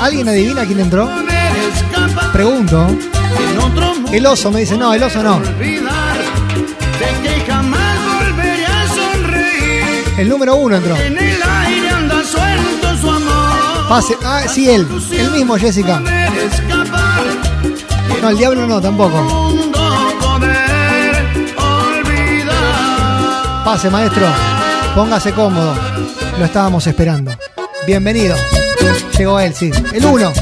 ¿Alguien 0.00 0.28
adivina 0.28 0.64
quién 0.66 0.80
entró? 0.80 1.08
Pregunto. 2.32 2.86
en 2.88 3.58
otro 3.58 3.87
El 4.12 4.24
oso 4.24 4.50
me 4.50 4.60
dice, 4.60 4.76
no, 4.78 4.94
el 4.94 5.02
oso 5.02 5.22
no. 5.22 5.42
El 10.16 10.28
número 10.28 10.56
uno 10.56 10.76
entró. 10.76 10.96
Pase. 13.88 14.16
Ah, 14.24 14.42
sí, 14.48 14.70
él. 14.70 14.86
El 15.12 15.30
mismo, 15.30 15.56
Jessica. 15.56 16.00
No, 18.22 18.30
el 18.30 18.38
diablo 18.38 18.66
no, 18.66 18.80
tampoco. 18.80 19.54
Pase, 23.64 23.90
maestro. 23.90 24.26
Póngase 24.94 25.32
cómodo. 25.32 25.74
Lo 26.38 26.44
estábamos 26.46 26.86
esperando. 26.86 27.32
Bienvenido. 27.86 28.36
Llegó 29.18 29.38
él, 29.38 29.54
sí. 29.54 29.70
El 29.92 30.04
uno. 30.06 30.32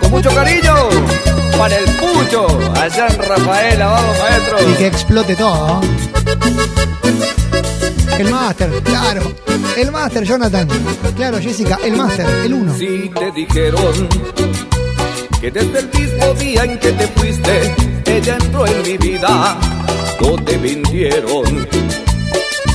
Con 0.00 0.10
mucho 0.10 0.30
cariño 0.34 0.74
para 1.62 1.78
el 1.78 1.84
Pucho, 1.90 2.44
allá 2.74 3.06
en 3.06 3.22
Rafaela, 3.22 3.86
vamos 3.86 4.18
maestro. 4.18 4.68
Y 4.68 4.74
que 4.74 4.86
explote 4.88 5.36
todo. 5.36 5.80
El 8.18 8.30
máster, 8.30 8.68
claro. 8.82 9.32
El 9.76 9.92
máster, 9.92 10.24
Jonathan. 10.24 10.66
Claro, 11.14 11.38
Jessica, 11.38 11.78
el 11.84 11.96
máster, 11.96 12.26
el 12.44 12.54
uno. 12.54 12.76
Si 12.76 13.08
te 13.10 13.30
dijeron 13.30 14.08
que 15.40 15.52
desde 15.52 15.78
el 15.78 15.90
mismo 15.96 16.34
día 16.34 16.64
en 16.64 16.78
que 16.80 16.90
te 16.90 17.06
fuiste, 17.06 17.74
ella 18.06 18.38
entró 18.40 18.66
en 18.66 18.82
mi 18.82 18.98
vida, 18.98 19.56
no 20.20 20.34
te 20.42 20.58
mintieron. 20.58 21.68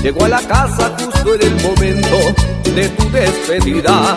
Llegó 0.02 0.24
a 0.24 0.30
la 0.30 0.42
casa 0.44 0.96
justo 0.98 1.36
en 1.36 1.42
el 1.42 1.62
momento 1.62 2.18
de 2.74 2.88
tu 2.88 3.12
despedida, 3.12 4.16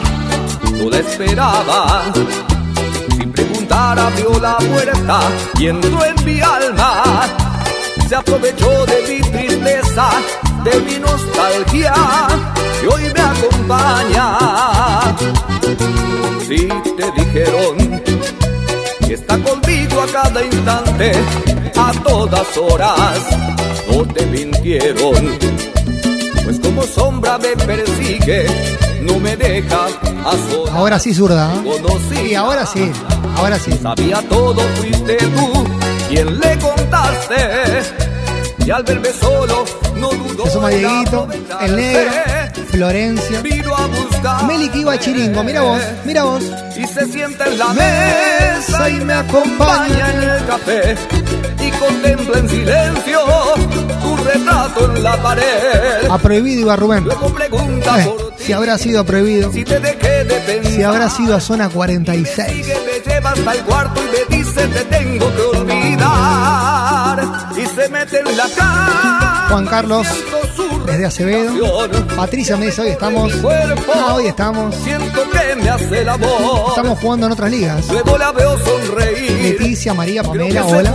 no 0.79 0.91
la 0.91 0.99
esperaba. 0.99 2.13
Abrió 3.73 4.39
la 4.41 4.59
puerta 4.59 5.21
y 5.59 5.69
entró 5.69 6.05
en 6.05 6.25
mi 6.25 6.41
alma. 6.41 7.29
Se 8.09 8.17
aprovechó 8.17 8.85
de 8.87 9.03
mi 9.09 9.21
tristeza, 9.21 10.11
de 10.65 10.81
mi 10.81 10.99
nostalgia, 10.99 11.95
y 12.83 12.87
hoy 12.87 13.03
me 13.15 13.21
acompaña. 13.21 14.39
Si 16.47 16.67
te 16.67 17.13
dijeron 17.23 18.03
que 19.07 19.15
está 19.15 19.39
conmigo 19.39 20.01
a 20.01 20.07
cada 20.07 20.45
instante, 20.45 21.13
a 21.77 21.93
todas 22.03 22.57
horas, 22.57 23.21
no 23.89 24.05
te 24.13 24.27
mintieron. 24.27 25.39
Pues 26.45 26.59
como 26.59 26.83
sombra 26.83 27.39
me 27.39 27.57
persigue, 27.57 28.47
no 29.11 29.19
me 29.21 29.37
deja 29.37 29.87
a 29.87 30.33
solas. 30.51 30.75
Ahora 30.75 30.99
sí, 30.99 31.15
zurda. 31.15 31.53
¿eh? 31.55 31.63
Conocí, 31.65 32.17
Sí, 32.29 32.35
ahora 32.35 32.67
sí. 32.67 32.91
Ahora 33.37 33.59
sí. 33.59 33.73
sabía 33.83 34.23
todo, 34.29 34.61
fuiste 34.77 35.17
tú 35.17 35.67
quien 36.09 36.39
le 36.39 36.59
contaste. 36.59 37.37
Y 38.67 38.71
al 38.71 38.83
verme 38.85 39.09
solo, 39.21 39.65
no 39.97 40.11
dudó. 40.11 40.69
En 40.69 40.79
Dieguito, 40.79 41.29
el 41.61 41.77
negro. 41.77 42.11
Florencia. 42.71 43.41
Vino 43.41 43.75
a 43.75 43.87
buscar. 43.87 44.45
Meli 44.47 44.71
a 44.89 44.99
Chiringo, 44.99 45.43
mira 45.43 45.63
vos, 45.63 45.81
mira 46.05 46.25
vos. 46.25 46.43
Y 46.77 46.87
se 46.87 47.07
sienta 47.07 47.47
en 47.47 47.59
la 47.59 47.73
mesa 47.73 48.89
y 48.91 48.95
me 49.05 49.15
acompaña 49.15 50.13
en 50.13 50.23
el 50.23 50.47
café. 50.47 50.97
Y 51.61 51.71
contempla 51.73 52.39
en 52.39 52.49
silencio 52.49 53.21
tu 54.03 54.17
retrato 54.25 54.95
en 54.95 55.03
la 55.03 55.17
pared. 55.23 56.11
A 56.11 56.19
prohibido 56.19 56.61
iba 56.61 56.77
Rubén. 56.77 57.05
Luego 57.05 57.33
pregunta 57.33 58.01
Eh, 58.01 58.05
por 58.05 58.30
si 58.51 58.55
habrá 58.55 58.79
sido 58.79 59.05
prohibido. 59.05 59.53
si 59.53 59.63
te 59.63 59.79
dejé 59.79 60.25
de 60.25 60.35
pensar. 60.41 60.73
Si 60.73 60.83
habrá 60.83 61.09
sido 61.09 61.37
a 61.37 61.41
zona 61.41 61.69
46. 61.69 62.67
Que 62.67 62.75
me 62.75 63.13
lleva 63.13 63.31
hasta 63.31 63.53
el 63.53 63.61
cuarto 63.61 64.01
y 64.03 64.07
me 64.07 64.37
dice 64.37 64.67
te 64.67 64.85
tengo 64.87 65.33
que 65.37 65.43
olvidar. 65.57 67.29
Y 67.57 67.67
se 67.67 67.89
mete 67.91 68.19
en 68.19 68.37
la 68.37 68.49
cama. 68.57 69.47
Juan 69.51 69.67
Carlos, 69.67 70.05
desde 70.85 71.07
Acevedo. 71.07 71.89
Patricia 72.17 72.57
me 72.57 72.67
dice, 72.67 72.81
hoy 72.81 72.89
estamos. 72.89 73.33
Ah, 73.95 74.15
hoy 74.15 74.27
estamos. 74.27 74.75
Siento 74.83 75.23
que 75.31 75.55
me 75.55 75.71
hace 75.71 76.01
el 76.01 76.09
amor. 76.09 76.71
Estamos 76.71 76.99
jugando 76.99 77.27
en 77.27 77.33
otras 77.33 77.51
ligas. 77.53 77.87
Luego 77.87 78.19
la 78.19 78.33
veo 78.33 78.59
sonreír. 78.59 79.43
Leticia, 79.43 79.95
María, 79.95 80.25
Pamela, 80.25 80.67
hola. 80.67 80.93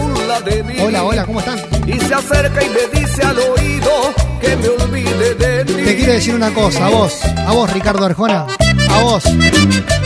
Hola, 0.81 1.03
hola, 1.05 1.25
¿cómo 1.25 1.39
están? 1.39 1.57
Y 1.87 1.97
se 2.01 2.13
acerca 2.13 2.61
y 2.61 2.69
me 2.69 2.99
dice 2.99 3.23
al 3.23 3.39
oído 3.39 4.24
que 4.39 4.55
me 4.55 4.69
olvide 4.69 5.35
de 5.35 5.65
ti. 5.65 5.73
Te 5.73 5.95
quiero 5.95 6.13
decir 6.13 6.35
una 6.35 6.53
cosa, 6.53 6.87
a 6.87 6.89
vos, 6.89 7.19
a 7.23 7.51
vos, 7.51 7.71
Ricardo 7.71 8.05
Arjona, 8.05 8.45
a 8.89 9.03
vos. 9.03 9.23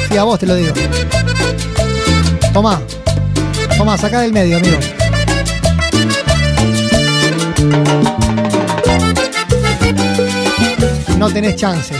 Sí, 0.09 0.17
a 0.17 0.23
vos 0.23 0.39
te 0.39 0.45
lo 0.45 0.55
digo. 0.55 0.73
Tomá, 2.53 2.82
tomá, 3.77 3.97
sacá 3.97 4.21
del 4.21 4.34
medio, 4.34 4.57
amigo. 4.57 4.77
No 11.17 11.30
tenés 11.30 11.55
chances. 11.55 11.97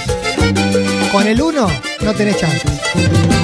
Con 1.12 1.28
el 1.28 1.42
uno, 1.42 1.68
no 2.02 2.14
tenés 2.14 2.38
chances. 2.38 2.72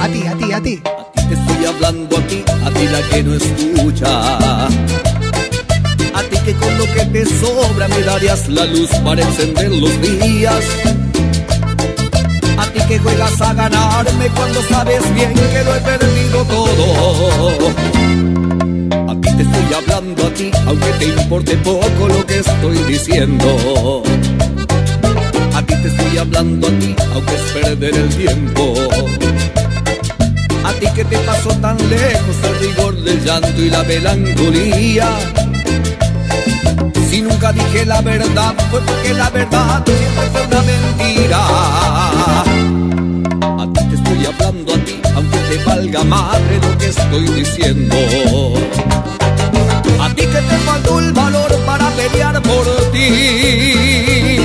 A 0.00 0.08
ti, 0.08 0.26
a 0.26 0.34
ti, 0.34 0.52
a 0.52 0.60
ti. 0.60 0.82
Te 1.28 1.34
estoy 1.34 1.66
hablando 1.66 2.16
a 2.16 2.20
ti, 2.22 2.44
a 2.64 2.70
ti 2.70 2.86
la 2.86 3.02
que 3.08 3.22
no 3.22 3.34
escucha. 3.34 4.68
A 6.16 6.22
ti 6.22 6.38
que 6.46 6.54
con 6.54 6.78
lo 6.78 6.86
que 6.94 7.04
te 7.12 7.26
sobra 7.26 7.88
me 7.88 8.00
darías 8.00 8.48
la 8.48 8.64
luz 8.64 8.88
para 9.04 9.20
encender 9.20 9.70
los 9.70 10.00
días. 10.00 10.64
A 12.56 12.66
ti 12.72 12.80
que 12.88 12.98
juegas 12.98 13.38
a 13.42 13.52
ganarme 13.52 14.28
cuando 14.34 14.62
sabes 14.62 15.14
bien 15.14 15.34
que 15.34 15.62
lo 15.62 15.74
he 15.76 15.80
perdido 15.80 16.44
todo. 16.46 17.58
A 19.10 19.20
ti 19.20 19.28
te 19.36 19.42
estoy 19.42 19.74
hablando 19.76 20.26
a 20.26 20.30
ti, 20.30 20.50
aunque 20.66 20.90
te 20.98 21.04
importe 21.04 21.56
poco 21.58 22.08
lo 22.08 22.24
que 22.24 22.38
estoy 22.38 22.78
diciendo. 22.88 24.02
A 25.54 25.62
ti 25.66 25.74
te 25.82 25.88
estoy 25.88 26.16
hablando 26.16 26.66
a 26.66 26.70
ti, 26.70 26.96
aunque 27.12 27.34
es 27.34 27.42
perder 27.52 27.94
el 27.94 28.08
tiempo. 28.16 28.74
A 30.64 30.72
ti 30.72 30.86
que 30.94 31.04
te 31.04 31.18
pasó 31.18 31.50
tan 31.60 31.76
lejos 31.90 32.36
el 32.42 32.58
rigor 32.68 32.96
del 33.02 33.22
llanto 33.22 33.60
y 33.60 33.68
la 33.68 33.82
melancolía. 33.82 35.08
Si 37.10 37.22
nunca 37.22 37.52
dije 37.52 37.86
la 37.86 38.00
verdad, 38.00 38.54
fue 38.70 38.80
porque 38.80 39.14
la 39.14 39.30
verdad 39.30 39.82
siempre 39.86 40.30
fue 40.32 40.46
una 40.46 40.62
mentira. 40.62 41.38
A 43.62 43.66
ti 43.72 43.84
te 43.88 43.94
estoy 43.94 44.26
hablando 44.26 44.74
a 44.74 44.78
ti, 44.84 45.00
aunque 45.14 45.38
te 45.38 45.64
valga 45.64 46.04
madre 46.04 46.60
lo 46.60 46.78
que 46.78 46.86
estoy 46.86 47.26
diciendo. 47.28 47.96
A 50.00 50.08
ti 50.10 50.22
que 50.26 50.42
te 50.50 50.56
faltó 50.66 50.98
el 51.00 51.12
valor 51.12 51.56
para 51.64 51.88
pelear 51.90 52.42
por 52.42 52.66
ti. 52.92 54.38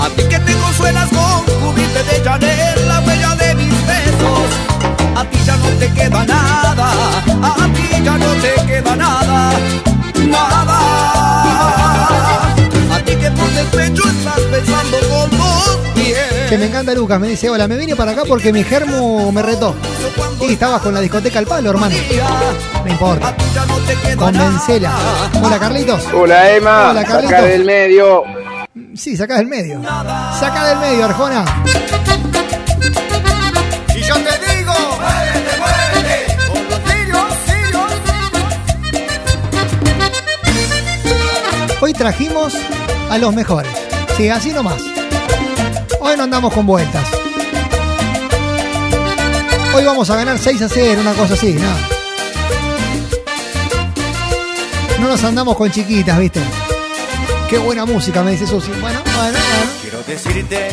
A 0.00 0.08
ti 0.10 0.22
que 0.30 0.38
te 0.38 0.52
consuelas 0.54 1.08
con 1.08 1.44
cubrirte 1.60 2.02
de 2.04 2.22
Chanel 2.22 2.88
la 2.88 3.00
huella 3.00 3.34
de 3.34 3.54
mis 3.56 3.86
besos. 3.86 4.67
A 5.16 5.24
ti 5.24 5.38
ya 5.44 5.56
no 5.56 5.68
te 5.78 5.92
queda 5.92 6.24
nada, 6.24 6.92
a 7.42 7.54
ti 7.74 8.02
ya 8.04 8.18
no 8.18 8.26
te 8.34 8.54
queda 8.66 8.96
nada, 8.96 9.52
nada. 10.28 10.78
A 12.94 12.98
ti 13.04 13.16
que 13.16 13.30
por 13.30 13.50
despecho 13.50 14.02
estás 14.08 14.40
pensando 14.50 14.98
con 15.08 15.30
pies. 15.94 16.48
Que 16.48 16.58
me 16.58 16.66
encanta 16.66 16.94
Lucas, 16.94 17.20
me 17.20 17.28
dice, 17.28 17.50
hola, 17.50 17.66
me 17.66 17.76
vine 17.76 17.96
para 17.96 18.12
acá 18.12 18.22
porque 18.26 18.52
mi 18.52 18.62
germo 18.62 19.32
me 19.32 19.42
retó. 19.42 19.74
Y 20.40 20.52
estabas 20.52 20.80
con 20.82 20.94
la 20.94 21.00
discoteca 21.00 21.38
al 21.40 21.46
palo, 21.46 21.70
hermano. 21.70 21.96
No 22.84 22.90
importa. 22.90 23.34
Convencela. 24.16 24.92
Hola, 25.42 25.58
Carlitos. 25.58 26.02
Hola, 26.14 26.50
Emma. 26.50 26.90
Hola, 26.90 27.04
Carlitos. 27.04 27.30
Saca 27.30 27.42
del 27.42 27.64
medio. 27.64 28.22
Sí, 28.94 29.16
saca 29.16 29.36
del 29.36 29.46
medio. 29.46 29.80
Saca 30.38 30.68
del 30.68 30.78
medio, 30.78 31.04
Arjona. 31.04 31.44
Trajimos 41.98 42.54
a 43.10 43.18
los 43.18 43.34
mejores. 43.34 43.72
Sí, 44.16 44.28
así 44.28 44.52
nomás. 44.52 44.80
Hoy 46.00 46.16
no 46.16 46.22
andamos 46.22 46.54
con 46.54 46.64
vueltas. 46.64 47.04
Hoy 49.74 49.84
vamos 49.84 50.08
a 50.08 50.16
ganar 50.16 50.38
6 50.38 50.62
a 50.62 50.68
0, 50.68 51.00
una 51.00 51.12
cosa 51.12 51.34
así, 51.34 51.54
¿no? 51.54 51.68
No 55.00 55.08
nos 55.08 55.22
andamos 55.24 55.56
con 55.56 55.70
chiquitas, 55.70 56.18
¿viste? 56.18 56.40
Qué 57.50 57.58
buena 57.58 57.84
música, 57.84 58.22
me 58.22 58.30
dice 58.32 58.46
Susi. 58.46 58.70
Bueno, 58.80 59.00
bueno, 59.04 59.04
bueno. 59.16 59.38
Quiero 59.82 60.02
decirte, 60.04 60.68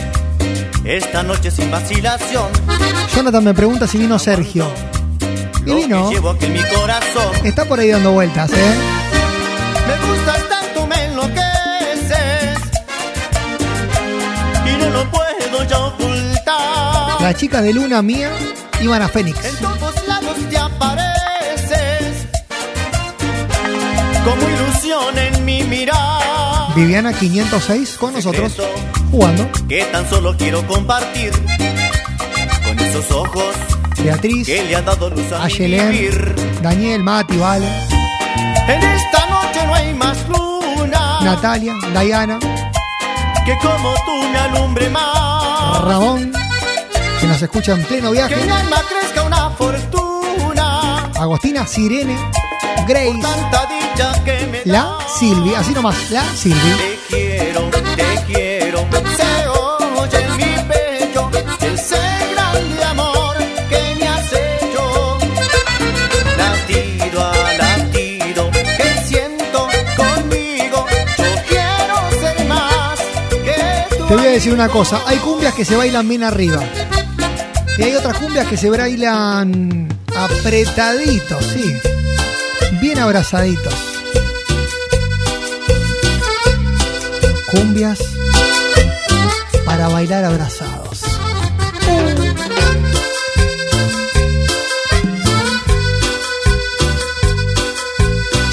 esta 0.83 1.23
noche 1.23 1.49
sin 1.51 1.71
vacilación, 1.71 2.49
Jonathan 3.15 3.43
me 3.43 3.53
pregunta 3.53 3.87
si 3.87 3.97
vino 3.97 4.19
Sergio. 4.19 4.71
Y 5.65 5.73
vino. 5.73 6.11
Está 7.43 7.65
por 7.65 7.79
ahí 7.79 7.89
dando 7.89 8.11
vueltas, 8.11 8.51
¿eh? 8.51 8.75
Me 9.87 10.07
gustas 10.07 10.44
Las 17.25 17.37
chicas 17.37 17.63
de 17.63 17.73
Luna 17.73 18.03
mía 18.03 18.29
iban 18.79 19.01
a 19.01 19.07
Fénix. 19.07 19.43
En 19.43 19.55
todos 19.55 20.07
lados 20.07 20.37
te 20.47 20.59
apareces. 20.59 22.27
Como 24.23 24.47
ilusión 24.47 25.17
en 25.17 25.43
mi 25.43 25.63
mirar. 25.63 26.75
Viviana 26.75 27.13
506 27.13 27.97
con 27.97 28.13
nosotros 28.13 28.55
jugando. 29.09 29.49
Que 29.67 29.85
tan 29.85 30.07
solo 30.07 30.37
quiero 30.37 30.67
compartir. 30.67 31.31
Con 32.63 32.79
esos 32.79 33.09
ojos 33.09 33.55
Beatriz, 34.03 34.45
que 34.45 34.63
le 34.63 34.75
han 34.75 34.85
dado 34.85 35.09
luz 35.09 35.31
a 35.31 35.47
vivir. 35.47 36.35
Daniel, 36.61 37.01
Mati, 37.01 37.37
Vale, 37.37 37.67
En 38.67 38.83
esta 38.83 39.25
noche 39.31 39.65
no 39.65 39.73
hay 39.73 39.95
más 39.95 40.17
luna. 40.29 41.21
Natalia, 41.21 41.73
Diana, 41.99 42.37
Que 43.47 43.57
como 43.63 43.95
tú 44.05 44.29
me 44.31 44.37
alumbre 44.37 44.91
más. 44.91 45.81
Ramón, 45.85 46.34
que 47.19 47.27
nos 47.27 47.41
escucha 47.41 47.73
en 47.73 47.83
pleno 47.83 48.09
Que 48.11 48.17
viaje. 48.17 48.35
mi 48.45 48.51
alma 48.51 48.81
crezca 48.87 49.23
una 49.23 49.49
fortuna. 49.51 51.11
Agostina, 51.17 51.65
Sirene, 51.65 52.17
Grace, 52.87 53.13
que 54.25 54.47
me 54.47 54.61
la 54.65 54.97
Silvi, 55.17 55.53
así 55.55 55.71
nomás, 55.73 56.11
la 56.11 56.23
Silvi. 56.35 56.59
Te 56.59 56.99
quiero, 57.15 57.61
te 57.95 58.23
quiero. 58.27 58.85
Se 59.17 59.47
oye 59.47 60.21
en 60.25 60.37
mi 60.37 60.73
pecho 60.73 61.29
ese 61.61 61.97
grande 62.33 62.83
amor 62.83 63.37
que 63.69 63.95
me 63.99 64.07
has 64.07 64.33
hecho. 64.33 65.17
Latido 66.37 67.23
a 67.25 67.53
latido 67.57 68.51
que 68.51 68.97
siento 69.07 69.67
conmigo. 69.95 70.85
Yo 71.17 71.25
quiero 71.47 71.95
ser 72.19 72.45
más 72.47 72.99
que 73.29 73.95
tú. 73.97 74.07
Te 74.07 74.15
voy 74.15 74.25
a 74.25 74.29
decir 74.31 74.53
una 74.53 74.67
cosa, 74.69 75.01
hay 75.05 75.17
cumbias 75.17 75.53
que 75.53 75.63
se 75.65 75.75
bailan 75.75 76.07
bien 76.09 76.23
arriba. 76.23 76.61
Y 77.77 77.83
hay 77.83 77.95
otras 77.95 78.17
cumbias 78.17 78.47
que 78.47 78.55
se 78.55 78.69
bailan 78.69 79.87
apretaditos, 80.15 81.45
sí. 81.45 81.75
Bien 82.79 82.99
abrazaditos. 82.99 83.73
Cumbias 87.51 87.99
para 89.65 89.89
bailar 89.89 90.23
abrazados. 90.23 91.01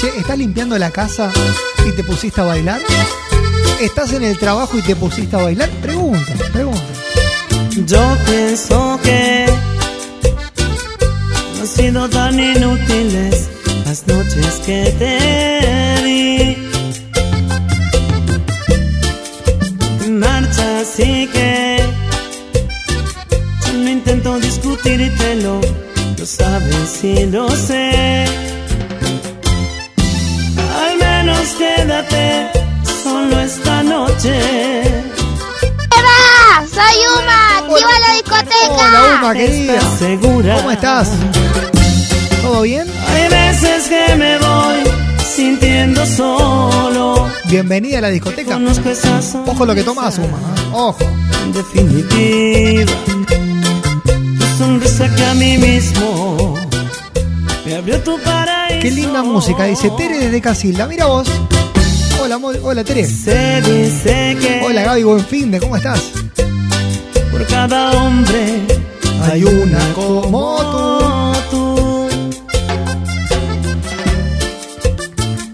Che, 0.01 0.19
¿estás 0.19 0.37
limpiando 0.37 0.77
la 0.77 0.91
casa 0.91 1.31
y 1.87 1.91
te 1.91 2.03
pusiste 2.03 2.41
a 2.41 2.43
bailar? 2.43 2.81
¿Estás 3.79 4.11
en 4.13 4.23
el 4.23 4.37
trabajo 4.37 4.77
y 4.77 4.81
te 4.81 4.95
pusiste 4.95 5.35
a 5.35 5.43
bailar? 5.43 5.69
Pregunta, 5.81 6.33
pregunta. 6.51 6.92
Yo 7.75 8.17
pienso 8.27 8.99
que 9.01 9.47
no 11.55 11.61
han 11.61 11.67
sido 11.67 12.07
tan 12.07 12.39
inútiles 12.39 13.49
las 13.85 14.05
noches 14.05 14.61
que 14.63 14.93
te 14.99 16.03
di. 16.05 16.69
Marcha 20.11 20.81
así 20.81 21.27
que 21.33 21.83
yo 23.65 23.73
no 23.73 23.89
intento 23.89 24.39
discutírtelo, 24.39 25.59
lo 26.19 26.25
sabes 26.27 27.03
y 27.03 27.25
lo 27.25 27.49
sé. 27.49 28.25
Al 30.83 30.97
menos 30.99 31.47
quédate 31.57 32.51
solo 33.03 33.39
esta 33.39 33.81
noche. 33.81 34.81
¡Eva! 35.97 36.67
¡Soy 36.71 36.97
Uma! 37.17 37.42
¡Activa 38.39 38.89
la 38.89 38.99
discoteca! 38.99 39.03
Hola, 39.03 39.19
Uma, 39.19 39.33
querida. 39.33 39.75
¿Estás 39.75 39.99
segura? 39.99 40.55
¿Cómo 40.57 40.71
estás? 40.71 41.11
¿Todo 42.41 42.61
bien? 42.63 42.87
Hay 43.07 43.29
veces 43.29 43.87
que 43.87 44.15
me 44.15 44.37
voy 44.37 44.83
sintiendo 45.35 46.05
solo. 46.05 47.29
Bienvenida 47.45 47.99
a 47.99 48.01
la 48.01 48.09
discoteca. 48.09 48.59
Ojo 49.47 49.65
lo 49.65 49.75
que 49.75 49.83
tomas, 49.83 50.17
Uma. 50.17 50.27
¿eh? 50.27 50.69
Ojo. 50.73 50.97
En 51.43 51.51
definitiva, 51.51 52.91
tu 54.39 54.57
sonrisa 54.57 55.13
que 55.13 55.25
a 55.25 55.33
mí 55.33 55.57
mismo 55.57 56.55
me 57.65 57.75
abrió 57.75 57.99
tu 58.01 58.17
paraíso. 58.19 58.79
Qué 58.81 58.91
linda 58.91 59.23
música, 59.23 59.65
dice 59.65 59.89
Tere 59.97 60.19
desde 60.19 60.41
Casilda. 60.41 60.87
Mira 60.87 61.05
vos. 61.07 61.27
Hola, 62.21 62.37
hola 62.37 62.83
Tere. 62.83 63.05
Se 63.05 63.61
dice 63.61 64.37
que 64.39 64.61
Hola 64.65 64.83
Gaby, 64.83 65.03
buen 65.03 65.25
fin 65.25 65.51
de, 65.51 65.59
¿cómo 65.59 65.75
estás? 65.75 66.01
Cada 67.53 67.91
hombre 67.91 68.61
Hay 69.25 69.43
una 69.43 69.79
como 69.93 71.33
tú. 71.51 72.07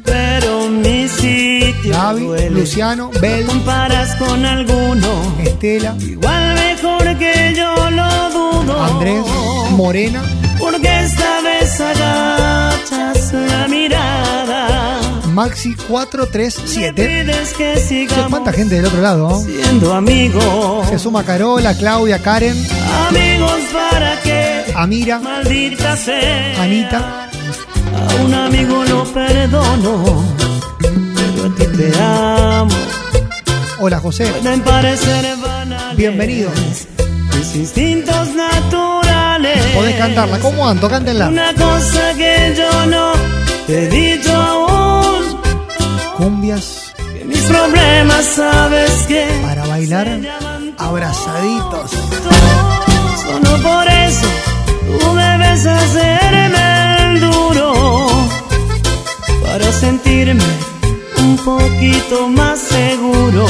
Pero 0.05 0.69
mi 0.69 1.07
sitio 1.07 1.91
Gaby, 1.93 2.21
duele. 2.25 2.49
Luciano, 2.51 3.11
Bel, 3.21 3.45
No 3.45 3.51
comparas 3.53 4.15
con 4.15 4.45
alguno. 4.45 5.09
Estela, 5.43 5.95
Igual 5.99 6.45
mejor 6.65 7.05
que 7.17 7.53
yo 7.59 7.71
lo 7.99 8.09
dudo. 8.37 8.73
Andrés, 8.89 9.23
Morena, 9.71 10.21
Porque 10.57 10.89
esta 11.05 11.41
vez 11.41 11.79
agachas 11.81 13.33
la 13.33 13.67
mirada. 13.67 15.08
Maxi 15.33 15.69
Me 15.69 15.75
437. 15.75 16.93
pides 16.93 17.53
que 17.53 17.73
Che, 17.75 17.79
sigamos 17.87 18.29
¿Cuánta 18.29 18.51
gente 18.53 18.75
del 18.75 18.85
otro 18.85 19.01
lado? 19.01 19.41
siendo 19.43 19.93
amigos. 19.93 20.87
Se 20.89 20.99
suma 20.99 21.23
Carola, 21.23 21.73
Claudia, 21.75 22.19
Karen, 22.19 22.55
Amigos 23.09 23.59
para 23.71 24.19
que 24.21 24.63
Amira, 24.75 25.19
maldita 25.19 25.95
sea. 25.97 26.61
Anita. 26.61 27.29
A 27.95 28.23
un 28.23 28.33
amigo 28.33 28.83
lo 28.85 29.03
perdono. 29.05 30.23
Pero 30.79 31.45
a 31.45 31.55
ti 31.55 31.65
te 31.77 31.91
amo. 32.01 32.71
Hola 33.79 33.99
José. 33.99 34.25
Pueden 34.41 34.61
parecer 34.61 35.35
banales. 35.37 35.97
Bienvenido. 35.97 36.51
Mis 37.37 37.55
instintos 37.55 38.29
naturales. 38.35 39.65
Podés 39.75 39.95
cantarla. 39.95 40.39
¿Cómo 40.39 40.67
Anto? 40.67 40.89
Cántenla. 40.89 41.29
Una 41.29 41.53
cosa 41.53 42.13
que 42.17 42.53
yo 42.57 42.85
no 42.87 43.13
te 43.67 43.85
he 43.85 43.87
dicho. 43.89 44.58
Cumbias 46.19 46.93
Que 46.97 47.23
mis 47.23 47.41
problemas 47.43 48.25
sabes 48.25 48.91
que 49.07 49.25
para 49.41 49.65
bailar 49.65 50.07
abrazaditos. 50.77 51.91
solo 53.23 53.51
por 53.63 53.87
eso 53.87 54.27
tú 54.85 55.15
debes 55.15 55.65
hacerme 55.65 57.13
el 57.13 57.21
duro. 57.21 58.07
Para 59.45 59.71
sentirme 59.71 60.43
un 61.19 61.37
poquito 61.37 62.27
más 62.27 62.59
seguro. 62.59 63.45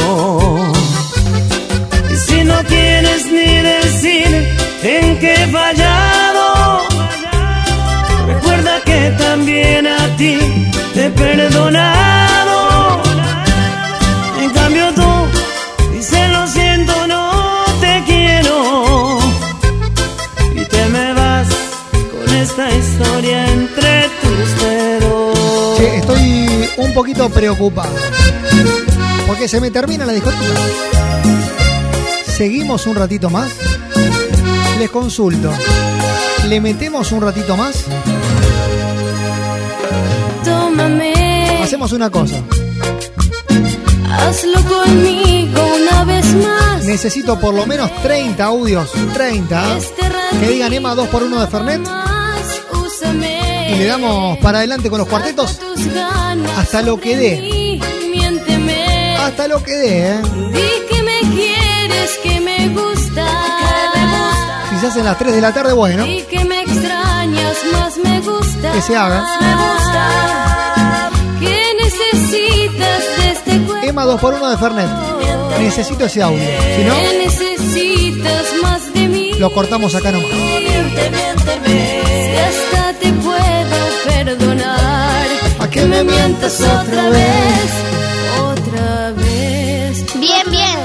Y 2.13 2.15
si 2.17 2.43
no 2.43 2.63
quieres 2.65 3.25
ni 3.25 3.51
decir 3.73 4.29
en 4.83 5.19
qué 5.19 5.33
he 5.33 5.47
fallado, 5.47 6.83
recuerda 8.27 8.79
que 8.85 9.15
también 9.17 9.87
a 9.87 10.15
ti 10.17 10.37
te 10.93 11.07
he 11.07 11.09
poquito 26.99 27.29
preocupado. 27.29 27.95
Porque 29.25 29.47
se 29.47 29.61
me 29.61 29.71
termina 29.71 30.05
la 30.05 30.11
discoteca. 30.11 30.43
¿Seguimos 32.27 32.85
un 32.87 32.95
ratito 32.95 33.29
más? 33.29 33.53
Les 34.77 34.89
consulto. 34.89 35.49
¿Le 36.49 36.59
metemos 36.59 37.09
un 37.13 37.21
ratito 37.21 37.55
más? 37.55 37.85
Tómame, 40.43 41.61
Hacemos 41.63 41.93
una 41.93 42.09
cosa. 42.09 42.35
hazlo 44.11 44.61
conmigo 44.63 45.61
una 45.77 46.03
vez 46.03 46.25
más. 46.35 46.83
Necesito 46.83 47.39
por 47.39 47.53
lo 47.53 47.65
menos 47.65 47.89
30 48.03 48.43
audios. 48.43 48.91
30. 49.13 49.77
Este 49.77 50.01
Que 50.37 50.47
digan 50.49 50.73
Emma 50.73 50.95
2x1 50.95 51.39
de 51.39 51.47
Fernet. 51.47 52.08
Y 53.71 53.75
le 53.77 53.85
damos 53.85 54.37
para 54.39 54.59
adelante 54.59 54.89
con 54.89 54.99
los 54.99 55.07
cuartetos. 55.07 55.59
Hasta 56.57 56.81
lo 56.81 56.99
que 56.99 57.15
dé. 57.17 57.79
Hasta 59.19 59.47
lo 59.47 59.61
que 59.63 59.75
dé, 59.75 60.09
¿eh? 60.09 60.21
Que 60.89 61.03
me 61.03 61.19
quieres, 61.35 62.19
que 62.23 62.39
me 62.39 62.69
gusta. 62.69 63.25
Si 64.69 64.77
se 64.79 64.87
hacen 64.87 65.05
las 65.05 65.17
3 65.17 65.33
de 65.35 65.41
la 65.41 65.53
tarde, 65.53 65.73
bueno. 65.73 66.05
Y 66.05 66.21
que 66.23 66.43
me 66.45 66.61
extrañas, 66.61 67.57
más 67.73 67.97
me 67.97 68.19
gusta. 68.21 68.71
Que 68.71 68.81
se 68.81 68.95
haga. 68.95 69.21
Me 69.39 69.55
gusta. 69.55 71.09
¿Qué 71.39 71.63
necesitas 71.81 73.03
de 73.17 73.31
este 73.31 73.59
cuerpo? 73.65 73.85
Emma 73.87 74.05
2x1 74.05 74.49
de 74.51 74.57
Fernet. 74.57 74.89
Necesito 75.59 76.05
ese 76.05 76.23
audio. 76.23 76.39
Si 76.39 76.83
no, 76.83 76.93
¿Qué 76.95 77.21
necesitas 77.25 78.45
más 78.63 78.93
de 78.93 79.07
mí? 79.07 79.33
lo 79.37 79.51
cortamos 79.51 79.93
acá 79.95 80.11
nomás. 80.11 80.29
Miente, 80.31 81.09
miénteme. 81.11 82.01
Si 82.05 82.37
hasta 82.37 82.53
te 82.71 82.77
puedo 82.77 82.88
perdonar. 84.29 85.27
¿A 85.59 85.69
Que 85.69 85.85
me 85.85 86.03
mientas 86.03 86.61
otra 86.61 87.09
vez. 87.09 87.69
Otra 88.39 89.11
vez. 89.11 90.05
Bien, 90.19 90.45
bien. 90.49 90.77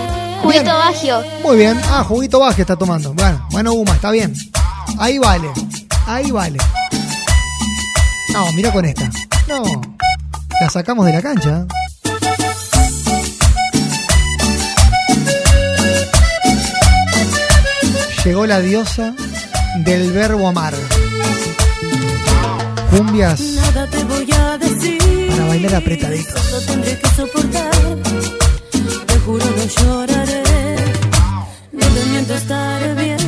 Juguito. 0.43 0.65
Bagio. 0.65 1.23
Muy 1.43 1.57
bien. 1.57 1.81
Ah, 1.91 2.05
juguito 2.05 2.41
baje 2.41 2.63
está 2.63 2.77
tomando. 2.77 3.13
Bueno, 3.15 3.47
bueno, 3.51 3.73
Uma, 3.75 3.93
está 3.93 4.11
bien. 4.11 4.35
Ahí 4.99 5.19
vale. 5.19 5.49
Ahí 6.07 6.31
vale. 6.31 6.59
No, 8.33 8.51
mira 8.53 8.73
con 8.73 8.85
esta. 8.85 9.11
No. 9.49 9.63
La 10.61 10.71
sacamos 10.71 11.07
de 11.07 11.13
la 11.13 11.23
cancha. 11.23 11.67
Llegó 18.25 18.47
la 18.47 18.61
diosa 18.61 19.15
del 19.85 20.13
verbo 20.13 20.49
amar. 20.49 20.73
Cumbias 22.97 23.41
Nada 23.41 23.89
te 23.89 24.05
voy 24.05 24.29
a 24.33 24.57
decir. 24.57 25.29
para 25.29 25.47
bailar 25.47 25.75
apretaditos. 25.75 26.53
Lo 26.53 26.61
tendré 26.61 26.97
que 26.97 27.09
soportar. 27.11 27.73
Te 29.07 29.19
juro 29.19 29.45
no 29.45 29.65
lloraré. 29.67 30.43
No 31.73 31.87
te 31.87 32.05
miento 32.11 32.35
estaré 32.35 32.95
bien. 32.95 33.19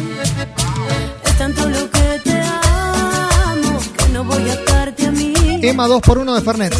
Es 1.24 1.38
tanto 1.38 1.68
lo 1.68 1.90
que 1.90 2.20
te 2.22 2.40
amo 2.40 3.80
que 3.98 4.08
no 4.12 4.22
voy 4.22 4.50
a 4.50 4.52
atarte 4.52 5.06
a 5.06 5.10
mí. 5.10 5.34
Emma 5.62 5.88
2x1 5.88 6.34
de 6.36 6.42
Fernet. 6.42 6.74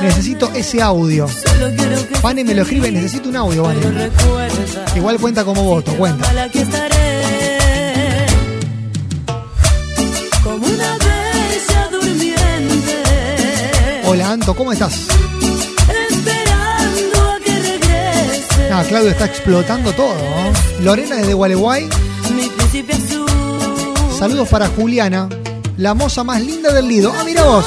Necesito 0.00 0.50
ese 0.54 0.80
audio. 0.80 1.28
Solo 1.28 1.66
Vane 2.22 2.44
me 2.44 2.54
lo 2.54 2.62
escribe, 2.62 2.90
necesito 2.90 3.28
un 3.28 3.36
audio, 3.36 3.64
Vane. 3.64 3.80
Igual 4.96 5.18
cuenta 5.18 5.44
como 5.44 5.62
voto, 5.64 5.92
cuenta. 5.98 6.32
Hola 14.10 14.30
Anto, 14.30 14.54
¿cómo 14.56 14.72
estás? 14.72 15.06
Esperando 16.08 17.30
a 17.30 17.38
que 17.44 17.58
regrese. 17.58 18.72
Ah, 18.72 18.82
Claudio 18.88 19.10
está 19.10 19.26
explotando 19.26 19.92
todo. 19.92 20.14
¿no? 20.14 20.82
Lorena 20.82 21.16
desde 21.16 21.34
Gualeguay. 21.34 21.86
Mi 22.34 22.48
príncipe 22.48 22.94
azul. 22.94 23.26
Saludos 24.18 24.48
para 24.48 24.66
Juliana, 24.68 25.28
la 25.76 25.92
moza 25.92 26.24
más 26.24 26.40
linda 26.40 26.72
del 26.72 26.88
Lido. 26.88 27.12
Ah, 27.14 27.22
mira 27.22 27.44
vos. 27.44 27.66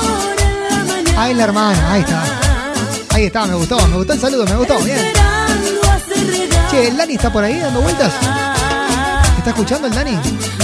Ah, 1.16 1.30
es 1.30 1.38
la 1.38 1.44
hermana, 1.44 1.92
ahí 1.92 2.02
está. 2.02 2.24
Ahí 3.12 3.26
está, 3.26 3.46
me 3.46 3.54
gustó, 3.54 3.78
me 3.90 3.98
gustó 3.98 4.14
el 4.14 4.20
saludo, 4.20 4.46
me 4.46 4.56
gustó, 4.56 4.80
bien. 4.80 4.98
Che, 6.72 6.88
¿el 6.88 6.98
Dani 6.98 7.14
está 7.14 7.32
por 7.32 7.44
ahí 7.44 7.60
dando 7.60 7.82
vueltas? 7.82 8.14
¿Está 9.38 9.52
escuchando 9.52 9.88
el 9.88 9.94
Dani? 9.94 10.18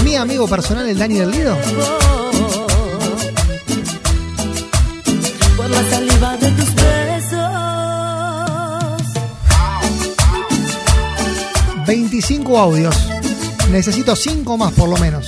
Mi 0.04 0.16
amigo 0.16 0.48
personal, 0.48 0.88
el 0.90 0.98
Dani 0.98 1.20
del 1.20 1.30
Lido. 1.30 1.56
25 11.88 12.60
audios. 12.60 12.96
Necesito 13.72 14.16
5 14.16 14.58
más 14.58 14.74
por 14.74 14.90
lo 14.90 14.98
menos. 14.98 15.28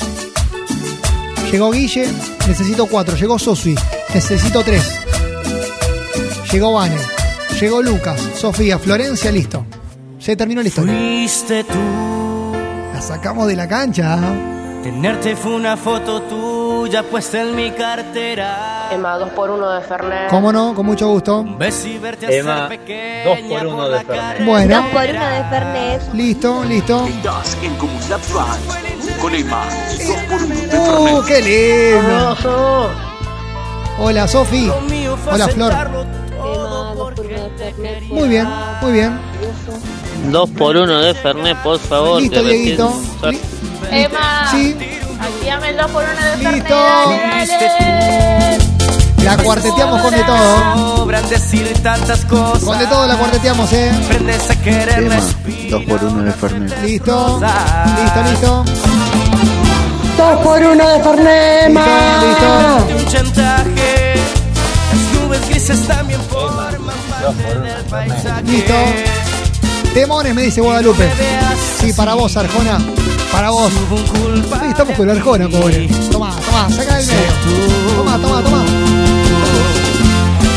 Llegó 1.49 1.71
Guille, 1.71 2.07
necesito 2.47 2.85
4. 2.85 3.15
Llegó 3.15 3.39
Sosui, 3.39 3.75
necesito 4.13 4.61
3. 4.61 4.99
Llegó 6.51 6.73
Vane, 6.73 6.97
llegó 7.59 7.81
Lucas, 7.81 8.21
Sofía, 8.35 8.77
Florencia, 8.77 9.31
listo. 9.31 9.65
Se 10.19 10.35
terminó 10.35 10.61
la 10.61 10.67
historia. 10.67 10.93
Fuiste 10.93 11.63
tú. 11.63 12.51
La 12.93 13.01
sacamos 13.01 13.47
de 13.47 13.55
la 13.55 13.67
cancha. 13.67 14.19
Tenerte 14.83 15.35
fue 15.35 15.55
una 15.55 15.77
foto 15.77 16.23
tuya 16.23 17.03
puesta 17.03 17.41
en 17.41 17.55
mi 17.55 17.71
cartera. 17.71 18.78
Emma, 18.91 19.17
2 19.17 19.29
por 19.31 19.49
1 19.51 19.69
de 19.71 19.81
Fernet. 19.81 20.29
¿Cómo 20.29 20.51
no? 20.51 20.73
Con 20.73 20.85
mucho 20.85 21.07
gusto. 21.09 21.45
Emma, 22.27 22.69
dos 23.23 23.37
por 23.47 23.67
uno 23.67 23.89
de 23.89 24.03
Fernet. 24.03 24.45
Bueno, 24.45 24.75
Dos 24.81 24.85
por 24.91 25.03
uno 25.09 25.25
de 25.27 25.43
Fernet. 25.49 26.13
listo, 26.13 26.63
listo. 26.63 27.07
Estás 27.07 27.57
en 27.61 27.75
con 27.75 27.89
Emma. 29.35 29.65
Dos 29.97 30.17
por 30.27 30.41
uno 30.41 30.55
de 30.55 31.13
¡Uh, 31.13 31.23
qué 31.25 31.41
lindo! 31.41 32.89
Hola, 33.99 34.27
Sofi. 34.27 34.71
Hola, 35.31 35.47
Flor. 35.49 35.71
Emma, 35.73 36.93
2 36.95 36.97
por 36.97 37.19
1 37.19 37.29
de 37.29 37.49
Fernet. 37.73 38.03
Muy 38.09 38.29
bien, 38.29 38.47
muy 38.81 38.91
bien. 38.91 39.19
Dos 40.31 40.49
por 40.49 40.75
uno 40.75 40.99
de 40.99 41.13
Fernet, 41.13 41.57
por 41.61 41.79
favor. 41.79 42.21
Listo, 42.21 42.41
Dieguito. 42.41 42.93
Emma, 43.91 44.47
Sí, 44.51 44.75
activame 45.19 45.69
el 45.69 45.77
2 45.77 45.91
por 45.91 46.03
1 46.03 46.11
de 46.11 46.17
Fernet. 46.37 46.53
Listo. 46.53 46.75
Dale, 46.75 47.47
dale. 47.47 48.68
La 49.23 49.37
cuarteteamos 49.37 50.01
con 50.01 50.11
de 50.13 50.23
todo. 50.23 51.07
Con 52.65 52.79
de 52.79 52.87
todo 52.87 53.07
la 53.07 53.15
cuarteteamos, 53.17 53.71
¿eh? 53.73 53.91
Aprendes 54.05 54.49
a 54.49 54.55
quererme. 54.61 55.15
Emma, 55.15 55.25
dos 55.69 55.83
por 55.83 56.03
uno 56.03 56.23
de 56.23 56.31
Fernet. 56.31 56.81
Listo, 56.83 57.41
listo, 58.01 58.23
listo. 58.29 58.65
2 60.19 60.41
por 60.43 60.59
1 60.61 60.89
de 60.89 61.01
Fernet, 61.01 61.69
Listo, 61.69 62.27
listo. 62.27 63.41
Las 64.91 65.13
nubes 65.13 65.49
grises 65.49 65.87
también 65.87 66.19
forman. 66.29 66.75
Listo. 68.45 68.73
Demones, 69.93 70.35
me 70.35 70.41
dice 70.41 70.59
Guadalupe. 70.59 71.09
Sí, 71.79 71.93
para 71.93 72.15
vos, 72.15 72.35
Arjona. 72.35 72.79
Para 73.31 73.51
vos. 73.51 73.71
Sí, 73.71 74.65
estamos 74.69 74.97
con 74.97 75.07
la 75.07 75.13
Arjona, 75.13 75.47
pobre. 75.47 75.87
Toma, 76.11 76.35
toma, 76.45 76.69
saca 76.69 76.95
del 76.97 77.07
medio. 77.07 77.95
Toma, 77.95 78.17
toma, 78.17 78.41
toma. 78.43 78.65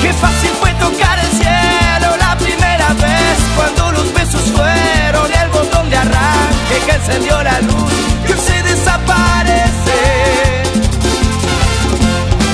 Qué 0.03 0.13
fácil 0.15 0.51
fue 0.61 0.75
tocar 0.75 1.17
el 1.21 1.31
cielo 1.31 2.17
la 2.19 2.37
primera 2.37 2.89
vez 2.95 3.39
cuando 3.55 3.93
los 3.93 4.13
besos 4.13 4.43
fueron 4.51 5.33
el 5.33 5.49
botón 5.51 5.89
de 5.91 5.97
arranque 5.97 6.77
que 6.85 6.93
encendió 6.93 7.41
la 7.41 7.61
luz 7.61 7.93
que 8.27 8.37
se 8.37 8.63
desaparece. 8.65 10.03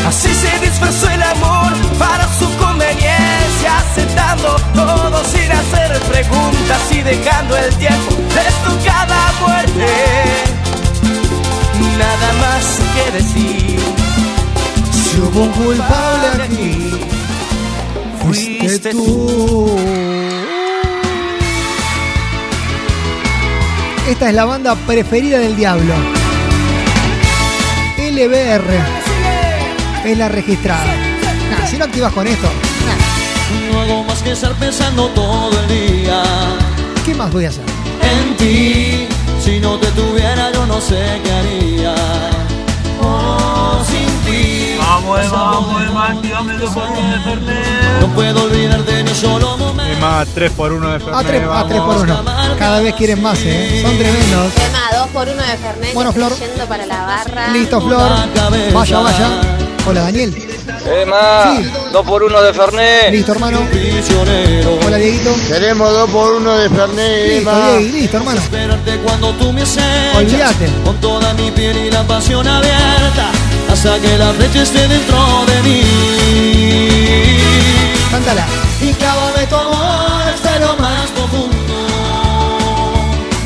Así 0.06 0.28
se 0.34 0.58
disfrazó 0.58 1.08
el 1.08 1.22
amor 1.22 1.72
para 1.98 2.28
su 2.38 2.54
conveniencia, 2.58 3.78
aceptando 3.78 4.56
todo 4.74 5.24
sin 5.24 5.50
hacer 5.50 5.98
preguntas 6.02 6.80
y 6.90 7.00
dejando 7.00 7.56
el 7.56 7.74
tiempo 7.76 8.14
de 8.14 8.84
cada 8.84 9.32
muerte. 9.40 9.86
Nada 11.96 12.32
más 12.42 12.78
que 12.94 13.10
decir. 13.12 13.80
Si 14.92 15.18
hubo 15.18 15.44
un 15.44 15.50
culpable 15.52 16.44
aquí 16.44 17.17
fuiste 18.32 18.90
tú. 18.90 19.70
Esta 24.08 24.28
es 24.28 24.34
la 24.34 24.44
banda 24.44 24.74
preferida 24.86 25.38
del 25.38 25.56
diablo. 25.56 25.94
LBR 27.98 28.70
es 30.04 30.18
la 30.18 30.28
registrada. 30.28 30.86
Nah, 31.50 31.66
si 31.66 31.76
no 31.76 31.84
activas 31.84 32.12
con 32.12 32.26
esto, 32.26 32.48
No 33.70 33.80
hago 33.80 34.04
más 34.04 34.22
que 34.22 34.32
estar 34.32 34.52
pensando 34.54 35.08
todo 35.08 35.50
el 35.62 35.68
día 35.68 36.22
¿qué 37.04 37.14
más 37.14 37.30
voy 37.32 37.44
a 37.46 37.48
hacer? 37.48 37.64
en 38.02 38.36
ti. 38.36 39.06
Si 39.44 39.60
no 39.60 39.78
te 39.78 39.86
tuviera, 39.88 40.50
yo 40.52 40.66
no 40.66 40.80
sé 40.80 41.20
qué 41.24 41.32
haría. 41.32 41.94
No 48.00 48.06
puedo 48.14 48.44
olvidarte 48.44 49.02
ni 49.02 49.14
solo 49.14 49.56
momento. 49.56 49.92
Emma, 49.92 50.24
3 50.32 50.52
por 50.52 50.72
1 50.72 50.90
de 50.92 51.00
Fernet. 51.00 51.14
A 51.14 51.24
3, 51.24 51.42
a 51.50 51.66
3 51.66 51.80
por 51.80 52.06
vamos. 52.08 52.20
1. 52.24 52.56
Cada 52.58 52.80
vez 52.80 52.94
quieren 52.94 53.22
más, 53.22 53.38
¿eh? 53.42 53.80
Son 53.82 53.98
tremendos. 53.98 54.52
Tema 54.54 54.78
2 54.92 55.08
por 55.08 55.28
1 55.28 55.42
de 55.42 55.56
Fernet. 55.56 55.94
Bueno, 55.94 56.12
Flor. 56.12 56.32
Yendo 56.38 56.66
para 56.66 56.86
la 56.86 57.00
barra. 57.04 57.48
Listo, 57.48 57.80
Flor. 57.80 58.10
Vaya, 58.72 58.98
vaya. 59.00 59.28
Hola, 59.86 60.02
Daniel. 60.02 60.44
Emma, 60.86 61.56
Sí. 61.56 61.70
2 61.92 62.06
por 62.06 62.22
1 62.22 62.42
de 62.42 62.54
Fernet. 62.54 63.10
Listo, 63.10 63.32
hermano. 63.32 63.58
Hola, 64.86 64.96
Dieguito. 64.98 65.34
Queremos 65.48 65.92
dos 65.92 66.10
por 66.10 66.34
uno 66.34 66.52
de 66.56 66.68
Fernet, 66.70 67.26
Listo, 67.28 67.50
Emma. 67.50 67.66
Diego, 67.66 67.92
listo, 67.92 68.16
hermano. 68.18 68.40
Esperarte 68.40 68.98
cuando 68.98 69.32
tú 69.32 69.52
me 69.52 69.62
acechas 69.62 70.16
Olvídate. 70.16 70.70
Con 70.84 70.96
toda 71.00 71.34
mi 71.34 71.50
piel 71.50 71.76
y 71.76 71.90
la 71.90 72.02
pasión 72.04 72.46
abierta 72.46 73.30
Hasta 73.78 74.00
que 74.00 74.18
la 74.18 74.32
flecha 74.32 74.62
esté 74.62 74.88
dentro 74.88 75.16
de 75.46 75.62
mí. 75.62 75.82
Cántala. 78.10 78.44
Y 78.80 78.92
clávame 78.92 79.46
tu 79.46 79.54
amor 79.54 80.22
hasta 80.34 80.58
lo 80.58 80.76
más 80.78 81.08
profundo 81.14 81.86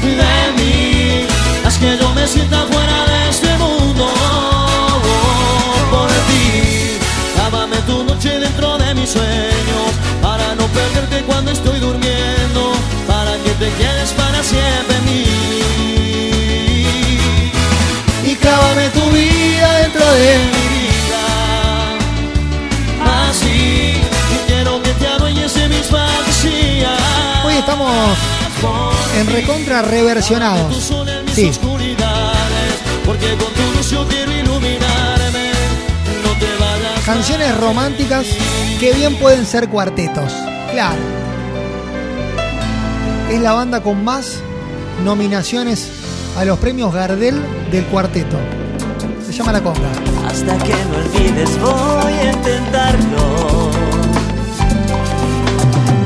de 0.00 0.52
mí. 0.56 1.26
Haz 1.66 1.76
que 1.76 1.98
yo 1.98 2.08
me 2.14 2.26
sienta 2.26 2.64
fuera 2.64 3.04
de 3.10 3.28
este 3.28 3.58
mundo. 3.58 4.08
Por 5.90 6.08
ti 6.08 6.96
Lávame 7.36 7.76
tu 7.82 8.02
noche 8.02 8.38
dentro 8.38 8.78
de 8.78 8.94
mis 8.94 9.10
sueños 9.10 9.88
Para 10.22 10.54
no 10.54 10.66
perderte 10.68 11.22
cuando 11.24 11.50
estoy 11.50 11.78
durmiendo 11.80 12.72
Para 13.06 13.36
que 13.36 13.50
te 13.50 13.70
quedes 13.74 14.12
para 14.12 14.42
siempre 14.42 14.96
en 14.96 15.04
mí 15.04 16.01
Hoy 27.44 27.54
estamos 27.54 28.18
en 29.16 29.26
recontra 29.28 29.80
reversionados. 29.80 30.92
Sí. 31.34 31.50
Canciones 37.06 37.56
románticas 37.56 38.26
que 38.78 38.92
bien 38.92 39.16
pueden 39.16 39.46
ser 39.46 39.70
cuartetos. 39.70 40.30
Claro. 40.72 41.00
Es 43.30 43.40
la 43.40 43.52
banda 43.52 43.82
con 43.82 44.04
más 44.04 44.40
nominaciones 45.04 45.88
a 46.36 46.44
los 46.44 46.58
premios 46.58 46.92
Gardel 46.92 47.42
del 47.70 47.86
cuarteto. 47.86 48.36
Se 49.42 49.46
llama 49.48 49.58
La 49.58 49.64
Conga. 49.64 49.88
Hasta 50.28 50.56
que 50.58 50.72
no 50.72 50.98
olvides 50.98 51.60
voy 51.60 52.12
a 52.12 52.32
intentarlo. 52.32 53.70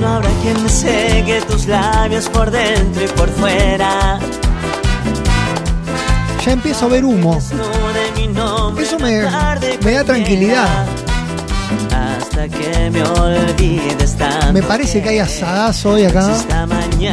No 0.00 0.08
habrá 0.08 0.30
quien 0.40 0.62
me 0.62 0.68
seque 0.70 1.42
tus 1.46 1.66
labios 1.66 2.30
por 2.30 2.50
dentro 2.50 3.04
y 3.04 3.08
por 3.08 3.28
fuera. 3.28 4.18
Ya 6.46 6.52
empiezo 6.52 6.86
a 6.86 6.88
ver 6.88 7.04
humo. 7.04 7.38
Eso 8.78 8.98
me, 8.98 9.22
me 9.84 9.92
da 9.92 10.04
tranquilidad. 10.04 10.86
Hasta 11.92 12.48
que 12.48 12.90
me 12.90 13.02
olvides. 13.02 14.16
Me 14.54 14.62
parece 14.62 15.02
que 15.02 15.10
hay 15.10 15.18
asadazo 15.18 15.90
hoy 15.90 16.06
acá. 16.06 16.34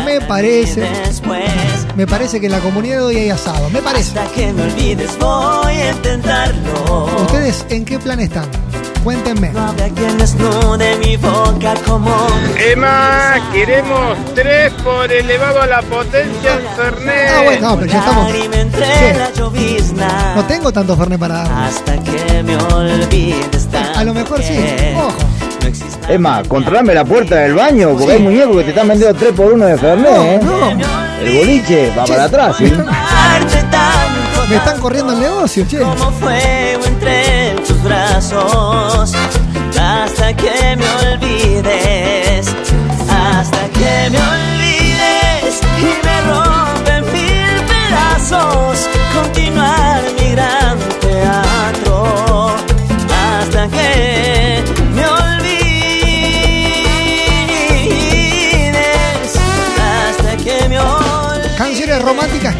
Me 0.05 0.21
parece. 0.21 0.87
después. 1.05 1.52
Me 1.95 2.07
parece 2.07 2.39
que 2.39 2.47
en 2.47 2.51
la 2.53 2.59
comunidad 2.59 2.97
de 2.97 3.03
hoy 3.03 3.17
hay 3.17 3.29
asado. 3.29 3.69
Me 3.69 3.79
parece. 3.81 4.17
Hasta 4.17 4.33
que 4.33 4.51
me 4.51 4.63
olvides 4.63 5.17
voy 5.19 5.73
a 5.75 5.91
intentarlo. 5.91 7.05
¿Ustedes 7.21 7.65
en 7.69 7.85
qué 7.85 7.99
plan 7.99 8.19
están? 8.19 8.45
Cuéntenme. 9.03 9.49
No 9.51 9.67
habrá 9.67 9.89
quien 9.89 10.17
desnude 10.17 10.95
mi 10.97 11.17
boca 11.17 11.73
como 11.85 12.15
Emma, 12.57 13.35
queremos 13.51 14.17
3 14.33 14.73
por 14.83 15.11
elevado 15.11 15.61
a 15.61 15.67
la 15.67 15.81
potencia 15.81 16.53
en 16.53 16.75
Fernet. 16.75 17.29
Ah, 17.29 17.41
bueno, 17.43 17.69
no, 17.69 17.79
pero 17.79 17.91
ya 17.91 17.99
estamos. 17.99 18.31
Sí. 18.31 18.39
No 20.35 20.45
tengo 20.45 20.71
tanto 20.71 20.95
Fernet 20.97 21.19
para 21.19 21.35
dar. 21.43 21.51
Hasta 21.67 21.97
que 22.01 22.43
me 22.43 22.55
olvides 22.55 23.67
tanto. 23.69 23.99
A 23.99 24.03
lo 24.03 24.13
mejor 24.13 24.41
sí. 24.41 24.57
Ojo. 24.97 25.13
No 25.61 25.67
existe 25.67 26.13
Emma, 26.13 26.41
controlame 26.47 26.93
la 26.93 27.05
puerta 27.05 27.35
del 27.35 27.53
baño, 27.53 27.89
porque 27.91 28.05
Sí. 28.05 28.11
hay 28.11 28.19
muñecos 28.19 28.57
que 28.57 28.63
te 28.63 28.69
están 28.69 28.87
vendiendo 28.87 29.17
3 29.19 29.31
por 29.33 29.53
1 29.53 29.65
de 29.65 29.77
Fernet, 29.77 30.07
¿eh? 30.11 30.39
No, 30.43 31.02
El 31.23 31.37
boliche 31.37 31.93
va 31.97 32.05
para 32.05 32.25
atrás, 32.25 32.57
¿sí? 32.57 32.71
Me 34.49 34.57
están 34.57 34.79
corriendo 34.79 35.13
el 35.13 35.19
negocio, 35.21 35.65
che. 35.67 35.79
Como 35.79 36.11
fuego 36.11 36.85
entre 36.85 37.55
tus 37.65 37.81
brazos. 37.81 39.13
Hasta 39.79 40.33
que 40.35 40.75
me 40.75 41.13
olvides. 41.13 42.47
Hasta 43.09 43.67
que 43.69 44.09
me 44.11 44.19
olvides. 44.19 45.61
Y 45.79 46.05
me 46.05 46.21
rompen 46.29 47.05
mil 47.13 47.65
pedazos. 47.67 48.89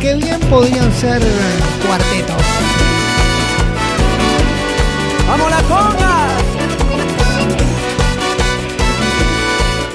Que 0.03 0.15
bien 0.15 0.39
podrían 0.49 0.91
ser 0.91 1.21
eh, 1.21 1.85
cuartetos. 1.87 2.35
¡Vamos 5.25 5.49
la 5.49 5.61
conga! 5.63 6.27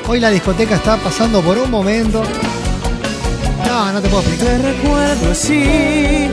Hoy 0.08 0.18
la 0.18 0.30
discoteca 0.30 0.76
está 0.76 0.96
pasando 0.96 1.42
por 1.42 1.58
un 1.58 1.70
momento. 1.70 2.22
No, 3.66 3.92
no 3.92 4.00
te 4.00 4.08
puedo 4.08 4.22
explicar. 4.22 4.46
Te 4.46 4.72
recuerdo 4.72 5.30
así, 5.30 6.28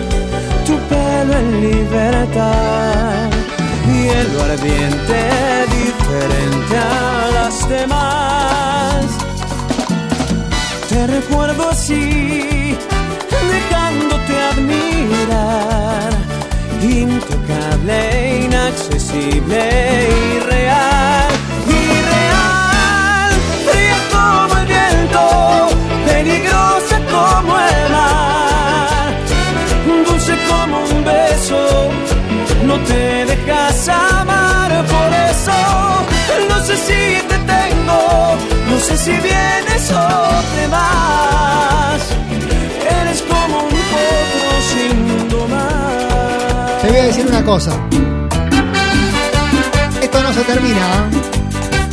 tu 0.65 0.77
pelo 0.87 1.33
en 1.37 1.61
libertad 1.69 3.29
y 3.93 4.07
el 4.07 4.39
ardiente 4.51 5.17
diferente 5.83 6.77
a 6.77 7.29
las 7.33 7.67
demás. 7.67 9.05
Te 10.87 11.07
recuerdo 11.07 11.69
así, 11.69 12.64
admirar, 14.65 16.09
intocable, 16.81 18.45
inaccesible 18.45 20.09
y 20.09 20.39
real. 20.39 21.29
Irreal, 21.67 23.31
fría 23.65 23.97
como 24.11 24.57
el 24.59 24.67
viento, 24.67 25.67
peligrosa 26.05 26.97
como 27.11 27.59
el 27.59 27.91
mar, 27.91 29.13
dulce 30.07 30.33
como 30.49 30.79
un 30.79 31.03
beso, 31.03 31.89
no 32.65 32.75
te 32.79 33.25
dejas 33.25 33.87
amar 33.89 34.71
por 34.85 35.13
eso. 35.31 35.57
No 36.49 36.59
sé 36.63 36.77
si 36.77 37.27
te 37.27 37.37
tengo, 37.53 38.37
no 38.69 38.79
sé 38.79 38.97
si 38.97 39.11
vienes 39.11 39.91
o 39.91 40.07
te 40.55 40.67
vas. 40.67 42.24
Te 46.85 46.91
voy 46.91 46.99
a 46.99 47.03
decir 47.05 47.25
una 47.25 47.43
cosa. 47.43 47.71
Esto 50.03 50.21
no 50.21 50.31
se 50.31 50.41
termina. 50.41 51.09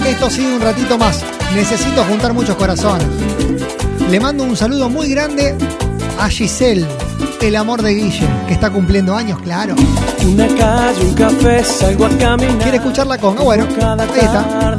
¿eh? 0.05 0.11
Esto 0.11 0.28
sigue 0.28 0.55
un 0.55 0.61
ratito 0.61 0.99
más. 0.99 1.24
Necesito 1.55 2.05
juntar 2.05 2.34
muchos 2.34 2.57
corazones. 2.57 3.07
Le 4.11 4.20
mando 4.20 4.45
un 4.45 4.55
saludo 4.55 4.90
muy 4.90 5.09
grande 5.09 5.57
a 6.20 6.28
Giselle. 6.28 6.86
el 7.40 7.57
amor 7.57 7.80
de 7.80 7.95
Guille, 7.95 8.28
que 8.47 8.53
está 8.53 8.68
cumpliendo 8.68 9.16
años, 9.16 9.40
claro. 9.40 9.74
Una 10.26 10.47
calle, 10.49 11.01
un 11.07 11.14
café, 11.14 11.64
salgo 11.64 12.05
a 12.05 12.11
caminar. 12.11 12.59
¿Quiere 12.59 12.76
escuchar 12.76 13.07
la 13.07 13.16
conga? 13.16 13.43
Bueno, 13.45 13.66
ahí 13.80 14.20
está. 14.20 14.76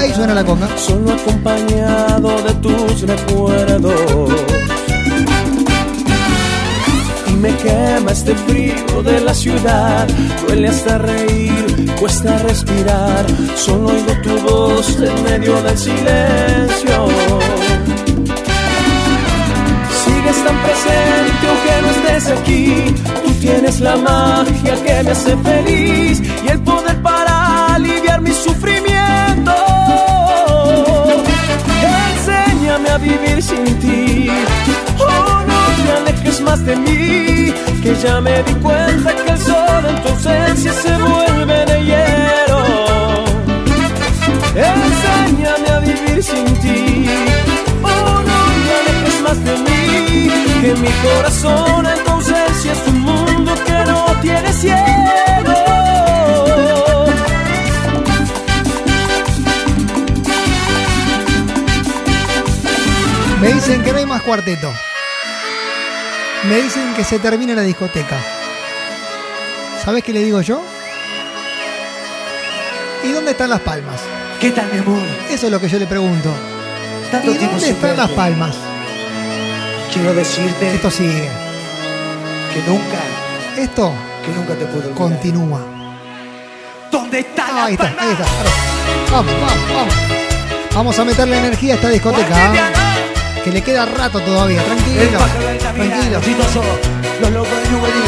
Ahí 0.00 0.14
suena 0.14 0.32
la 0.32 0.44
conga. 0.44 0.66
Solo 0.78 1.12
acompañado 1.12 2.42
de 2.42 2.54
tus 2.54 3.02
recuerdos. 3.02 4.30
Me 7.40 7.56
quema 7.56 8.12
este 8.12 8.34
frío 8.34 9.02
de 9.02 9.20
la 9.20 9.32
ciudad. 9.32 10.06
Duele 10.42 10.68
hasta 10.68 10.98
reír, 10.98 11.90
cuesta 11.98 12.36
respirar. 12.40 13.24
Solo 13.56 13.88
oigo 13.88 14.12
tu 14.22 14.38
voz 14.40 14.98
en 15.00 15.22
medio 15.24 15.62
del 15.62 15.78
silencio. 15.78 17.08
Sigues 20.04 20.44
tan 20.44 20.56
presente 20.64 21.44
aunque 21.48 21.74
no 21.82 21.90
estés 21.90 22.26
aquí. 22.38 22.94
Tú 23.24 23.32
tienes 23.40 23.80
la 23.80 23.96
magia 23.96 24.74
que 24.84 25.02
me 25.02 25.10
hace 25.10 25.34
feliz 25.38 26.22
y 26.44 26.48
el 26.48 26.60
poder 26.60 27.00
para 27.00 27.74
aliviar 27.76 28.20
mi 28.20 28.32
sufrimiento. 28.32 29.54
Enséñame 32.12 32.90
a 32.90 32.98
vivir 32.98 33.42
sin 33.42 33.64
ti. 33.80 34.28
Oh, 34.98 35.29
te 35.90 35.96
alejes 35.96 36.40
más 36.40 36.64
de 36.64 36.76
mí. 36.76 37.52
Que 37.82 37.94
ya 38.02 38.20
me 38.20 38.42
di 38.42 38.54
cuenta 38.54 39.14
que 39.14 39.32
el 39.32 39.38
sol 39.38 39.84
en 39.88 40.02
tu 40.02 40.08
ausencia 40.08 40.72
se 40.72 40.96
vuelve 40.96 41.64
de 41.66 41.84
hielo. 41.88 42.60
Enséñame 44.54 45.68
a 45.70 45.78
vivir 45.80 46.22
sin 46.22 46.46
ti. 46.62 47.08
Oh, 47.82 48.22
no 48.30 48.38
te 48.64 48.70
alejes 48.80 49.20
más 49.22 49.44
de 49.44 49.54
mí. 49.66 50.30
Que 50.60 50.74
mi 50.74 50.92
corazón 51.06 51.86
entonces 51.86 52.38
si 52.60 52.68
es 52.68 52.82
un 52.86 53.00
mundo 53.00 53.54
que 53.66 53.78
no 53.90 54.04
tiene 54.20 54.52
cielo. 54.52 55.54
Me 63.40 63.54
dicen 63.54 63.82
que 63.82 63.92
no 63.92 63.98
hay 63.98 64.06
más 64.06 64.22
cuarteto. 64.22 64.70
Me 66.48 66.56
dicen 66.62 66.94
que 66.94 67.04
se 67.04 67.18
termina 67.18 67.54
la 67.54 67.62
discoteca. 67.62 68.16
¿Sabes 69.84 70.02
qué 70.02 70.12
le 70.12 70.22
digo 70.24 70.40
yo? 70.40 70.62
¿Y 73.04 73.12
dónde 73.12 73.32
están 73.32 73.50
las 73.50 73.60
palmas? 73.60 74.00
¿Qué 74.40 74.50
tal, 74.50 74.66
mi 74.72 74.78
amor? 74.78 75.02
Eso 75.30 75.46
es 75.46 75.52
lo 75.52 75.60
que 75.60 75.68
yo 75.68 75.78
le 75.78 75.86
pregunto. 75.86 76.30
¿Y 77.24 77.26
dónde 77.36 77.70
están 77.70 77.96
las 77.96 78.10
palmas? 78.10 78.56
Quiero 79.92 80.14
decirte 80.14 80.74
Esto 80.74 80.90
sigue. 80.90 81.28
que 82.54 82.62
nunca, 82.70 82.98
Esto 83.56 83.92
que 84.24 84.32
nunca 84.32 84.54
te 84.54 84.64
puedo 84.66 84.78
olvidar. 84.88 84.94
continúa. 84.94 85.60
¿Dónde 86.90 87.20
está 87.20 87.64
Ahí 87.64 87.74
está, 87.74 87.94
ahí 87.98 88.10
está. 88.12 88.24
Vamos, 89.10 89.34
vamos, 89.40 89.74
vamos. 89.74 89.94
Vamos 90.74 90.98
a 90.98 91.04
meterle 91.04 91.36
energía 91.38 91.74
a 91.74 91.76
esta 91.76 91.88
discoteca. 91.88 92.54
¿eh? 92.54 92.89
Que 93.44 93.50
le 93.50 93.62
queda 93.62 93.86
rato 93.86 94.20
todavía. 94.20 94.62
Tranquilo. 94.62 95.18
Tranquilo. 95.74 96.20
los 97.20 97.30
locos 97.32 97.62
de 97.62 97.70
Nubelí, 97.70 98.02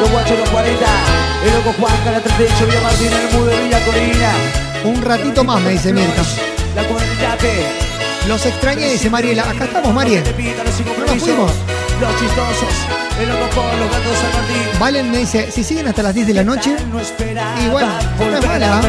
los 0.00 0.10
guachos 0.10 0.38
los 0.38 0.48
40, 0.50 0.86
el 1.44 1.54
loco 1.54 1.74
Juan, 1.78 1.94
la 2.06 2.20
38, 2.20 2.66
Villa 2.66 2.80
Martín, 2.80 3.10
el 3.12 3.36
mudo 3.36 3.46
de 3.46 3.62
Villa 3.62 3.80
Corina, 3.84 4.32
Un 4.84 5.02
ratito 5.02 5.44
más, 5.44 5.60
me 5.60 5.70
dice 5.70 5.92
Mirta. 5.92 6.22
la 6.74 6.82
Los 8.26 8.46
extrañé, 8.46 8.90
dice 8.90 9.08
Mariela. 9.08 9.48
Acá 9.48 9.64
estamos, 9.64 9.94
Mariel. 9.94 10.24
No 10.24 10.64
nos 11.06 11.22
fuimos. 11.22 11.52
los 12.00 12.16
chistosos, 12.18 12.74
el 13.20 13.28
loco 13.28 13.46
por 13.54 13.64
los 13.64 13.90
gatos 13.90 14.10
de 14.10 14.16
San 14.16 14.32
Martín. 14.32 14.80
Valen 14.80 15.10
me 15.10 15.18
dice, 15.18 15.50
si 15.52 15.62
siguen 15.62 15.86
hasta 15.86 16.02
las 16.02 16.14
10 16.14 16.26
de 16.26 16.34
la 16.34 16.42
noche, 16.44 16.74
y 17.64 17.68
bueno, 17.68 17.92
no 18.18 18.36
es 18.36 18.46
mala, 18.46 18.80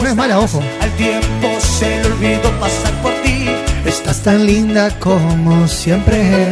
no 0.00 0.08
es 0.08 0.16
mala, 0.16 0.38
ojo. 0.38 0.62
Al 0.80 0.90
tiempo 0.92 1.48
se 1.60 2.00
le 2.00 2.06
olvidó 2.06 2.50
pasar 2.60 2.92
por 3.02 3.12
ti. 3.22 3.33
Estás 3.86 4.22
tan 4.22 4.46
linda 4.46 4.90
como 4.98 5.68
siempre. 5.68 6.50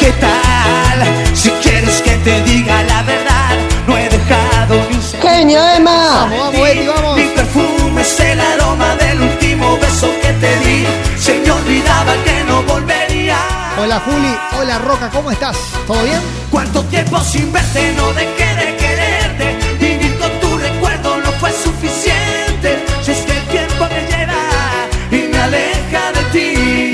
¿Qué 0.00 0.12
tal? 0.12 1.36
Si 1.36 1.50
quieres 1.50 2.00
que 2.02 2.12
te 2.16 2.42
diga 2.42 2.82
la 2.84 3.02
verdad, 3.02 3.56
no 3.86 3.98
he 3.98 4.08
dejado 4.08 4.76
ni 4.88 4.96
un 4.96 5.02
segundo. 5.02 5.28
¡Genio, 5.28 5.60
Emma! 5.76 6.28
Vamos, 6.30 6.40
vamos. 6.50 7.16
Mi 7.16 7.24
perfume 7.24 8.00
es 8.00 8.20
el 8.20 8.40
aroma 8.40 8.96
del 8.96 9.20
último 9.20 9.76
beso 9.76 10.08
que 10.22 10.32
te 10.32 10.56
di. 10.60 10.86
Se 11.18 11.38
me 11.40 11.50
olvidaba 11.50 12.14
que 12.24 12.44
no 12.44 12.62
volvería. 12.62 13.36
Hola 13.80 14.00
Juli, 14.06 14.34
hola 14.58 14.78
Roca, 14.78 15.10
¿cómo 15.10 15.30
estás? 15.30 15.56
¿Todo 15.86 16.02
bien? 16.02 16.20
Cuánto 16.50 16.82
tiempo 16.84 17.20
sin 17.20 17.52
verte 17.52 17.92
no 17.96 18.12
dejé 18.14 18.54
de 18.56 18.76
quererte. 18.76 19.58
Vivir 19.78 20.18
con 20.18 20.30
tu 20.40 20.58
recuerdo 20.58 21.16
no 21.18 21.30
fue 21.32 21.52
suficiente. 21.52 22.27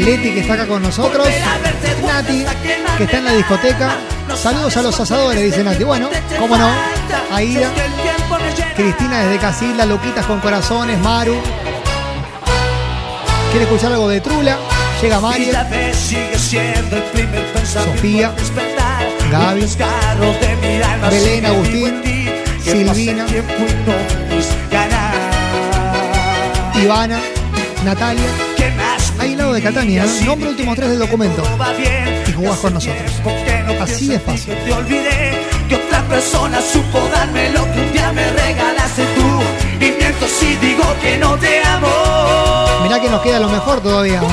Leti 0.05 0.33
que 0.33 0.41
está 0.41 0.53
acá 0.53 0.67
con 0.67 0.83
nosotros. 0.83 1.27
Nati 2.07 2.45
que 2.99 3.05
está 3.05 3.19
en 3.19 3.25
la 3.25 3.33
discoteca. 3.33 3.97
Saludos 4.37 4.77
a 4.77 4.83
los 4.83 5.01
asadores, 5.01 5.43
dice 5.43 5.65
Nati. 5.65 5.83
Bueno, 5.83 6.11
cómo 6.39 6.59
no. 6.59 6.69
Aida, 7.33 7.71
Cristina 8.77 9.23
desde 9.23 9.39
Casilda, 9.39 9.87
Loquitas 9.87 10.27
con 10.27 10.41
corazones, 10.41 10.99
Maru. 10.99 11.37
¿Quiere 13.51 13.65
escuchar 13.65 13.93
algo 13.93 14.09
de 14.09 14.21
Trula? 14.21 14.59
Llega 15.01 15.21
pensamiento 15.21 16.97
Sofía. 17.65 18.35
Gaby, 19.31 19.67
Belén, 21.11 21.47
Agustín, 21.47 22.03
Silvina. 22.63 23.27
Ivana, 26.75 27.21
Natalia. 27.85 28.54
De 29.55 29.63
Catania, 29.63 30.05
nombre 30.27 30.49
último 30.51 30.75
tres 30.75 30.91
del 30.91 30.99
documento. 30.99 31.43
Y 32.27 32.33
jugás 32.33 32.59
con 32.59 32.75
nosotros. 32.75 33.13
Así 33.81 34.09
de 34.09 34.19
fácil. 34.19 34.55
que 34.55 34.61
Te 34.61 34.73
olvidé 34.73 35.47
que 35.69 35.77
otra 35.77 36.03
persona 36.09 36.61
supo 36.61 36.99
darme 37.13 37.51
lo 37.51 37.63
que 37.73 37.81
un 37.81 37.93
día 37.93 38.13
me 38.13 38.29
regalaste 38.33 39.05
tú. 39.15 39.85
Y 39.85 39.91
miento 39.93 40.27
si 40.27 40.57
digo 40.57 40.83
que 41.01 41.19
no 41.19 41.37
te 41.39 41.63
amo. 41.63 41.89
Mirá 42.83 43.01
que 43.01 43.09
nos 43.09 43.23
queda 43.23 43.39
lo 43.39 43.49
mejor 43.49 43.81
todavía. 43.81 44.21
¿no? 44.21 44.29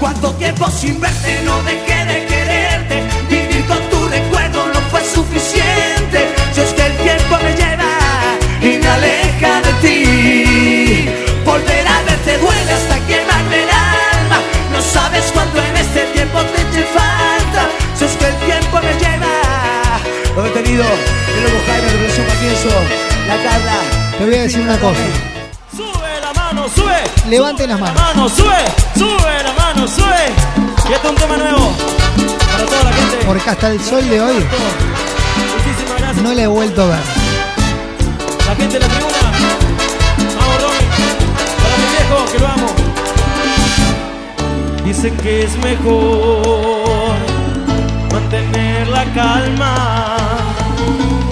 Cuánto 0.00 0.32
tiempo 0.32 0.70
sin 0.70 0.98
verte 0.98 1.42
no 1.44 1.62
dejé 1.64 2.04
de 2.06 2.26
quererte. 2.26 3.02
Vivir 3.28 3.66
con 3.66 3.80
tu 3.90 4.08
recuerdo 4.08 4.66
no 4.72 4.80
fue 4.90 5.04
suficiente. 5.04 6.34
Si 6.52 6.60
es 6.60 6.72
que 6.72 6.86
el 6.86 6.96
tiempo 6.96 7.36
me 7.42 7.54
lleva 7.54 7.77
voy 24.28 24.38
a 24.38 24.42
decir 24.42 24.60
una 24.60 24.78
cosa. 24.78 25.00
Sube 25.74 26.20
la 26.20 26.32
mano, 26.34 26.66
sube. 26.74 27.02
Levanten 27.30 27.70
las 27.70 27.80
manos. 27.80 28.00
Mano, 28.02 28.28
sube, 28.28 28.64
sube 28.96 29.42
la 29.42 29.52
mano, 29.52 29.88
sube. 29.88 30.32
Y 30.88 30.92
este 30.92 31.06
es 31.06 31.10
un 31.12 31.16
tema 31.16 31.36
nuevo 31.36 31.72
para 32.52 32.64
toda 32.66 32.84
la 32.84 32.92
gente. 32.92 33.16
Porque 33.26 33.50
hasta 33.50 33.70
el 33.70 33.82
sol 33.82 34.08
de 34.08 34.20
hoy 34.20 34.34
Muchísimas 34.34 35.98
gracias. 35.98 36.22
no 36.22 36.32
la 36.34 36.42
he 36.42 36.46
vuelto 36.46 36.82
a 36.82 36.86
ver. 36.86 36.98
La 38.46 38.54
gente 38.56 38.78
de 38.78 38.80
la 38.80 38.88
tribuna. 38.88 39.18
Vamos. 40.38 40.74
Para 41.62 41.76
mi 41.78 41.86
viejo, 41.94 42.32
que 42.32 42.38
lo 42.38 42.46
amo. 42.48 42.68
Dicen 44.84 45.16
que 45.18 45.44
es 45.44 45.56
mejor 45.58 47.16
mantener 48.12 48.88
la 48.88 49.04
calma. 49.14 49.74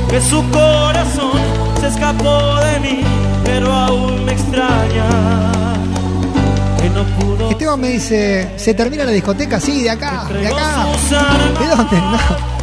Que 0.08 0.20
su 0.20 0.42
corazón 0.50 1.40
se 1.80 1.88
escapó 1.88 2.56
de 2.56 2.80
mí, 2.80 3.00
pero 3.44 3.72
aún 3.72 4.24
me 4.24 4.32
extraña. 4.32 5.08
Que 6.80 6.90
no 6.90 7.04
pudo 7.18 7.50
Esteban 7.50 7.80
me 7.80 7.88
dice, 7.88 8.52
¿se 8.56 8.74
termina 8.74 9.04
la 9.04 9.10
discoteca? 9.10 9.58
Sí, 9.60 9.82
de 9.82 9.90
acá, 9.90 10.24
de 10.32 10.46
acá. 10.46 10.86
¿De 11.58 11.66
dónde? 11.66 11.96
No. 11.96 12.18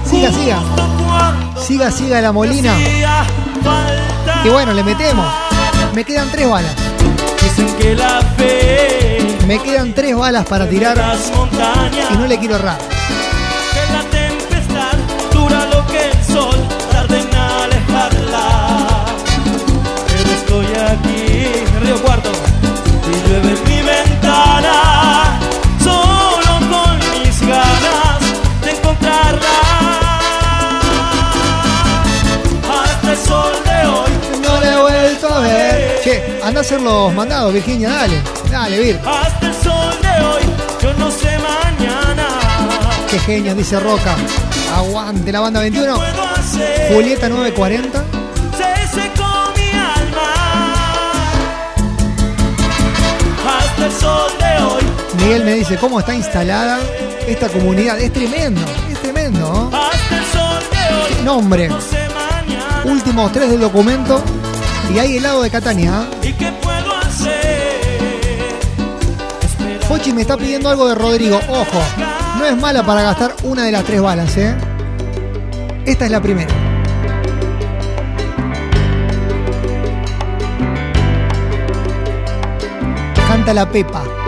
Siga, 0.09 0.31
siga. 0.31 0.59
Siga, 1.59 1.91
siga 1.91 2.21
la 2.21 2.31
molina. 2.31 2.73
Y 4.43 4.49
bueno, 4.49 4.73
le 4.73 4.83
metemos. 4.83 5.25
Me 5.93 6.03
quedan 6.03 6.29
tres 6.31 6.49
balas. 6.49 6.73
Dicen 7.41 7.67
que 7.77 7.93
la 7.93 8.21
fe 8.37 9.37
Me 9.47 9.59
quedan 9.59 9.93
tres 9.93 10.15
balas 10.15 10.45
para 10.45 10.67
tirar 10.67 10.97
y 12.11 12.17
no 12.17 12.25
le 12.25 12.37
quiero 12.39 12.55
errar. 12.55 12.77
Río 21.83 22.01
Cuarto 22.01 22.31
y 23.11 23.29
llueve 23.29 23.49
en 23.49 23.63
mi 23.65 23.81
ventana, 23.81 25.37
solo 25.83 26.59
con 26.71 26.97
mis 27.11 27.41
ganas 27.41 28.21
de 28.63 28.71
encontrarla. 28.71 29.57
Hasta 32.71 33.11
el 33.11 33.17
sol 33.17 33.53
de 33.65 33.87
hoy 33.87 34.11
no 34.41 34.59
le 34.61 34.71
he 34.71 34.81
vuelto 34.81 35.27
a 35.27 35.39
ver. 35.41 36.01
Che, 36.01 36.39
anda 36.41 36.61
a 36.61 36.63
hacer 36.63 36.81
los 36.81 37.13
mandados, 37.13 37.53
Virginia, 37.53 37.89
dale, 37.89 38.21
dale, 38.49 38.79
Vir. 38.79 38.99
Hasta 39.05 39.45
el 39.45 39.53
sol 39.53 39.93
de 40.01 40.25
hoy, 40.25 40.43
yo 40.81 40.93
no 40.93 41.11
sé 41.11 41.37
mañana. 41.39 42.27
Qué 43.09 43.19
genio, 43.19 43.53
dice 43.55 43.77
Roca. 43.81 44.15
Aguante 44.73 45.31
la 45.33 45.41
banda 45.41 45.59
21. 45.59 45.99
Julieta 46.93 47.27
940. 47.27 48.12
Miguel 55.23 55.45
me 55.45 55.53
dice 55.53 55.77
cómo 55.77 56.01
está 56.01 56.13
instalada 56.13 56.79
esta 57.25 57.47
comunidad. 57.47 57.97
Es 57.97 58.11
tremendo, 58.11 58.61
es 58.91 59.01
tremendo. 59.01 59.71
Qué 61.07 61.23
nombre. 61.23 61.69
Últimos 62.83 63.31
tres 63.31 63.49
del 63.49 63.61
documento. 63.61 64.21
Y 64.93 64.99
hay 64.99 65.15
helado 65.15 65.41
de 65.41 65.49
Catania. 65.49 66.03
¿eh? 66.21 66.27
¿Y 66.27 66.33
qué 66.33 66.51
puedo 66.61 66.97
hacer? 66.97 68.59
Pochi 69.87 70.11
me 70.11 70.23
está 70.23 70.35
pidiendo 70.35 70.69
algo 70.69 70.89
de 70.89 70.95
Rodrigo. 70.95 71.39
Ojo, 71.47 71.81
no 72.37 72.45
es 72.45 72.57
mala 72.57 72.85
para 72.85 73.03
gastar 73.03 73.33
una 73.43 73.63
de 73.63 73.71
las 73.71 73.85
tres 73.85 74.01
balas, 74.01 74.35
¿eh? 74.35 74.53
Esta 75.85 76.03
es 76.03 76.11
la 76.11 76.21
primera. 76.21 76.53
Canta 83.29 83.53
la 83.53 83.69
Pepa. 83.69 84.22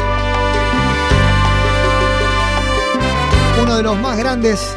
Uno 3.76 3.82
de 3.82 3.90
los 3.90 4.02
más 4.02 4.18
grandes 4.18 4.74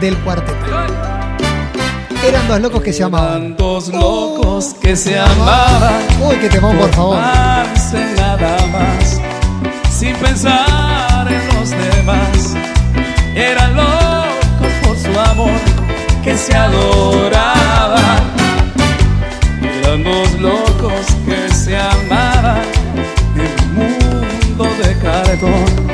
del 0.00 0.16
cuarteto. 0.20 0.64
Eran 2.26 2.48
dos 2.48 2.60
locos 2.62 2.82
que 2.82 2.90
se 2.94 3.02
amaban. 3.04 3.56
Dos 3.58 3.88
locos 3.88 4.74
que 4.80 4.96
se 4.96 5.18
amaban. 5.18 6.00
Uy, 6.18 6.36
que 6.36 6.48
temón, 6.48 6.78
por 6.78 6.90
favor. 6.94 7.18
Nada 7.18 8.66
más, 8.68 9.20
sin 9.90 10.16
pensar 10.16 11.28
en 11.30 11.46
los 11.54 11.70
demás. 11.72 12.54
Eran 13.34 13.76
locos 13.76 14.72
por 14.82 14.96
su 14.96 15.20
amor, 15.30 15.60
que 16.24 16.34
se 16.34 16.56
adoraban. 16.56 18.22
Eran 19.82 20.04
dos 20.04 20.32
locos 20.40 21.04
que 21.26 21.54
se 21.54 21.76
amaban 21.76 22.62
en 23.36 23.78
un 23.78 24.56
mundo 24.56 24.64
de 24.82 24.98
cartón. 25.00 25.92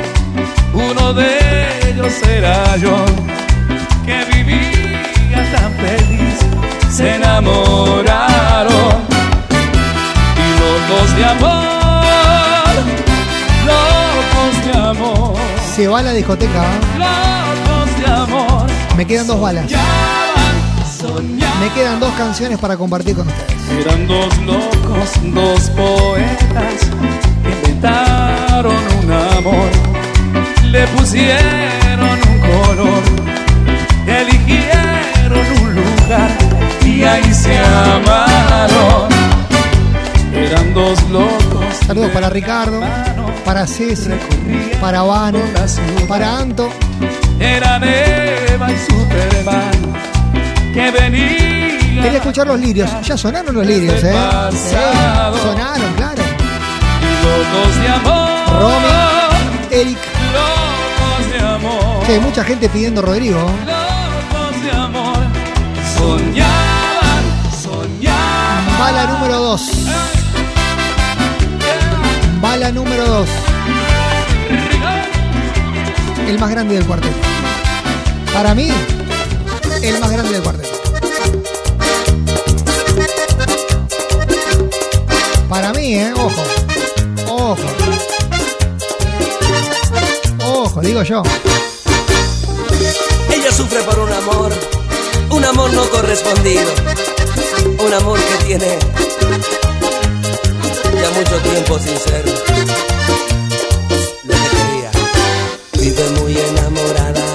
Uno 0.73 1.13
de 1.13 1.38
ellos 1.99 2.21
era 2.27 2.77
yo, 2.77 2.95
que 4.05 4.25
vivía 4.31 5.51
tan 5.51 5.73
feliz. 5.73 6.39
Se 6.89 7.15
enamoraron 7.15 8.73
y 10.37 10.49
locos 10.59 11.15
de 11.15 11.25
amor, 11.25 12.75
locos 13.65 14.65
de 14.65 14.79
amor, 14.79 15.35
Se 15.75 15.87
va 15.87 15.99
a 15.99 16.01
la 16.03 16.13
discoteca. 16.13 16.63
¿eh? 16.63 16.97
locos 16.97 17.99
de 17.99 18.05
amor. 18.05 18.65
Me 18.95 19.05
quedan 19.05 19.27
dos 19.27 19.39
balas. 19.39 19.65
Me 21.61 21.69
quedan 21.73 21.99
dos 21.99 22.13
canciones 22.13 22.57
para 22.59 22.77
compartir 22.77 23.15
con 23.15 23.27
ustedes. 23.27 23.85
Eran 23.85 24.07
dos 24.07 24.37
locos, 24.39 25.11
dos 25.33 25.69
poetas 25.71 26.89
que 27.43 27.49
inventaron 27.49 28.75
un 29.03 29.11
amor, 29.11 29.69
le 30.63 30.87
pusieron 30.87 31.78
color, 32.69 33.03
eligieron 34.05 35.45
un 35.61 35.75
lugar 35.75 36.29
y 36.85 37.03
ahí 37.03 37.33
se 37.33 37.57
amaron. 37.57 39.09
Eran 40.33 40.73
dos 40.73 41.01
locos. 41.09 41.65
Saludos 41.85 42.11
para 42.11 42.29
Ricardo, 42.29 42.81
para 43.43 43.65
Ceci, 43.65 44.11
para 44.79 45.01
Vane, 45.01 45.41
para 46.07 46.37
Anto. 46.37 46.69
Eran 47.39 47.83
Eva 47.83 48.71
y 48.71 48.77
Superman 48.77 49.71
que 50.73 50.91
venían. 50.91 52.03
Quería 52.03 52.19
escuchar 52.19 52.47
los 52.47 52.59
lirios. 52.59 52.89
Ya 53.01 53.17
sonaron 53.17 53.55
los 53.55 53.65
lirios, 53.65 54.03
¿eh? 54.03 54.13
Sí, 54.51 54.75
sonaron, 55.41 55.93
claro. 55.95 56.23
Locos 57.23 57.81
de 57.81 57.87
amor. 57.89 58.29
Romy, 58.61 59.71
Eric. 59.71 60.18
Amor. 61.59 62.21
Mucha 62.21 62.43
gente 62.43 62.69
pidiendo 62.69 63.01
Rodrigo. 63.01 63.39
Locos 63.39 64.63
de 64.63 64.71
amor. 64.71 65.17
Soñaban, 65.97 67.23
soñaban. 67.61 68.79
Bala 68.79 69.05
número 69.07 69.39
2. 69.39 69.61
Bala 72.41 72.71
número 72.71 73.05
2. 73.05 73.29
El 76.27 76.39
más 76.39 76.49
grande 76.49 76.75
del 76.75 76.85
cuarteto. 76.85 77.17
Para 78.33 78.55
mí, 78.55 78.69
el 79.81 79.99
más 79.99 80.11
grande 80.11 80.31
del 80.33 80.43
cuarteto. 80.43 80.69
Para 85.49 85.73
mí, 85.73 85.95
¿eh? 85.95 86.13
Ojo. 86.15 86.43
Ojo. 87.27 88.08
Digo 90.77 91.03
yo. 91.03 91.23
Ella 93.33 93.51
sufre 93.51 93.81
por 93.81 93.99
un 93.99 94.11
amor, 94.11 94.51
un 95.31 95.43
amor 95.43 95.73
no 95.73 95.89
correspondido, 95.89 96.71
un 97.85 97.93
amor 97.93 98.19
que 98.19 98.45
tiene 98.45 98.77
ya 101.01 101.09
mucho 101.11 101.37
tiempo 101.41 101.79
sin 101.79 101.97
ser 101.97 102.25
lo 104.23 104.35
que 104.35 104.49
quería. 104.49 104.91
Vive 105.73 106.09
muy 106.21 106.37
enamorada 106.37 107.25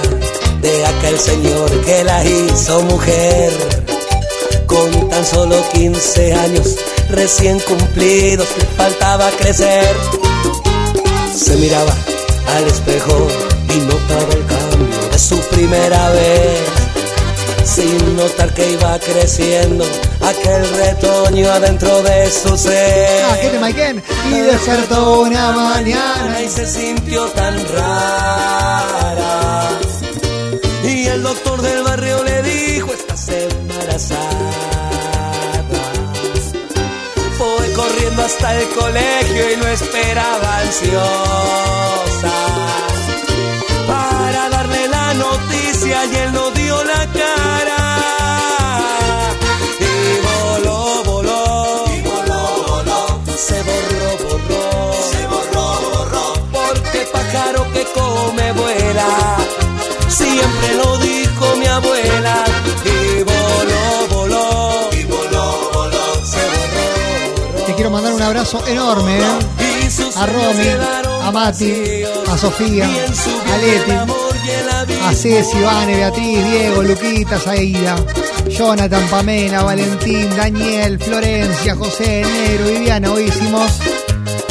de 0.61 0.85
aquel 0.85 1.19
señor 1.19 1.69
que 1.81 2.03
la 2.03 2.25
hizo 2.25 2.81
mujer, 2.83 3.51
con 4.65 5.09
tan 5.09 5.25
solo 5.25 5.55
15 5.73 6.33
años 6.33 6.75
recién 7.09 7.59
cumplidos 7.59 8.47
le 8.57 8.65
faltaba 8.77 9.29
crecer. 9.31 9.95
Se 11.35 11.55
miraba 11.57 11.93
al 12.55 12.67
espejo 12.67 13.27
y 13.73 13.77
notaba 13.79 14.33
el 14.33 14.45
cambio 14.45 15.09
de 15.11 15.19
su 15.19 15.39
primera 15.49 16.09
vez. 16.11 16.59
Sin 17.63 18.15
notar 18.15 18.53
que 18.53 18.71
iba 18.71 18.99
creciendo 18.99 19.85
aquel 20.21 20.69
retoño 20.77 21.51
adentro 21.51 22.03
de 22.03 22.29
su 22.29 22.55
ser. 22.55 23.23
Ah, 23.25 23.37
¿qué 23.41 23.59
Maiken? 23.59 24.03
Y 24.31 24.39
despertó 24.39 25.21
una 25.21 25.51
mañana. 25.51 26.41
y 26.41 26.47
se 26.47 26.65
sintió 26.67 27.25
tan 27.29 27.55
rara. 27.69 28.74
Hasta 38.25 38.59
el 38.59 38.67
colegio 38.69 39.51
y 39.51 39.55
lo 39.57 39.67
esperaba 39.67 40.57
ansiosa. 40.57 42.35
Para 43.85 44.49
darle 44.49 44.87
la 44.87 45.13
noticia 45.13 46.05
y 46.05 46.15
él 46.15 46.33
no 46.33 46.49
dio 46.51 46.83
la 46.83 47.05
cara. 47.19 47.83
Y 49.79 49.93
voló, 50.27 51.03
voló, 51.05 51.85
y 51.95 52.01
voló, 52.01 52.41
voló, 52.67 53.01
se 53.47 53.57
borró, 53.67 54.09
borró, 54.23 54.63
se 55.11 55.21
borró, 55.27 55.65
borró, 55.93 56.25
porque 56.51 57.07
pájaro 57.13 57.71
que 57.73 57.83
come 57.93 58.51
vuela, 58.53 59.37
siempre 60.07 60.73
lo 60.81 60.97
dijo 60.97 61.55
mi 61.57 61.67
abuela. 61.67 62.24
Abrazo 68.25 68.65
enorme, 68.67 69.19
¿eh? 69.19 69.39
A 70.17 70.25
Romy, 70.25 70.67
a 71.21 71.31
Mati, 71.31 72.03
a 72.27 72.37
Sofía, 72.37 72.85
a 72.85 73.57
Leti, 73.57 73.91
a 75.03 75.13
Ceci, 75.13 75.59
Vane, 75.61 75.95
Beatriz, 75.95 76.43
Diego, 76.43 76.81
Luquita, 76.81 77.39
Saida, 77.39 77.95
Jonathan, 78.49 79.07
Pamela, 79.09 79.61
Valentín, 79.61 80.35
Daniel, 80.35 80.97
Florencia, 80.99 81.75
José, 81.75 82.23
Negro, 82.25 82.65
Viviana. 82.65 83.11
Hoy 83.11 83.25
hicimos, 83.25 83.71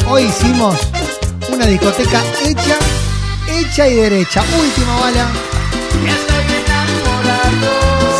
hoy 0.07 0.23
hicimos 0.23 0.75
una 1.51 1.65
discoteca 1.65 2.23
hecha, 2.45 2.77
hecha 3.49 3.87
y 3.89 3.95
derecha. 3.95 4.41
Última 4.57 4.99
bala. 5.01 5.27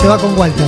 Se 0.01 0.07
va 0.07 0.17
con 0.17 0.37
Walter. 0.37 0.67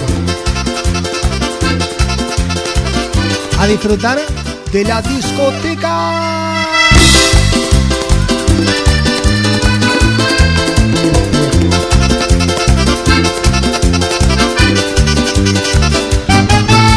A 3.59 3.67
disfrutar 3.67 4.36
de 4.71 4.83
la 4.83 5.01
discoteca. 5.01 6.11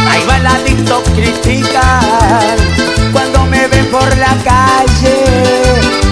Hay 0.08 0.26
baladictos 0.26 1.02
critican 1.14 2.56
cuando 3.12 3.46
me 3.46 3.66
ven 3.68 3.86
por 3.86 4.16
la 4.18 4.36
calle, 4.42 5.24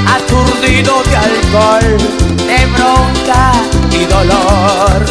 aturdido 0.07 1.03
de 1.05 1.17
alcohol, 1.17 1.99
de 2.47 2.67
bronca 2.67 3.53
y 3.91 4.05
dolor. 4.05 5.05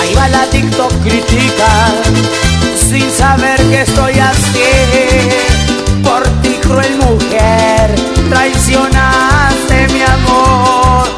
Ahí 0.00 0.14
va 0.14 0.28
la 0.28 0.44
TikTok 0.46 0.92
critican 1.02 2.41
sin 2.92 3.10
saber 3.10 3.58
que 3.70 3.80
estoy 3.82 4.18
así. 4.18 4.70
Por 6.04 6.22
ti, 6.42 6.58
cruel 6.60 6.94
mujer, 6.98 7.94
traicionaste 8.28 9.88
mi 9.94 10.02
amor. 10.02 11.08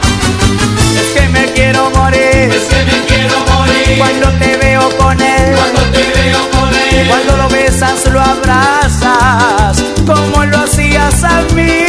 Es 1.01 1.21
que 1.21 1.29
me 1.31 1.45
quiero 1.53 1.91
morir, 1.91 2.49
es 2.59 2.67
que 2.73 2.81
me 2.91 2.99
quiero 3.09 3.37
morir. 3.53 3.99
Cuando 3.99 4.29
te 4.39 4.57
veo 4.57 4.89
con 4.97 5.21
él, 5.21 5.57
cuando 5.57 5.81
te 5.91 6.05
veo 6.17 6.51
con 6.53 6.69
él. 6.75 7.09
Cuando 7.09 7.37
lo 7.39 7.49
besas, 7.49 8.07
lo 8.13 8.21
abrazas, 8.21 9.83
como 10.07 10.45
lo 10.45 10.59
hacías 10.59 11.25
a 11.25 11.43
mí. 11.55 11.84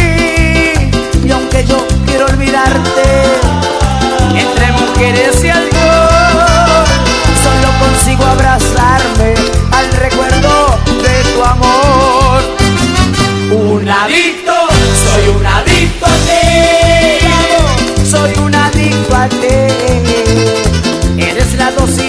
Eres 21.17 21.55
la 21.55 21.71
dosis 21.71 22.05